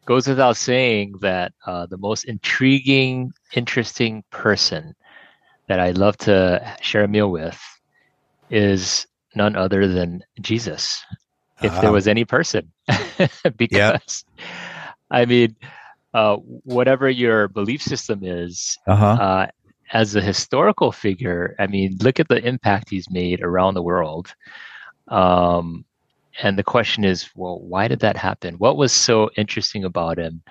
goes 0.05 0.27
without 0.27 0.57
saying 0.57 1.15
that 1.21 1.53
uh, 1.65 1.85
the 1.85 1.97
most 1.97 2.25
intriguing, 2.25 3.31
interesting 3.53 4.23
person 4.31 4.95
that 5.67 5.79
I 5.79 5.91
love 5.91 6.17
to 6.17 6.75
share 6.81 7.05
a 7.05 7.07
meal 7.07 7.31
with 7.31 7.59
is 8.49 9.07
none 9.35 9.55
other 9.55 9.87
than 9.87 10.23
Jesus. 10.41 11.03
If 11.63 11.71
uh-huh. 11.71 11.81
there 11.81 11.91
was 11.91 12.07
any 12.07 12.25
person, 12.25 12.71
because 13.57 14.25
I 15.09 15.25
mean, 15.25 15.55
uh, 16.13 16.37
whatever 16.37 17.09
your 17.09 17.47
belief 17.47 17.81
system 17.81 18.19
is, 18.23 18.77
uh-huh. 18.87 19.05
uh, 19.05 19.47
as 19.93 20.15
a 20.15 20.21
historical 20.21 20.91
figure, 20.91 21.55
I 21.59 21.67
mean, 21.67 21.97
look 22.01 22.19
at 22.19 22.27
the 22.27 22.43
impact 22.43 22.89
he's 22.89 23.09
made 23.09 23.41
around 23.41 23.75
the 23.75 23.83
world. 23.83 24.33
Um, 25.07 25.85
and 26.41 26.57
the 26.57 26.63
question 26.63 27.03
is, 27.03 27.29
well, 27.35 27.59
why 27.59 27.87
did 27.87 27.99
that 27.99 28.17
happen? 28.17 28.55
What 28.55 28.75
was 28.75 28.91
so 28.91 29.29
interesting 29.37 29.83
about 29.83 30.17
him 30.17 30.41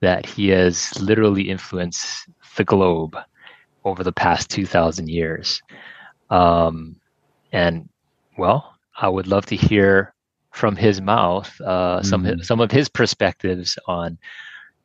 that 0.00 0.24
he 0.24 0.48
has 0.48 0.98
literally 0.98 1.50
influenced 1.50 2.28
the 2.56 2.64
globe 2.64 3.16
over 3.84 4.02
the 4.02 4.12
past 4.12 4.48
2,000 4.50 5.08
years? 5.08 5.62
Um, 6.30 6.96
and 7.52 7.88
well, 8.38 8.74
I 8.96 9.08
would 9.08 9.26
love 9.26 9.46
to 9.46 9.56
hear 9.56 10.14
from 10.58 10.74
his 10.74 11.00
mouth 11.00 11.60
uh, 11.60 12.02
some 12.02 12.24
mm. 12.24 12.44
some 12.44 12.60
of 12.60 12.72
his 12.72 12.88
perspectives 12.88 13.78
on, 13.86 14.18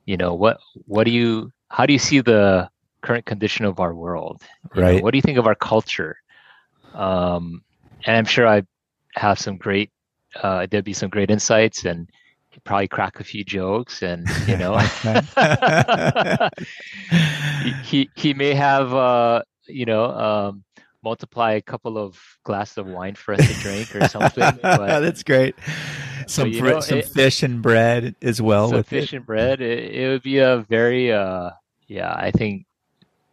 you 0.06 0.16
know, 0.16 0.36
what 0.36 0.60
what 0.86 1.06
do 1.06 1.12
you 1.12 1.52
how 1.70 1.88
do 1.88 1.94
you 1.94 2.00
see 2.00 2.22
the 2.22 2.70
current 3.02 3.26
condition 3.26 3.66
of 3.66 3.80
our 3.80 3.96
world? 3.96 4.44
You 4.76 4.82
right. 4.82 4.98
Know, 4.98 5.02
what 5.02 5.12
do 5.12 5.18
you 5.18 5.24
think 5.24 5.40
of 5.40 5.48
our 5.48 5.56
culture? 5.56 6.18
Um, 6.94 7.64
and 8.06 8.18
I'm 8.18 8.26
sure 8.26 8.48
I 8.48 8.62
have 9.16 9.40
some 9.40 9.58
great 9.58 9.90
uh, 10.44 10.68
there'd 10.70 10.86
be 10.86 10.94
some 10.94 11.10
great 11.10 11.32
insights 11.32 11.86
and 11.86 12.08
probably 12.66 12.88
crack 12.88 13.20
a 13.20 13.24
few 13.24 13.44
jokes 13.44 14.04
and 14.04 14.28
you 14.48 14.56
know 14.56 14.78
he, 17.84 18.08
he 18.16 18.36
may 18.36 18.54
have 18.54 18.94
uh 18.94 19.42
you 19.66 19.86
know 19.86 20.06
um 20.06 20.64
multiply 21.04 21.54
a 21.54 21.62
couple 21.62 21.98
of 21.98 22.20
glasses 22.44 22.78
of 22.78 22.88
wine 22.88 23.16
for 23.16 23.34
us 23.34 23.48
to 23.48 23.54
drink 23.62 23.96
or 23.96 24.08
something 24.08 24.44
but, 24.62 25.00
that's 25.00 25.24
great 25.24 25.56
some 26.28 26.54
fr- 26.54 26.66
know, 26.66 26.80
some 26.80 27.00
it, 27.00 27.10
fish 27.10 27.44
and 27.44 27.62
bread 27.62 28.16
as 28.22 28.42
well 28.42 28.72
with 28.72 28.88
fish 28.88 29.14
it. 29.14 29.18
and 29.18 29.26
bread 29.26 29.62
it, 29.62 29.94
it 29.94 30.08
would 30.08 30.24
be 30.24 30.38
a 30.40 30.66
very 30.70 31.12
uh 31.12 31.50
yeah 31.88 32.14
i 32.14 32.32
think 32.32 32.66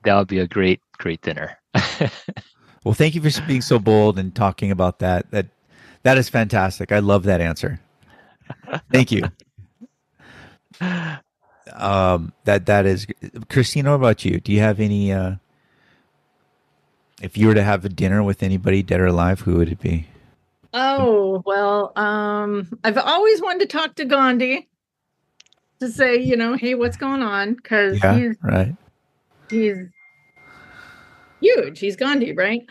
that 0.04 0.16
would 0.16 0.28
be 0.28 0.40
a 0.40 0.48
great 0.48 0.80
great 0.98 1.20
dinner 1.22 1.56
well 2.84 2.94
thank 2.94 3.14
you 3.14 3.20
for 3.20 3.46
being 3.46 3.60
so 3.60 3.78
bold 3.78 4.18
and 4.18 4.34
talking 4.34 4.70
about 4.70 4.98
that 4.98 5.30
that 5.30 5.46
that 6.02 6.16
is 6.16 6.28
fantastic. 6.28 6.92
I 6.92 7.00
love 7.00 7.24
that 7.24 7.40
answer. 7.40 7.80
Thank 8.92 9.12
you. 9.12 9.24
Um, 11.72 12.32
that 12.46 12.66
that 12.66 12.84
is 12.84 13.06
Kristina. 13.46 13.90
What 13.90 13.92
about 13.92 14.24
you? 14.24 14.40
Do 14.40 14.50
you 14.50 14.58
have 14.58 14.80
any? 14.80 15.12
Uh, 15.12 15.36
if 17.20 17.36
you 17.36 17.48
were 17.48 17.54
to 17.54 17.62
have 17.62 17.84
a 17.84 17.88
dinner 17.88 18.22
with 18.22 18.42
anybody, 18.42 18.82
dead 18.82 19.00
or 19.00 19.06
alive, 19.06 19.40
who 19.40 19.56
would 19.56 19.70
it 19.70 19.80
be? 19.80 20.06
Oh 20.72 21.42
well, 21.44 21.92
um, 21.96 22.78
I've 22.84 22.98
always 22.98 23.42
wanted 23.42 23.68
to 23.68 23.76
talk 23.76 23.96
to 23.96 24.04
Gandhi 24.04 24.68
to 25.80 25.90
say, 25.90 26.16
you 26.16 26.36
know, 26.36 26.54
hey, 26.54 26.74
what's 26.74 26.96
going 26.96 27.22
on? 27.22 27.54
Because 27.54 28.02
yeah, 28.02 28.16
he's 28.16 28.36
right. 28.42 28.76
He's 29.48 29.76
huge. 31.40 31.78
He's 31.78 31.96
Gandhi, 31.96 32.32
right? 32.32 32.62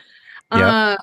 Yeah. 0.53 0.67
Uh, 0.67 0.97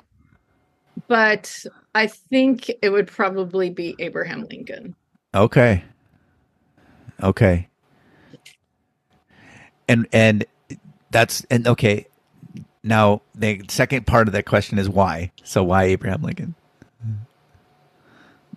but 1.08 1.64
I 1.94 2.06
think 2.06 2.70
it 2.80 2.90
would 2.90 3.08
probably 3.08 3.70
be 3.70 3.94
Abraham 3.98 4.46
Lincoln. 4.50 4.94
Okay. 5.34 5.84
Okay. 7.22 7.68
And 9.88 10.06
and 10.12 10.44
that's 11.10 11.44
and 11.50 11.66
okay. 11.68 12.06
Now 12.86 13.20
the 13.34 13.62
second 13.68 14.06
part 14.06 14.28
of 14.28 14.32
that 14.32 14.46
question 14.46 14.78
is 14.78 14.88
why. 14.88 15.32
So 15.42 15.64
why 15.64 15.84
Abraham 15.84 16.22
Lincoln? 16.22 16.54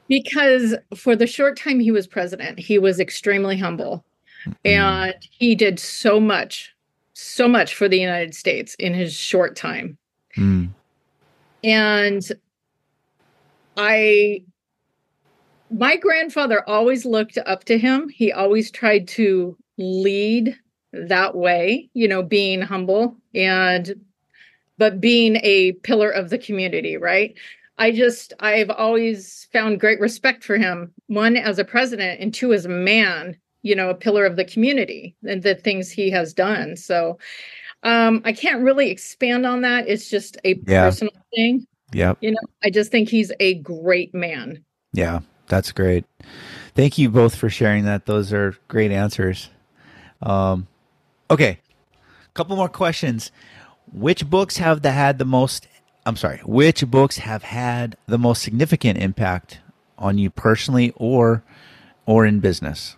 Because 0.08 0.76
for 0.96 1.16
the 1.16 1.28
short 1.28 1.58
time 1.58 1.80
he 1.80 1.92
was 1.92 2.08
president, 2.08 2.60
he 2.60 2.78
was 2.80 3.00
extremely 3.00 3.58
humble. 3.58 4.06
Mm-hmm. 4.46 4.52
And 4.66 5.16
he 5.32 5.56
did 5.56 5.80
so 5.80 6.20
much, 6.20 6.74
so 7.14 7.48
much 7.48 7.76
for 7.76 7.90
the 7.90 8.00
United 8.00 8.34
States 8.34 8.76
in 8.76 8.94
his 8.94 9.14
short 9.14 9.56
time. 9.56 9.98
Mm. 10.38 10.70
And 11.64 12.24
I 13.76 14.44
my 15.72 15.96
grandfather 15.98 16.68
always 16.68 17.06
looked 17.06 17.38
up 17.46 17.64
to 17.66 17.78
him. 17.78 18.10
He 18.10 18.32
always 18.32 18.72
tried 18.72 19.08
to 19.10 19.58
lead 19.78 20.56
that 20.94 21.36
way, 21.36 21.90
you 21.94 22.08
know, 22.08 22.24
being 22.24 22.62
humble 22.62 23.16
and 23.36 23.94
but 24.80 25.00
being 25.00 25.36
a 25.44 25.74
pillar 25.84 26.10
of 26.10 26.32
the 26.32 26.40
community, 26.40 26.98
right? 26.98 27.36
I 27.78 27.92
just 27.92 28.34
I've 28.40 28.72
always 28.72 29.48
found 29.54 29.80
great 29.80 30.00
respect 30.00 30.44
for 30.44 30.58
him, 30.58 30.92
one 31.08 31.38
as 31.38 31.60
a 31.60 31.66
president 31.66 32.20
and 32.20 32.34
two 32.34 32.54
as 32.54 32.66
a 32.66 32.70
man, 32.70 33.38
you 33.62 33.76
know, 33.76 33.90
a 33.90 33.96
pillar 33.96 34.26
of 34.26 34.38
the 34.38 34.46
community 34.46 35.16
and 35.28 35.44
the 35.44 35.54
things 35.54 35.92
he 35.92 36.10
has 36.10 36.34
done. 36.34 36.76
So 36.76 37.20
um 37.84 38.22
I 38.26 38.34
can't 38.34 38.64
really 38.64 38.90
expand 38.90 39.46
on 39.46 39.62
that. 39.62 39.88
It's 39.88 40.10
just 40.10 40.38
a 40.44 40.60
yeah. 40.66 40.86
personal 40.86 41.14
thing. 41.36 41.68
Yeah. 41.94 42.14
You 42.22 42.32
know, 42.32 42.48
I 42.64 42.70
just 42.70 42.92
think 42.92 43.10
he's 43.10 43.32
a 43.40 43.56
great 43.56 44.14
man. 44.16 44.64
Yeah, 44.94 45.20
that's 45.48 45.72
great. 45.72 46.06
Thank 46.76 46.98
you 46.98 47.10
both 47.10 47.36
for 47.36 47.50
sharing 47.50 47.86
that. 47.86 48.06
Those 48.06 48.34
are 48.34 48.56
great 48.68 48.92
answers. 48.92 49.50
Um, 50.22 50.68
okay, 51.32 51.60
a 52.00 52.32
couple 52.34 52.56
more 52.56 52.70
questions. 52.70 53.32
Which 53.92 54.30
books 54.30 54.58
have 54.58 54.82
the, 54.82 54.92
had 54.92 55.18
the 55.18 55.26
most? 55.26 55.68
I'm 56.06 56.16
sorry. 56.16 56.40
Which 56.46 56.86
books 56.90 57.18
have 57.18 57.44
had 57.44 57.98
the 58.08 58.18
most 58.18 58.42
significant 58.44 59.00
impact 59.00 59.60
on 59.98 60.18
you 60.18 60.30
personally 60.30 60.94
or 60.96 61.44
or 62.06 62.26
in 62.26 62.40
business? 62.40 62.96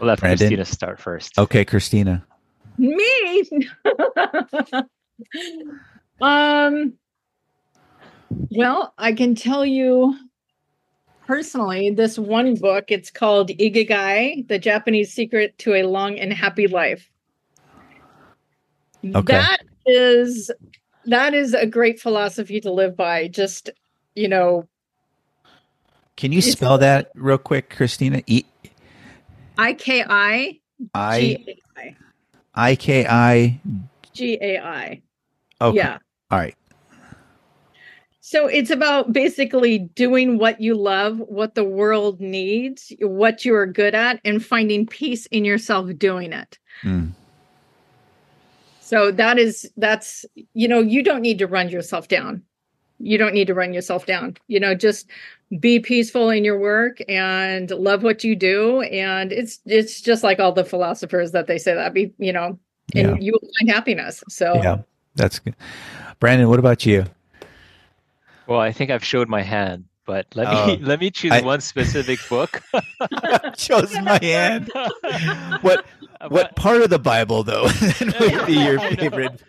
We'll 0.00 0.08
let 0.08 0.20
Brandon? 0.20 0.50
Kristina 0.52 0.66
start 0.66 1.00
first. 1.00 1.38
Okay, 1.38 1.64
Kristina. 1.64 2.22
Me? 2.76 3.44
um 6.20 6.92
well, 8.50 8.94
I 8.98 9.12
can 9.12 9.34
tell 9.34 9.64
you 9.64 10.16
personally 11.26 11.90
this 11.90 12.18
one 12.18 12.54
book. 12.54 12.86
It's 12.88 13.10
called 13.10 13.48
Ikigai: 13.48 14.46
The 14.46 14.58
Japanese 14.58 15.12
Secret 15.12 15.58
to 15.58 15.74
a 15.74 15.82
Long 15.82 16.18
and 16.18 16.32
Happy 16.32 16.68
Life. 16.68 17.10
Okay. 19.04 19.32
That 19.32 19.60
is 19.86 20.50
that 21.06 21.34
is 21.34 21.54
a 21.54 21.66
great 21.66 22.00
philosophy 22.00 22.60
to 22.60 22.70
live 22.70 22.96
by. 22.96 23.28
Just, 23.28 23.70
you 24.14 24.28
know, 24.28 24.68
Can 26.16 26.32
you 26.32 26.42
spell 26.42 26.78
that 26.78 27.12
real 27.14 27.38
quick, 27.38 27.70
Kristina? 27.70 28.22
E 28.26 28.44
I 29.56 29.72
K 29.74 30.04
I 30.08 30.60
I 30.94 31.44
I 32.54 32.74
K 32.76 33.06
I 33.06 33.60
G 34.12 34.38
A 34.40 34.58
I. 34.58 35.02
Okay. 35.60 35.76
Yeah. 35.76 35.98
All 36.30 36.38
right. 36.38 36.56
So 38.20 38.46
it's 38.46 38.70
about 38.70 39.12
basically 39.12 39.78
doing 39.78 40.36
what 40.36 40.60
you 40.60 40.74
love, 40.74 41.18
what 41.18 41.54
the 41.54 41.64
world 41.64 42.20
needs, 42.20 42.92
what 43.00 43.46
you 43.46 43.54
are 43.54 43.64
good 43.64 43.94
at, 43.94 44.20
and 44.22 44.44
finding 44.44 44.86
peace 44.86 45.24
in 45.26 45.46
yourself 45.46 45.88
doing 45.96 46.34
it. 46.34 46.58
Mm. 46.82 47.12
So 48.88 49.10
that 49.12 49.38
is, 49.38 49.70
that's, 49.76 50.24
you 50.54 50.66
know, 50.66 50.80
you 50.80 51.02
don't 51.02 51.20
need 51.20 51.38
to 51.40 51.46
run 51.46 51.68
yourself 51.68 52.08
down. 52.08 52.42
You 52.98 53.18
don't 53.18 53.34
need 53.34 53.46
to 53.48 53.54
run 53.54 53.74
yourself 53.74 54.06
down. 54.06 54.38
You 54.46 54.58
know, 54.58 54.74
just 54.74 55.08
be 55.60 55.78
peaceful 55.78 56.30
in 56.30 56.42
your 56.42 56.58
work 56.58 56.98
and 57.06 57.70
love 57.70 58.02
what 58.02 58.24
you 58.24 58.34
do. 58.34 58.80
And 58.80 59.30
it's, 59.30 59.60
it's 59.66 60.00
just 60.00 60.24
like 60.24 60.40
all 60.40 60.52
the 60.52 60.64
philosophers 60.64 61.32
that 61.32 61.46
they 61.46 61.58
say 61.58 61.74
that 61.74 61.92
be, 61.92 62.14
you 62.18 62.32
know, 62.32 62.58
and 62.94 63.08
yeah. 63.10 63.16
you 63.20 63.32
will 63.32 63.48
find 63.58 63.70
happiness. 63.70 64.24
So, 64.28 64.54
yeah. 64.54 64.78
That's 65.16 65.38
good. 65.38 65.54
Brandon, 66.18 66.48
what 66.48 66.58
about 66.58 66.86
you? 66.86 67.04
Well, 68.46 68.60
I 68.60 68.72
think 68.72 68.90
I've 68.90 69.04
showed 69.04 69.28
my 69.28 69.42
hand, 69.42 69.84
but 70.06 70.26
let 70.34 70.48
me 70.48 70.74
uh, 70.74 70.76
let 70.86 71.00
me 71.00 71.10
choose 71.10 71.32
I, 71.32 71.42
one 71.42 71.60
specific 71.60 72.18
book. 72.30 72.62
Chose 73.56 73.92
my 74.00 74.18
hand. 74.22 74.72
What 75.60 75.84
what 76.28 76.56
part 76.56 76.82
of 76.82 76.90
the 76.90 76.98
Bible 76.98 77.42
though 77.42 77.64
would 78.00 78.46
be 78.46 78.54
your 78.54 78.80
favorite? 78.80 79.40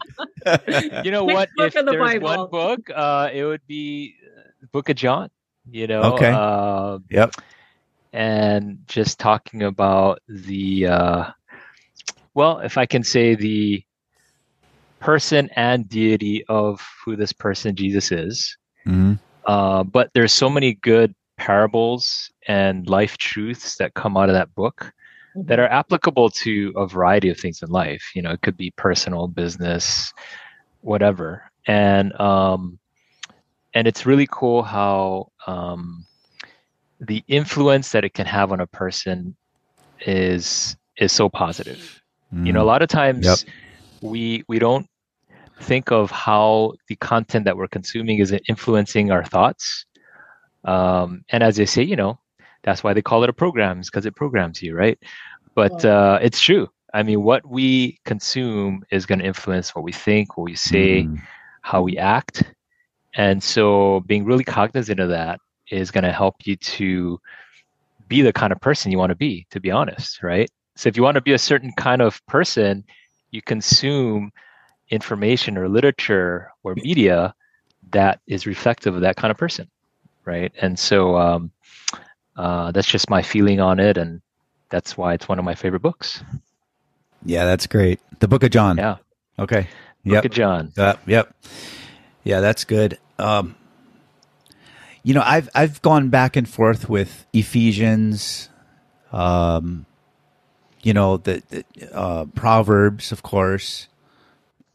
you 1.04 1.12
know 1.12 1.24
what? 1.24 1.50
If 1.58 1.74
the 1.74 1.84
there's 1.84 1.98
Bible? 1.98 2.28
one 2.28 2.50
book, 2.50 2.90
uh, 2.94 3.30
it 3.34 3.44
would 3.44 3.66
be 3.68 4.16
the 4.62 4.68
Book 4.68 4.90
of 4.90 4.96
John. 4.96 5.30
You 5.70 5.88
know. 5.88 6.02
Okay. 6.14 6.32
Uh, 6.32 7.00
yep. 7.10 7.36
And 8.12 8.80
just 8.88 9.20
talking 9.20 9.62
about 9.62 10.20
the, 10.28 10.88
uh, 10.88 11.26
well, 12.34 12.60
if 12.60 12.76
I 12.76 12.88
can 12.88 13.04
say 13.04 13.36
the 13.36 13.84
person 15.00 15.50
and 15.56 15.88
deity 15.88 16.44
of 16.48 16.86
who 17.04 17.16
this 17.16 17.34
person 17.34 17.76
Jesus 17.76 18.12
is. 18.12 18.58
Mm-hmm. 18.86 19.14
Uh, 19.46 19.84
but 19.84 20.12
there's 20.14 20.34
so 20.34 20.50
many 20.50 20.74
good 20.74 21.16
parables 21.38 22.32
and 22.48 22.88
life 22.88 23.18
truths 23.18 23.78
that 23.78 23.94
come 23.94 24.18
out 24.18 24.30
of 24.30 24.36
that 24.36 24.54
book 24.54 24.92
mm-hmm. 25.36 25.48
that 25.48 25.60
are 25.60 25.68
applicable 25.68 26.30
to 26.30 26.74
a 26.76 26.88
variety 26.88 27.30
of 27.30 27.40
things 27.40 27.62
in 27.62 27.70
life. 27.70 28.12
You 28.16 28.22
know, 28.22 28.32
it 28.32 28.42
could 28.42 28.58
be 28.58 28.72
personal, 28.72 29.28
business, 29.28 30.14
whatever. 30.82 31.44
And 31.68 32.20
um, 32.20 32.80
and 33.74 33.88
it's 33.88 34.06
really 34.06 34.28
cool 34.32 34.64
how 34.64 35.32
um, 35.48 36.06
the 37.00 37.24
influence 37.28 37.92
that 37.92 38.04
it 38.04 38.14
can 38.14 38.26
have 38.26 38.52
on 38.52 38.60
a 38.60 38.68
person 38.68 39.36
is 40.06 40.76
is 40.98 41.12
so 41.12 41.30
positive. 41.30 42.02
Mm. 42.34 42.48
You 42.48 42.54
know, 42.54 42.62
a 42.62 42.64
mm. 42.64 42.68
lot 42.68 42.82
of 42.82 42.90
times 42.90 43.26
yep. 43.26 43.38
we 44.02 44.44
we 44.48 44.60
don't 44.60 44.88
think 45.62 45.92
of 45.92 46.10
how 46.10 46.74
the 46.88 46.96
content 46.96 47.46
that 47.46 47.58
we're 47.58 47.68
consuming 47.68 48.20
is 48.20 48.34
influencing 48.48 49.12
our 49.12 49.24
thoughts. 49.24 49.86
Um, 50.64 51.24
and 51.30 51.44
as 51.44 51.58
they 51.58 51.66
say, 51.66 51.84
you 51.84 51.96
know, 51.96 52.20
that's 52.64 52.84
why 52.84 52.94
they 52.94 53.02
call 53.02 53.24
it 53.24 53.30
a 53.30 53.34
program, 53.34 53.82
because 53.82 54.06
it 54.06 54.16
programs 54.16 54.62
you, 54.62 54.76
right? 54.76 55.00
But 55.56 55.84
uh, 55.84 56.20
it's 56.22 56.42
true. 56.42 56.68
I 56.94 57.04
mean, 57.04 57.24
what 57.24 57.46
we 57.48 58.00
consume 58.06 58.84
is 58.92 59.06
going 59.06 59.20
to 59.20 59.26
influence 59.26 59.76
what 59.76 59.84
we 59.84 59.92
think, 59.92 60.38
what 60.38 60.46
we 60.46 60.56
say, 60.56 61.04
mm. 61.04 61.22
how 61.62 61.82
we 61.82 61.98
act. 61.98 62.44
And 63.14 63.44
so 63.44 64.02
being 64.02 64.26
really 64.26 64.44
cognizant 64.44 65.00
of 65.00 65.10
that 65.10 65.40
is 65.70 65.92
going 65.92 66.04
to 66.04 66.12
help 66.12 66.36
you 66.46 66.56
to 66.56 67.20
be 68.08 68.22
the 68.22 68.34
kind 68.34 68.52
of 68.52 68.60
person 68.60 68.92
you 68.92 68.98
want 68.98 69.12
to 69.12 69.16
be, 69.16 69.46
to 69.52 69.60
be 69.60 69.70
honest, 69.70 70.24
right? 70.24 70.50
So 70.76 70.90
if 70.90 70.98
you 70.98 71.04
want 71.04 71.16
to 71.16 71.22
be 71.22 71.34
a 71.34 71.38
certain 71.38 71.72
kind 71.74 72.02
of 72.02 72.26
person, 72.26 72.84
you 73.32 73.42
consume 73.42 74.32
information 74.90 75.58
or 75.58 75.70
literature 75.70 76.52
or 76.64 76.74
media 76.76 77.36
that 77.92 78.20
is 78.28 78.48
reflective 78.48 78.96
of 78.96 79.02
that 79.02 79.16
kind 79.16 79.30
of 79.30 79.38
person, 79.38 79.70
right? 80.26 80.52
And 80.62 80.80
so 80.80 81.18
um, 81.18 81.52
uh, 82.40 82.72
that's 82.72 82.88
just 82.88 83.10
my 83.10 83.22
feeling 83.22 83.60
on 83.60 83.82
it, 83.82 83.98
and 83.98 84.22
that's 84.70 84.96
why 84.96 85.14
it's 85.14 85.28
one 85.28 85.40
of 85.40 85.46
my 85.46 85.56
favorite 85.56 85.82
books. 85.82 86.24
Yeah, 87.26 87.44
that's 87.44 87.68
great. 87.68 88.00
The 88.20 88.30
Book 88.30 88.44
of 88.44 88.52
John. 88.52 88.78
Yeah. 88.78 88.96
Okay. 89.38 89.68
Book 90.06 90.14
yep. 90.14 90.26
of 90.26 90.32
John. 90.32 90.72
Uh, 90.78 90.94
yep. 91.06 91.36
Yeah, 92.24 92.40
that's 92.40 92.64
good. 92.64 92.98
Um, 93.18 93.58
you 95.04 95.14
know, 95.14 95.24
I've 95.26 95.50
I've 95.54 95.82
gone 95.82 96.08
back 96.08 96.38
and 96.38 96.48
forth 96.48 96.88
with 96.88 97.26
Ephesians, 97.34 98.48
um, 99.12 99.86
you 100.82 100.94
know, 100.94 101.18
the, 101.18 101.44
the 101.50 101.94
uh, 101.94 102.26
Proverbs, 102.36 103.12
of 103.12 103.22
course, 103.22 103.90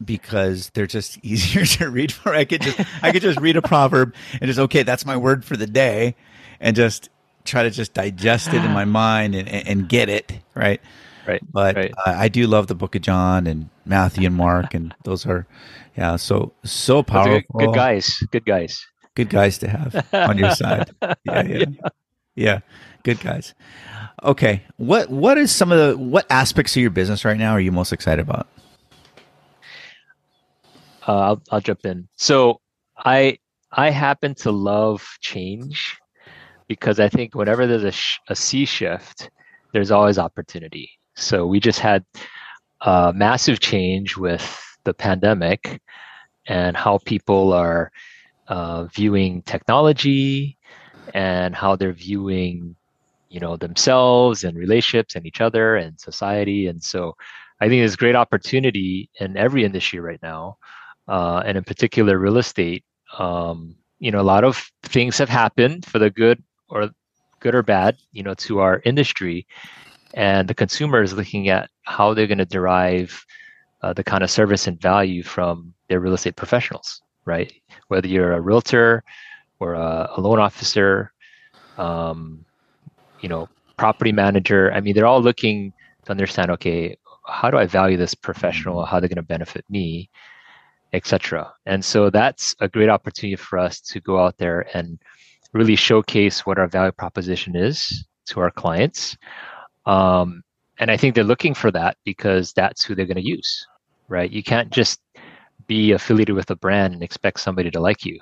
because 0.03 0.69
they're 0.75 0.85
just 0.85 1.17
easier 1.23 1.65
to 1.65 1.89
read 1.89 2.11
for. 2.11 2.35
I 2.35 2.45
could 2.45 2.61
just 2.61 2.79
I 3.01 3.11
could 3.11 3.23
just 3.23 3.39
read 3.39 3.57
a 3.57 3.63
proverb 3.63 4.13
and 4.33 4.47
just 4.47 4.59
okay, 4.59 4.83
that's 4.83 5.03
my 5.03 5.17
word 5.17 5.43
for 5.43 5.57
the 5.57 5.65
day, 5.65 6.15
and 6.59 6.75
just 6.75 7.09
try 7.45 7.63
to 7.63 7.69
just 7.69 7.93
digest 7.93 8.49
it 8.49 8.63
in 8.63 8.71
my 8.71 8.85
mind 8.85 9.35
and, 9.35 9.47
and 9.47 9.89
get 9.89 10.09
it 10.09 10.33
right. 10.53 10.81
Right. 11.27 11.41
But 11.51 11.75
right. 11.75 11.93
Uh, 12.05 12.13
I 12.17 12.27
do 12.27 12.45
love 12.45 12.67
the 12.67 12.75
Book 12.75 12.95
of 12.95 13.01
John 13.01 13.47
and 13.47 13.69
Matthew 13.85 14.27
and 14.27 14.35
Mark, 14.35 14.73
and 14.73 14.93
those 15.05 15.25
are 15.25 15.47
yeah, 15.97 16.17
so 16.17 16.53
so 16.63 17.01
powerful. 17.01 17.41
Good, 17.57 17.67
good 17.67 17.75
guys. 17.75 18.23
Good 18.31 18.45
guys. 18.45 18.85
Good 19.15 19.29
guys 19.29 19.57
to 19.59 19.69
have 19.69 20.05
on 20.13 20.37
your 20.37 20.51
side. 20.51 20.91
Yeah, 21.01 21.13
yeah, 21.25 21.43
yeah. 21.43 21.89
yeah. 22.35 22.59
Good 23.03 23.21
guys. 23.21 23.55
Okay. 24.23 24.63
What 24.77 25.09
what 25.09 25.37
is 25.37 25.51
some 25.51 25.71
of 25.71 25.77
the 25.79 25.97
what 25.97 26.25
aspects 26.29 26.75
of 26.75 26.81
your 26.81 26.91
business 26.91 27.25
right 27.25 27.37
now 27.37 27.51
are 27.51 27.61
you 27.61 27.71
most 27.71 27.93
excited 27.93 28.21
about? 28.21 28.47
uh, 31.07 31.17
I'll, 31.17 31.41
I'll 31.51 31.61
jump 31.61 31.85
in. 31.85 32.07
So 32.15 32.61
I 32.97 33.39
I 33.71 33.89
happen 33.89 34.35
to 34.35 34.51
love 34.51 35.05
change 35.21 35.97
because 36.67 36.99
I 36.99 37.09
think 37.09 37.35
whenever 37.35 37.67
there's 37.67 37.83
a, 37.83 37.91
sh- 37.91 38.19
a 38.29 38.35
sea 38.35 38.65
shift, 38.65 39.29
there's 39.73 39.91
always 39.91 40.17
opportunity. 40.17 40.89
So 41.15 41.45
we 41.45 41.59
just 41.59 41.79
had 41.79 42.03
a 42.81 43.13
massive 43.15 43.59
change 43.59 44.17
with 44.17 44.45
the 44.83 44.93
pandemic 44.93 45.81
and 46.47 46.77
how 46.77 46.99
people 46.99 47.53
are 47.53 47.91
uh, 48.47 48.85
viewing 48.85 49.41
technology 49.43 50.57
and 51.13 51.55
how 51.55 51.75
they're 51.75 51.93
viewing 51.93 52.75
you 53.29 53.39
know 53.39 53.57
themselves 53.57 54.43
and 54.43 54.55
relationships 54.57 55.15
and 55.15 55.25
each 55.25 55.41
other 55.41 55.75
and 55.75 55.99
society 55.99 56.67
and 56.67 56.81
so 56.81 57.15
i 57.59 57.67
think 57.67 57.81
there's 57.81 57.95
great 57.95 58.15
opportunity 58.15 59.09
in 59.19 59.35
every 59.35 59.65
industry 59.65 59.99
right 59.99 60.21
now 60.21 60.57
uh, 61.07 61.43
and 61.45 61.57
in 61.57 61.63
particular 61.63 62.17
real 62.17 62.37
estate, 62.37 62.83
um, 63.19 63.75
you 63.99 64.11
know, 64.11 64.19
a 64.19 64.23
lot 64.23 64.43
of 64.43 64.71
things 64.83 65.17
have 65.17 65.29
happened 65.29 65.85
for 65.85 65.99
the 65.99 66.09
good 66.09 66.41
or 66.69 66.89
good 67.39 67.55
or 67.55 67.63
bad, 67.63 67.97
you 68.11 68.23
know, 68.23 68.33
to 68.33 68.59
our 68.59 68.81
industry, 68.85 69.45
and 70.13 70.47
the 70.47 70.53
consumer 70.53 71.01
is 71.01 71.13
looking 71.13 71.49
at 71.49 71.69
how 71.83 72.13
they're 72.13 72.27
going 72.27 72.37
to 72.37 72.45
derive 72.45 73.25
uh, 73.81 73.93
the 73.93 74.03
kind 74.03 74.23
of 74.23 74.31
service 74.31 74.67
and 74.67 74.81
value 74.81 75.23
from 75.23 75.73
their 75.89 75.99
real 75.99 76.13
estate 76.13 76.35
professionals, 76.35 77.01
right? 77.25 77.53
Whether 77.89 78.07
you're 78.07 78.33
a 78.33 78.41
realtor 78.41 79.03
or 79.59 79.73
a, 79.73 80.09
a 80.15 80.21
loan 80.21 80.39
officer, 80.39 81.11
um, 81.77 82.45
you 83.21 83.29
know, 83.29 83.49
property 83.77 84.11
manager. 84.11 84.71
I 84.71 84.79
mean, 84.79 84.95
they're 84.95 85.05
all 85.05 85.21
looking 85.21 85.73
to 86.05 86.11
understand, 86.11 86.49
okay, 86.51 86.97
how 87.27 87.51
do 87.51 87.57
I 87.57 87.65
value 87.65 87.97
this 87.97 88.15
professional? 88.15 88.85
How 88.85 88.99
they're 88.99 89.09
going 89.09 89.17
to 89.17 89.21
benefit 89.21 89.65
me? 89.69 90.09
etc. 90.95 91.53
And 91.65 91.83
so 91.83 92.09
that's 92.09 92.55
a 92.59 92.69
great 92.69 92.89
opportunity 92.89 93.35
for 93.35 93.59
us 93.59 93.81
to 93.81 93.99
go 93.99 94.17
out 94.19 94.37
there 94.37 94.65
and 94.73 94.97
really 95.55 95.75
showcase 95.75 96.45
what 96.45 96.59
our 96.59 96.67
value 96.67 96.91
proposition 96.91 97.55
is 97.55 98.05
to 98.25 98.41
our 98.41 98.51
clients. 98.51 99.17
Um, 99.85 100.43
and 100.79 100.91
I 100.91 100.97
think 100.97 101.15
they're 101.15 101.23
looking 101.23 101.53
for 101.53 101.71
that 101.71 101.97
because 102.03 102.51
that's 102.51 102.83
who 102.83 102.93
they're 102.93 103.05
going 103.05 103.23
to 103.23 103.25
use, 103.25 103.65
right? 104.09 104.29
You 104.29 104.43
can't 104.43 104.69
just 104.69 104.99
be 105.65 105.93
affiliated 105.93 106.35
with 106.35 106.51
a 106.51 106.57
brand 106.57 106.93
and 106.93 107.01
expect 107.01 107.39
somebody 107.39 107.71
to 107.71 107.79
like 107.79 108.05
you. 108.05 108.19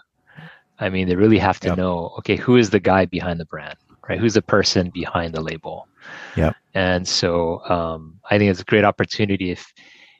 I 0.79 0.89
mean, 0.89 1.07
they 1.07 1.15
really 1.15 1.39
have 1.39 1.59
to 1.61 1.69
yep. 1.69 1.77
know, 1.77 2.13
okay, 2.19 2.35
who 2.35 2.57
is 2.57 2.69
the 2.69 2.79
guy 2.79 3.05
behind 3.05 3.39
the 3.39 3.45
brand, 3.45 3.77
right? 4.07 4.19
Who's 4.19 4.35
the 4.35 4.41
person 4.43 4.91
behind 4.91 5.33
the 5.33 5.41
label? 5.41 5.87
Yeah. 6.35 6.53
And 6.75 7.07
so 7.07 7.61
um, 7.67 8.19
I 8.29 8.37
think 8.37 8.51
it's 8.51 8.61
a 8.61 8.65
great 8.65 8.83
opportunity 8.85 9.51
if 9.51 9.73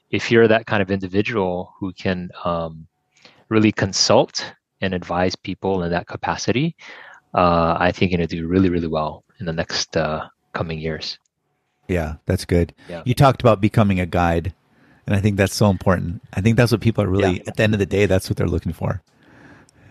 if 0.10 0.32
you're 0.32 0.48
that 0.48 0.68
kind 0.68 0.82
of 0.82 0.92
individual 0.92 1.74
who 1.80 1.92
can 1.94 2.30
um, 2.46 2.88
really 3.50 3.72
consult 3.72 4.54
and 4.84 4.94
advise 4.94 5.36
people 5.36 5.84
in 5.84 5.92
that 5.92 6.08
capacity, 6.08 6.76
uh, 7.34 7.78
I 7.80 7.92
think 7.92 8.12
you're 8.12 8.18
going 8.18 8.28
to 8.28 8.36
do 8.36 8.48
really, 8.48 8.70
really 8.70 8.88
well 8.88 9.24
in 9.40 9.46
the 9.46 9.54
next 9.54 9.98
uh, 9.98 10.28
coming 10.54 10.80
years. 10.80 11.18
Yeah, 11.88 12.16
that's 12.26 12.46
good. 12.46 12.74
Yeah. 12.90 13.02
You 13.06 13.14
talked 13.14 13.42
about 13.42 13.62
becoming 13.62 14.00
a 14.00 14.06
guide, 14.06 14.54
and 15.08 15.16
I 15.16 15.20
think 15.20 15.38
that's 15.38 15.56
so 15.56 15.70
important. 15.70 16.22
I 16.34 16.42
think 16.42 16.58
that's 16.58 16.72
what 16.72 16.82
people 16.82 17.04
are 17.04 17.10
really, 17.10 17.38
yeah. 17.38 17.44
at 17.48 17.58
the 17.58 17.64
end 17.64 17.74
of 17.74 17.80
the 17.80 17.86
day, 17.86 18.06
that's 18.06 18.30
what 18.30 18.38
they're 18.38 18.48
looking 18.48 18.74
for. 18.74 19.02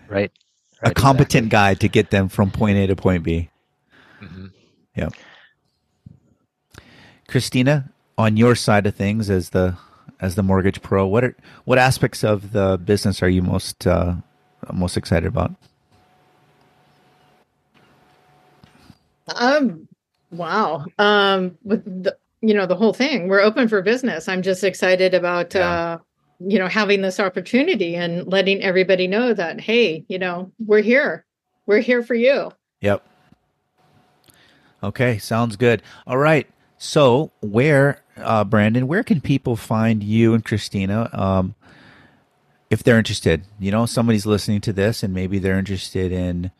Right. 0.07 0.31
right 0.81 0.91
a 0.91 0.93
competent 0.93 1.47
exactly. 1.47 1.49
guide 1.49 1.79
to 1.81 1.87
get 1.87 2.11
them 2.11 2.29
from 2.29 2.51
point 2.51 2.77
A 2.77 2.87
to 2.87 2.95
point 2.95 3.23
B. 3.23 3.49
Mm-hmm. 4.21 4.47
Yeah. 4.95 5.09
Kristina, 7.27 7.89
on 8.17 8.37
your 8.37 8.55
side 8.55 8.85
of 8.85 8.95
things 8.95 9.29
as 9.29 9.49
the 9.49 9.75
as 10.23 10.35
the 10.35 10.43
mortgage 10.43 10.81
pro. 10.81 11.05
What 11.05 11.23
are 11.23 11.35
what 11.65 11.77
aspects 11.77 12.23
of 12.23 12.53
the 12.53 12.79
business 12.83 13.21
are 13.21 13.29
you 13.29 13.41
most 13.41 13.85
uh, 13.85 14.15
most 14.71 14.97
excited 14.97 15.27
about? 15.27 15.53
Um, 19.35 19.87
wow. 20.31 20.85
Um, 20.99 21.57
with 21.63 22.03
the 22.03 22.17
you 22.41 22.53
know 22.53 22.65
the 22.65 22.75
whole 22.75 22.93
thing, 22.93 23.27
we're 23.27 23.41
open 23.41 23.67
for 23.67 23.81
business. 23.81 24.27
I'm 24.27 24.41
just 24.41 24.63
excited 24.63 25.13
about 25.13 25.55
yeah. 25.55 25.69
uh, 25.69 25.97
you 26.39 26.59
know 26.59 26.67
having 26.67 27.01
this 27.01 27.19
opportunity 27.19 27.95
and 27.95 28.27
letting 28.27 28.61
everybody 28.61 29.07
know 29.07 29.33
that 29.33 29.61
hey, 29.61 30.03
you 30.07 30.19
know 30.19 30.51
we're 30.65 30.81
here, 30.81 31.25
we're 31.65 31.79
here 31.79 32.03
for 32.03 32.15
you. 32.15 32.51
Yep. 32.81 33.05
Okay, 34.83 35.17
sounds 35.17 35.55
good. 35.55 35.81
All 36.05 36.17
right. 36.17 36.47
So, 36.77 37.31
where, 37.39 38.01
uh, 38.17 38.43
Brandon, 38.43 38.87
where 38.87 39.03
can 39.03 39.21
people 39.21 39.55
find 39.55 40.03
you 40.03 40.33
and 40.33 40.43
Kristina 40.43 41.17
um, 41.17 41.55
if 42.73 42.83
they're 42.83 42.97
interested? 42.97 43.45
You 43.59 43.71
know, 43.71 43.85
somebody's 43.85 44.25
listening 44.25 44.61
to 44.61 44.73
this 44.73 45.03
and 45.03 45.13
maybe 45.13 45.39
they're 45.39 45.57
interested 45.57 46.11
in 46.11 46.51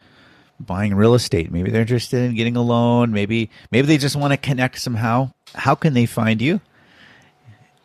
buying 0.60 0.96
real 0.96 1.16
estate. 1.16 1.52
Maybe 1.52 1.72
they're 1.72 1.82
interested 1.82 2.24
in 2.24 2.36
getting 2.36 2.56
a 2.56 2.62
loan. 2.62 3.12
Maybe 3.12 3.50
maybe 3.72 3.88
they 3.88 3.98
just 3.98 4.16
want 4.16 4.32
to 4.32 4.38
connect 4.38 4.80
somehow. 4.80 5.32
How 5.56 5.76
can 5.76 5.94
they 5.94 6.06
find 6.06 6.42
you? 6.42 6.62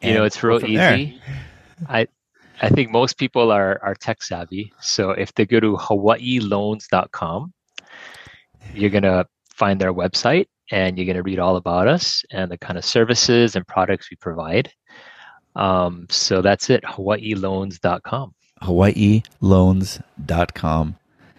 And 0.03 0.13
you 0.13 0.19
know, 0.19 0.25
it's 0.25 0.43
real 0.43 0.65
easy. 0.65 0.77
There. 0.77 1.15
I 1.89 2.07
I 2.61 2.69
think 2.69 2.91
most 2.91 3.19
people 3.19 3.51
are 3.51 3.81
are 3.83 3.95
tech 3.95 4.23
savvy. 4.23 4.73
So 4.81 5.11
if 5.11 5.35
they 5.35 5.47
go 5.47 5.61
to 5.61 5.77
hawaiiloans.com, 5.77 7.53
you're 8.75 8.91
gonna 8.91 9.27
find 9.55 9.81
their 9.81 9.93
website 9.93 10.47
and 10.71 10.97
you're 10.97 11.07
going 11.07 11.17
to 11.17 11.23
read 11.23 11.39
all 11.39 11.57
about 11.57 11.89
us 11.89 12.25
and 12.31 12.51
the 12.51 12.59
kind 12.59 12.79
of 12.79 12.85
services 12.85 13.57
and 13.57 13.67
products 13.67 14.11
we 14.11 14.17
provide. 14.17 14.71
Um, 15.59 16.07
so 16.09 16.41
that's 16.41 16.71
it, 16.71 16.83
hawaiiloans.com. 16.85 18.35
hawaiiloans.com. 18.63 20.97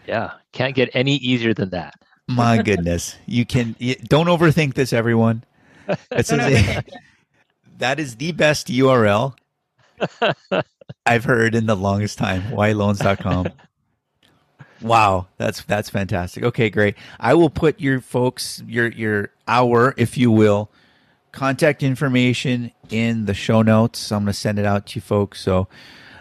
Yeah, 0.07 0.31
can't 0.51 0.75
get 0.75 0.89
any 0.93 1.15
easier 1.15 1.53
than 1.53 1.69
that. 1.69 1.93
My 2.27 2.61
goodness. 2.63 3.15
You 3.25 3.45
can 3.45 3.77
you, 3.79 3.95
don't 3.95 4.27
overthink 4.27 4.73
this 4.73 4.91
everyone. 4.93 5.45
A, 6.11 6.83
that 7.79 7.99
is 7.99 8.17
the 8.17 8.31
best 8.33 8.67
URL 8.67 9.33
I've 11.05 11.23
heard 11.23 11.55
in 11.55 11.65
the 11.65 11.75
longest 11.75 12.17
time. 12.17 12.41
hawaiiloans.com. 12.43 13.47
Wow, 14.81 15.27
that's 15.37 15.63
that's 15.63 15.89
fantastic. 15.89 16.43
Okay, 16.43 16.69
great. 16.69 16.95
I 17.19 17.33
will 17.33 17.49
put 17.49 17.79
your 17.79 18.01
folks 18.01 18.61
your 18.67 18.89
your 18.89 19.31
hour, 19.47 19.93
if 19.97 20.17
you 20.17 20.31
will, 20.31 20.71
contact 21.31 21.83
information 21.83 22.71
in 22.89 23.25
the 23.25 23.33
show 23.33 23.61
notes. 23.61 24.11
I'm 24.11 24.23
going 24.23 24.33
to 24.33 24.33
send 24.33 24.59
it 24.59 24.65
out 24.65 24.87
to 24.87 24.95
you 24.95 25.01
folks. 25.01 25.41
So, 25.41 25.67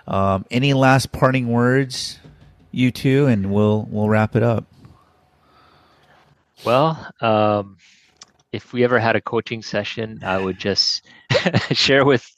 um, 0.06 0.44
any 0.50 0.74
last 0.74 1.12
parting 1.12 1.48
words, 1.48 2.18
you 2.70 2.90
two, 2.90 3.26
and 3.26 3.52
we'll 3.52 3.86
we'll 3.90 4.08
wrap 4.08 4.36
it 4.36 4.42
up. 4.42 4.64
Well, 6.64 7.10
um, 7.20 7.76
if 8.52 8.72
we 8.72 8.84
ever 8.84 8.98
had 8.98 9.16
a 9.16 9.20
coaching 9.20 9.62
session, 9.62 10.20
I 10.22 10.38
would 10.38 10.58
just 10.58 11.04
share 11.72 12.04
with 12.04 12.28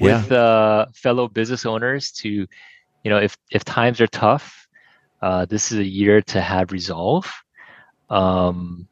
with 0.00 0.30
yeah. 0.30 0.38
uh, 0.38 0.86
fellow 0.94 1.28
business 1.28 1.66
owners 1.66 2.10
to, 2.12 2.28
you 2.30 3.10
know, 3.10 3.18
if 3.18 3.36
if 3.50 3.64
times 3.64 4.00
are 4.00 4.06
tough, 4.06 4.66
uh, 5.22 5.44
this 5.44 5.70
is 5.70 5.78
a 5.78 5.84
year 5.84 6.22
to 6.22 6.40
have 6.40 6.72
resolve. 6.72 7.30
Um, 8.08 8.88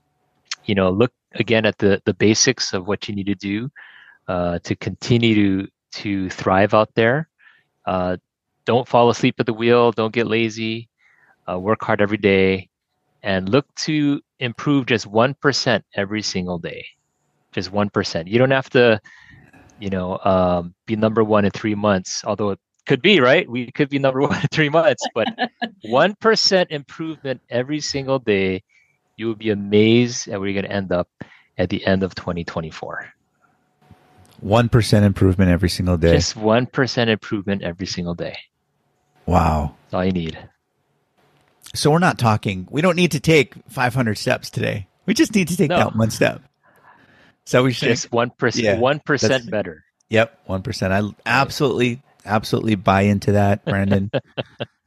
you 0.64 0.74
know, 0.74 0.90
look 0.90 1.12
again 1.40 1.66
at 1.66 1.78
the 1.78 2.00
the 2.04 2.14
basics 2.14 2.72
of 2.72 2.86
what 2.86 3.08
you 3.08 3.14
need 3.14 3.26
to 3.26 3.34
do 3.34 3.70
uh, 4.28 4.58
to 4.60 4.76
continue 4.76 5.34
to 5.34 5.68
to 5.90 6.30
thrive 6.30 6.74
out 6.74 6.94
there. 6.94 7.28
Uh, 7.86 8.16
don't 8.64 8.86
fall 8.86 9.08
asleep 9.08 9.36
at 9.38 9.46
the 9.46 9.54
wheel. 9.54 9.92
Don't 9.92 10.12
get 10.12 10.26
lazy. 10.26 10.88
Uh, 11.48 11.58
work 11.58 11.82
hard 11.82 12.02
every 12.02 12.18
day, 12.18 12.68
and 13.22 13.48
look 13.48 13.66
to 13.74 14.20
improve 14.38 14.86
just 14.86 15.06
one 15.06 15.34
percent 15.34 15.84
every 15.94 16.22
single 16.22 16.58
day. 16.58 16.84
Just 17.52 17.72
one 17.72 17.88
percent. 17.88 18.28
You 18.28 18.38
don't 18.38 18.50
have 18.50 18.68
to, 18.70 19.00
you 19.80 19.88
know, 19.88 20.18
um, 20.24 20.74
be 20.86 20.96
number 20.96 21.24
one 21.24 21.46
in 21.46 21.50
three 21.50 21.74
months. 21.74 22.22
Although 22.26 22.50
it 22.50 22.58
could 22.86 23.00
be 23.00 23.20
right. 23.20 23.48
We 23.48 23.70
could 23.72 23.88
be 23.88 23.98
number 23.98 24.20
one 24.28 24.40
in 24.40 24.48
three 24.52 24.68
months, 24.68 25.06
but 25.14 25.28
one 25.84 26.14
percent 26.20 26.70
improvement 26.70 27.40
every 27.48 27.80
single 27.80 28.18
day 28.18 28.62
you 29.18 29.26
will 29.26 29.34
be 29.34 29.50
amazed 29.50 30.28
at 30.28 30.38
where 30.38 30.48
you're 30.48 30.62
going 30.62 30.70
to 30.70 30.74
end 30.74 30.92
up 30.92 31.08
at 31.58 31.68
the 31.68 31.84
end 31.84 32.02
of 32.04 32.14
2024. 32.14 33.12
1% 34.44 35.02
improvement 35.02 35.50
every 35.50 35.68
single 35.68 35.96
day. 35.96 36.12
Just 36.12 36.36
1% 36.36 37.08
improvement 37.08 37.62
every 37.62 37.86
single 37.86 38.14
day. 38.14 38.38
Wow. 39.26 39.74
That's 39.84 39.94
all 39.94 40.04
you 40.04 40.12
need. 40.12 40.38
So 41.74 41.90
we're 41.90 41.98
not 41.98 42.18
talking, 42.18 42.68
we 42.70 42.80
don't 42.80 42.96
need 42.96 43.10
to 43.12 43.20
take 43.20 43.54
500 43.68 44.16
steps 44.16 44.48
today. 44.50 44.86
We 45.06 45.14
just 45.14 45.34
need 45.34 45.48
to 45.48 45.56
take 45.56 45.70
no. 45.70 45.78
that 45.78 45.96
one 45.96 46.10
step. 46.10 46.40
So 47.44 47.64
we 47.64 47.72
should 47.72 47.88
just 47.88 48.10
1%, 48.10 48.62
yeah, 48.62 48.76
1% 48.76 49.50
better. 49.50 49.84
Yep, 50.10 50.46
1%. 50.46 50.90
I 50.92 51.14
absolutely, 51.26 52.00
absolutely 52.24 52.76
buy 52.76 53.02
into 53.02 53.32
that, 53.32 53.64
Brandon. 53.64 54.10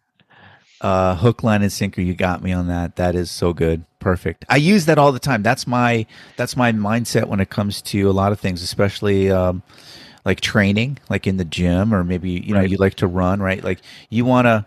uh, 0.81 1.15
hook, 1.15 1.43
line, 1.43 1.61
and 1.61 1.71
sinker. 1.71 2.01
You 2.01 2.13
got 2.13 2.43
me 2.43 2.51
on 2.51 2.67
that. 2.67 2.97
That 2.97 3.15
is 3.15 3.31
so 3.31 3.53
good. 3.53 3.85
Perfect. 3.99 4.45
I 4.49 4.57
use 4.57 4.85
that 4.87 4.97
all 4.97 5.11
the 5.11 5.19
time. 5.19 5.43
That's 5.43 5.67
my 5.67 6.07
that's 6.35 6.57
my 6.57 6.71
mindset 6.71 7.25
when 7.25 7.39
it 7.39 7.49
comes 7.49 7.81
to 7.83 8.09
a 8.09 8.11
lot 8.11 8.31
of 8.31 8.39
things, 8.39 8.63
especially 8.63 9.31
um, 9.31 9.61
like 10.25 10.41
training, 10.41 10.97
like 11.07 11.27
in 11.27 11.37
the 11.37 11.45
gym, 11.45 11.93
or 11.93 12.03
maybe 12.03 12.31
you 12.31 12.53
know 12.53 12.61
right. 12.61 12.69
you 12.69 12.77
like 12.77 12.95
to 12.95 13.07
run, 13.07 13.41
right? 13.41 13.63
Like 13.63 13.79
you 14.09 14.25
want 14.25 14.45
to. 14.45 14.65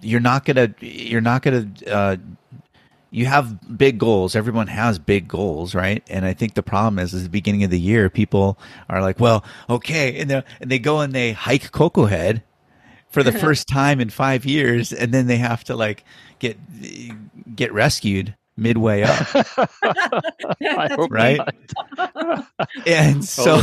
You're 0.00 0.20
not 0.20 0.44
gonna. 0.44 0.74
You're 0.80 1.22
not 1.22 1.42
gonna. 1.42 1.68
Uh, 1.86 2.16
you 3.10 3.24
have 3.24 3.78
big 3.78 3.98
goals. 3.98 4.36
Everyone 4.36 4.66
has 4.66 4.98
big 4.98 5.26
goals, 5.26 5.74
right? 5.74 6.04
And 6.08 6.26
I 6.26 6.34
think 6.34 6.54
the 6.54 6.62
problem 6.62 6.98
is, 6.98 7.14
is 7.14 7.22
the 7.22 7.30
beginning 7.30 7.64
of 7.64 7.70
the 7.70 7.80
year, 7.80 8.10
people 8.10 8.58
are 8.88 9.00
like, 9.00 9.18
well, 9.18 9.44
okay. 9.70 10.20
And, 10.20 10.30
and 10.30 10.44
they 10.60 10.78
go 10.78 11.00
and 11.00 11.14
they 11.14 11.32
hike 11.32 11.72
Koko 11.72 12.04
Head 12.04 12.42
for 13.10 13.22
the 13.22 13.32
first 13.38 13.68
time 13.68 14.00
in 14.00 14.10
five 14.10 14.44
years, 14.44 14.92
and 14.92 15.12
then 15.12 15.26
they 15.26 15.38
have 15.38 15.64
to 15.64 15.76
like 15.76 16.04
get 16.38 16.56
get 17.54 17.72
rescued 17.72 18.34
midway 18.56 19.02
up. 19.02 19.26
right? 21.10 21.40
and 22.86 23.24
so 23.24 23.62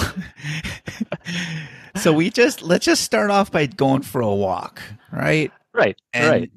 so 1.96 2.14
we 2.14 2.30
just 2.30 2.62
let's 2.62 2.86
just 2.86 3.04
start 3.04 3.30
off 3.30 3.52
by 3.52 3.66
going 3.68 4.02
for 4.02 4.22
a 4.22 4.34
walk, 4.34 4.82
right? 5.12 5.52
Right. 5.74 5.98
And, 6.14 6.30
right. 6.30 6.52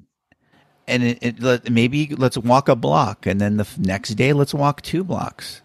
And 0.87 1.03
it, 1.03 1.19
it, 1.21 1.43
let, 1.43 1.71
maybe 1.71 2.15
let's 2.17 2.39
walk 2.39 2.69
a 2.69 2.77
block, 2.77 3.27
and 3.27 3.39
then 3.41 3.59
the 3.59 3.69
next 3.77 4.11
day 4.11 4.33
let's 4.33 4.55
walk 4.55 4.81
two 4.81 5.05
blocks. 5.05 5.61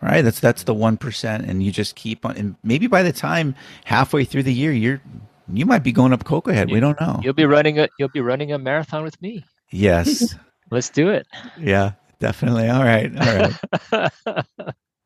Right, 0.00 0.22
that's 0.22 0.38
that's 0.38 0.62
the 0.62 0.74
one 0.74 0.96
percent, 0.96 1.44
and 1.46 1.60
you 1.60 1.72
just 1.72 1.96
keep 1.96 2.24
on. 2.24 2.36
And 2.36 2.54
maybe 2.62 2.86
by 2.86 3.02
the 3.02 3.12
time 3.12 3.56
halfway 3.84 4.24
through 4.24 4.44
the 4.44 4.54
year, 4.54 4.70
you're 4.70 5.02
you 5.52 5.66
might 5.66 5.82
be 5.82 5.92
going 5.92 6.12
up 6.12 6.24
Koko 6.24 6.52
Head. 6.52 6.68
You, 6.68 6.74
we 6.74 6.80
don't 6.80 7.00
know. 7.00 7.20
You'll 7.22 7.34
be 7.34 7.46
running 7.46 7.78
a 7.78 7.88
you'll 7.98 8.08
be 8.08 8.20
running 8.20 8.52
a 8.52 8.58
marathon 8.58 9.02
with 9.02 9.20
me. 9.20 9.44
Yes. 9.70 10.34
Let's 10.70 10.90
do 10.90 11.08
it. 11.10 11.26
Yeah, 11.58 11.92
definitely. 12.18 12.68
All 12.68 12.84
right. 12.84 13.10
All 13.16 14.08
right. 14.30 14.36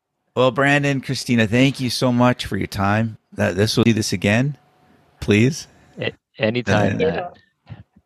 well, 0.35 0.51
Brandon, 0.51 0.99
Kristina, 1.01 1.47
thank 1.47 1.79
you 1.79 1.89
so 1.89 2.11
much 2.11 2.45
for 2.45 2.57
your 2.57 2.67
time. 2.67 3.17
That 3.33 3.55
this 3.55 3.77
will 3.77 3.85
do 3.85 3.93
this 3.93 4.11
again, 4.13 4.57
please. 5.21 5.67
anytime. 6.37 7.01
Uh, 7.01 7.29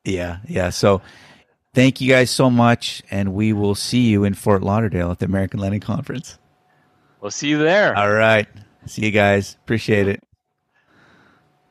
yeah, 0.04 0.38
yeah. 0.48 0.70
So 0.70 1.02
thank 1.74 2.00
you 2.00 2.10
guys 2.10 2.30
so 2.30 2.50
much, 2.50 3.02
and 3.10 3.34
we 3.34 3.54
will 3.54 3.76
see 3.76 4.08
you 4.08 4.24
in 4.24 4.36
Fort 4.36 4.62
Lauderdale 4.62 5.12
at 5.12 5.20
the 5.20 5.26
American 5.26 5.60
Lending 5.60 5.82
Conference. 5.82 6.38
We'll 7.22 7.32
see 7.32 7.50
you 7.50 7.58
there. 7.58 7.98
All 7.98 8.12
right. 8.12 8.48
See 8.86 9.04
you 9.04 9.12
guys. 9.12 9.58
Appreciate 9.64 10.08
it. 10.08 10.24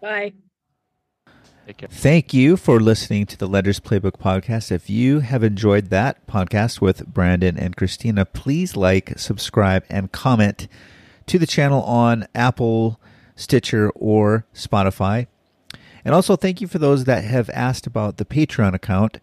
Bye. 0.00 0.32
Thank 1.68 2.32
you 2.32 2.56
for 2.56 2.78
listening 2.78 3.26
to 3.26 3.36
the 3.36 3.48
Lenders 3.48 3.80
Playbook 3.80 4.18
podcast. 4.18 4.70
If 4.70 4.88
you 4.88 5.18
have 5.18 5.42
enjoyed 5.42 5.90
that 5.90 6.24
podcast 6.28 6.80
with 6.80 7.08
Brandon 7.08 7.58
and 7.58 7.76
Kristina, 7.76 8.24
please 8.32 8.76
like, 8.76 9.18
subscribe, 9.18 9.84
and 9.90 10.12
comment 10.12 10.68
to 11.26 11.40
the 11.40 11.46
channel 11.46 11.82
on 11.82 12.28
Apple, 12.36 13.00
Stitcher, 13.34 13.90
or 13.96 14.46
Spotify. 14.54 15.26
And 16.04 16.14
also, 16.14 16.36
thank 16.36 16.60
you 16.60 16.68
for 16.68 16.78
those 16.78 17.02
that 17.04 17.24
have 17.24 17.50
asked 17.50 17.84
about 17.84 18.18
the 18.18 18.24
Patreon 18.24 18.72
account. 18.72 19.18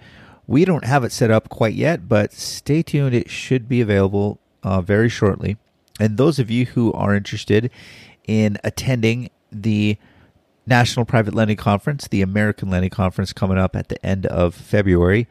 We 0.45 0.65
don't 0.65 0.83
have 0.83 1.05
it 1.05 1.13
set 1.13 1.31
up 1.31 1.47
quite 1.47 1.75
yet, 1.75 2.09
but 2.09 2.33
stay 2.33 2.83
tuned. 2.83 3.15
It 3.15 3.29
should 3.29 3.69
be 3.69 3.79
available 3.79 4.41
uh, 4.63 4.81
very 4.81 5.07
shortly. 5.07 5.55
And 5.97 6.17
those 6.17 6.39
of 6.39 6.51
you 6.51 6.65
who 6.65 6.91
are 6.91 7.15
interested 7.15 7.71
in 8.27 8.57
attending 8.65 9.29
the 9.49 9.97
National 10.65 11.05
Private 11.05 11.33
Lending 11.33 11.57
Conference, 11.57 12.07
the 12.07 12.21
American 12.21 12.69
Lending 12.69 12.89
Conference, 12.89 13.33
coming 13.33 13.57
up 13.57 13.75
at 13.75 13.89
the 13.89 14.05
end 14.05 14.25
of 14.25 14.55
February. 14.55 15.27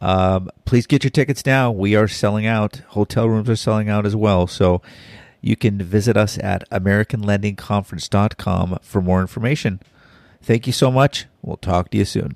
Um, 0.00 0.48
please 0.64 0.86
get 0.86 1.02
your 1.02 1.10
tickets 1.10 1.44
now. 1.44 1.72
We 1.72 1.96
are 1.96 2.08
selling 2.08 2.46
out. 2.46 2.82
Hotel 2.88 3.28
rooms 3.28 3.50
are 3.50 3.56
selling 3.56 3.88
out 3.88 4.06
as 4.06 4.14
well. 4.14 4.46
So 4.46 4.80
you 5.40 5.56
can 5.56 5.78
visit 5.78 6.16
us 6.16 6.38
at 6.38 6.68
AmericanLendingConference.com 6.70 8.78
for 8.82 9.02
more 9.02 9.20
information. 9.20 9.80
Thank 10.42 10.66
you 10.66 10.72
so 10.72 10.90
much. 10.90 11.26
We'll 11.42 11.56
talk 11.56 11.90
to 11.90 11.98
you 11.98 12.04
soon. 12.04 12.34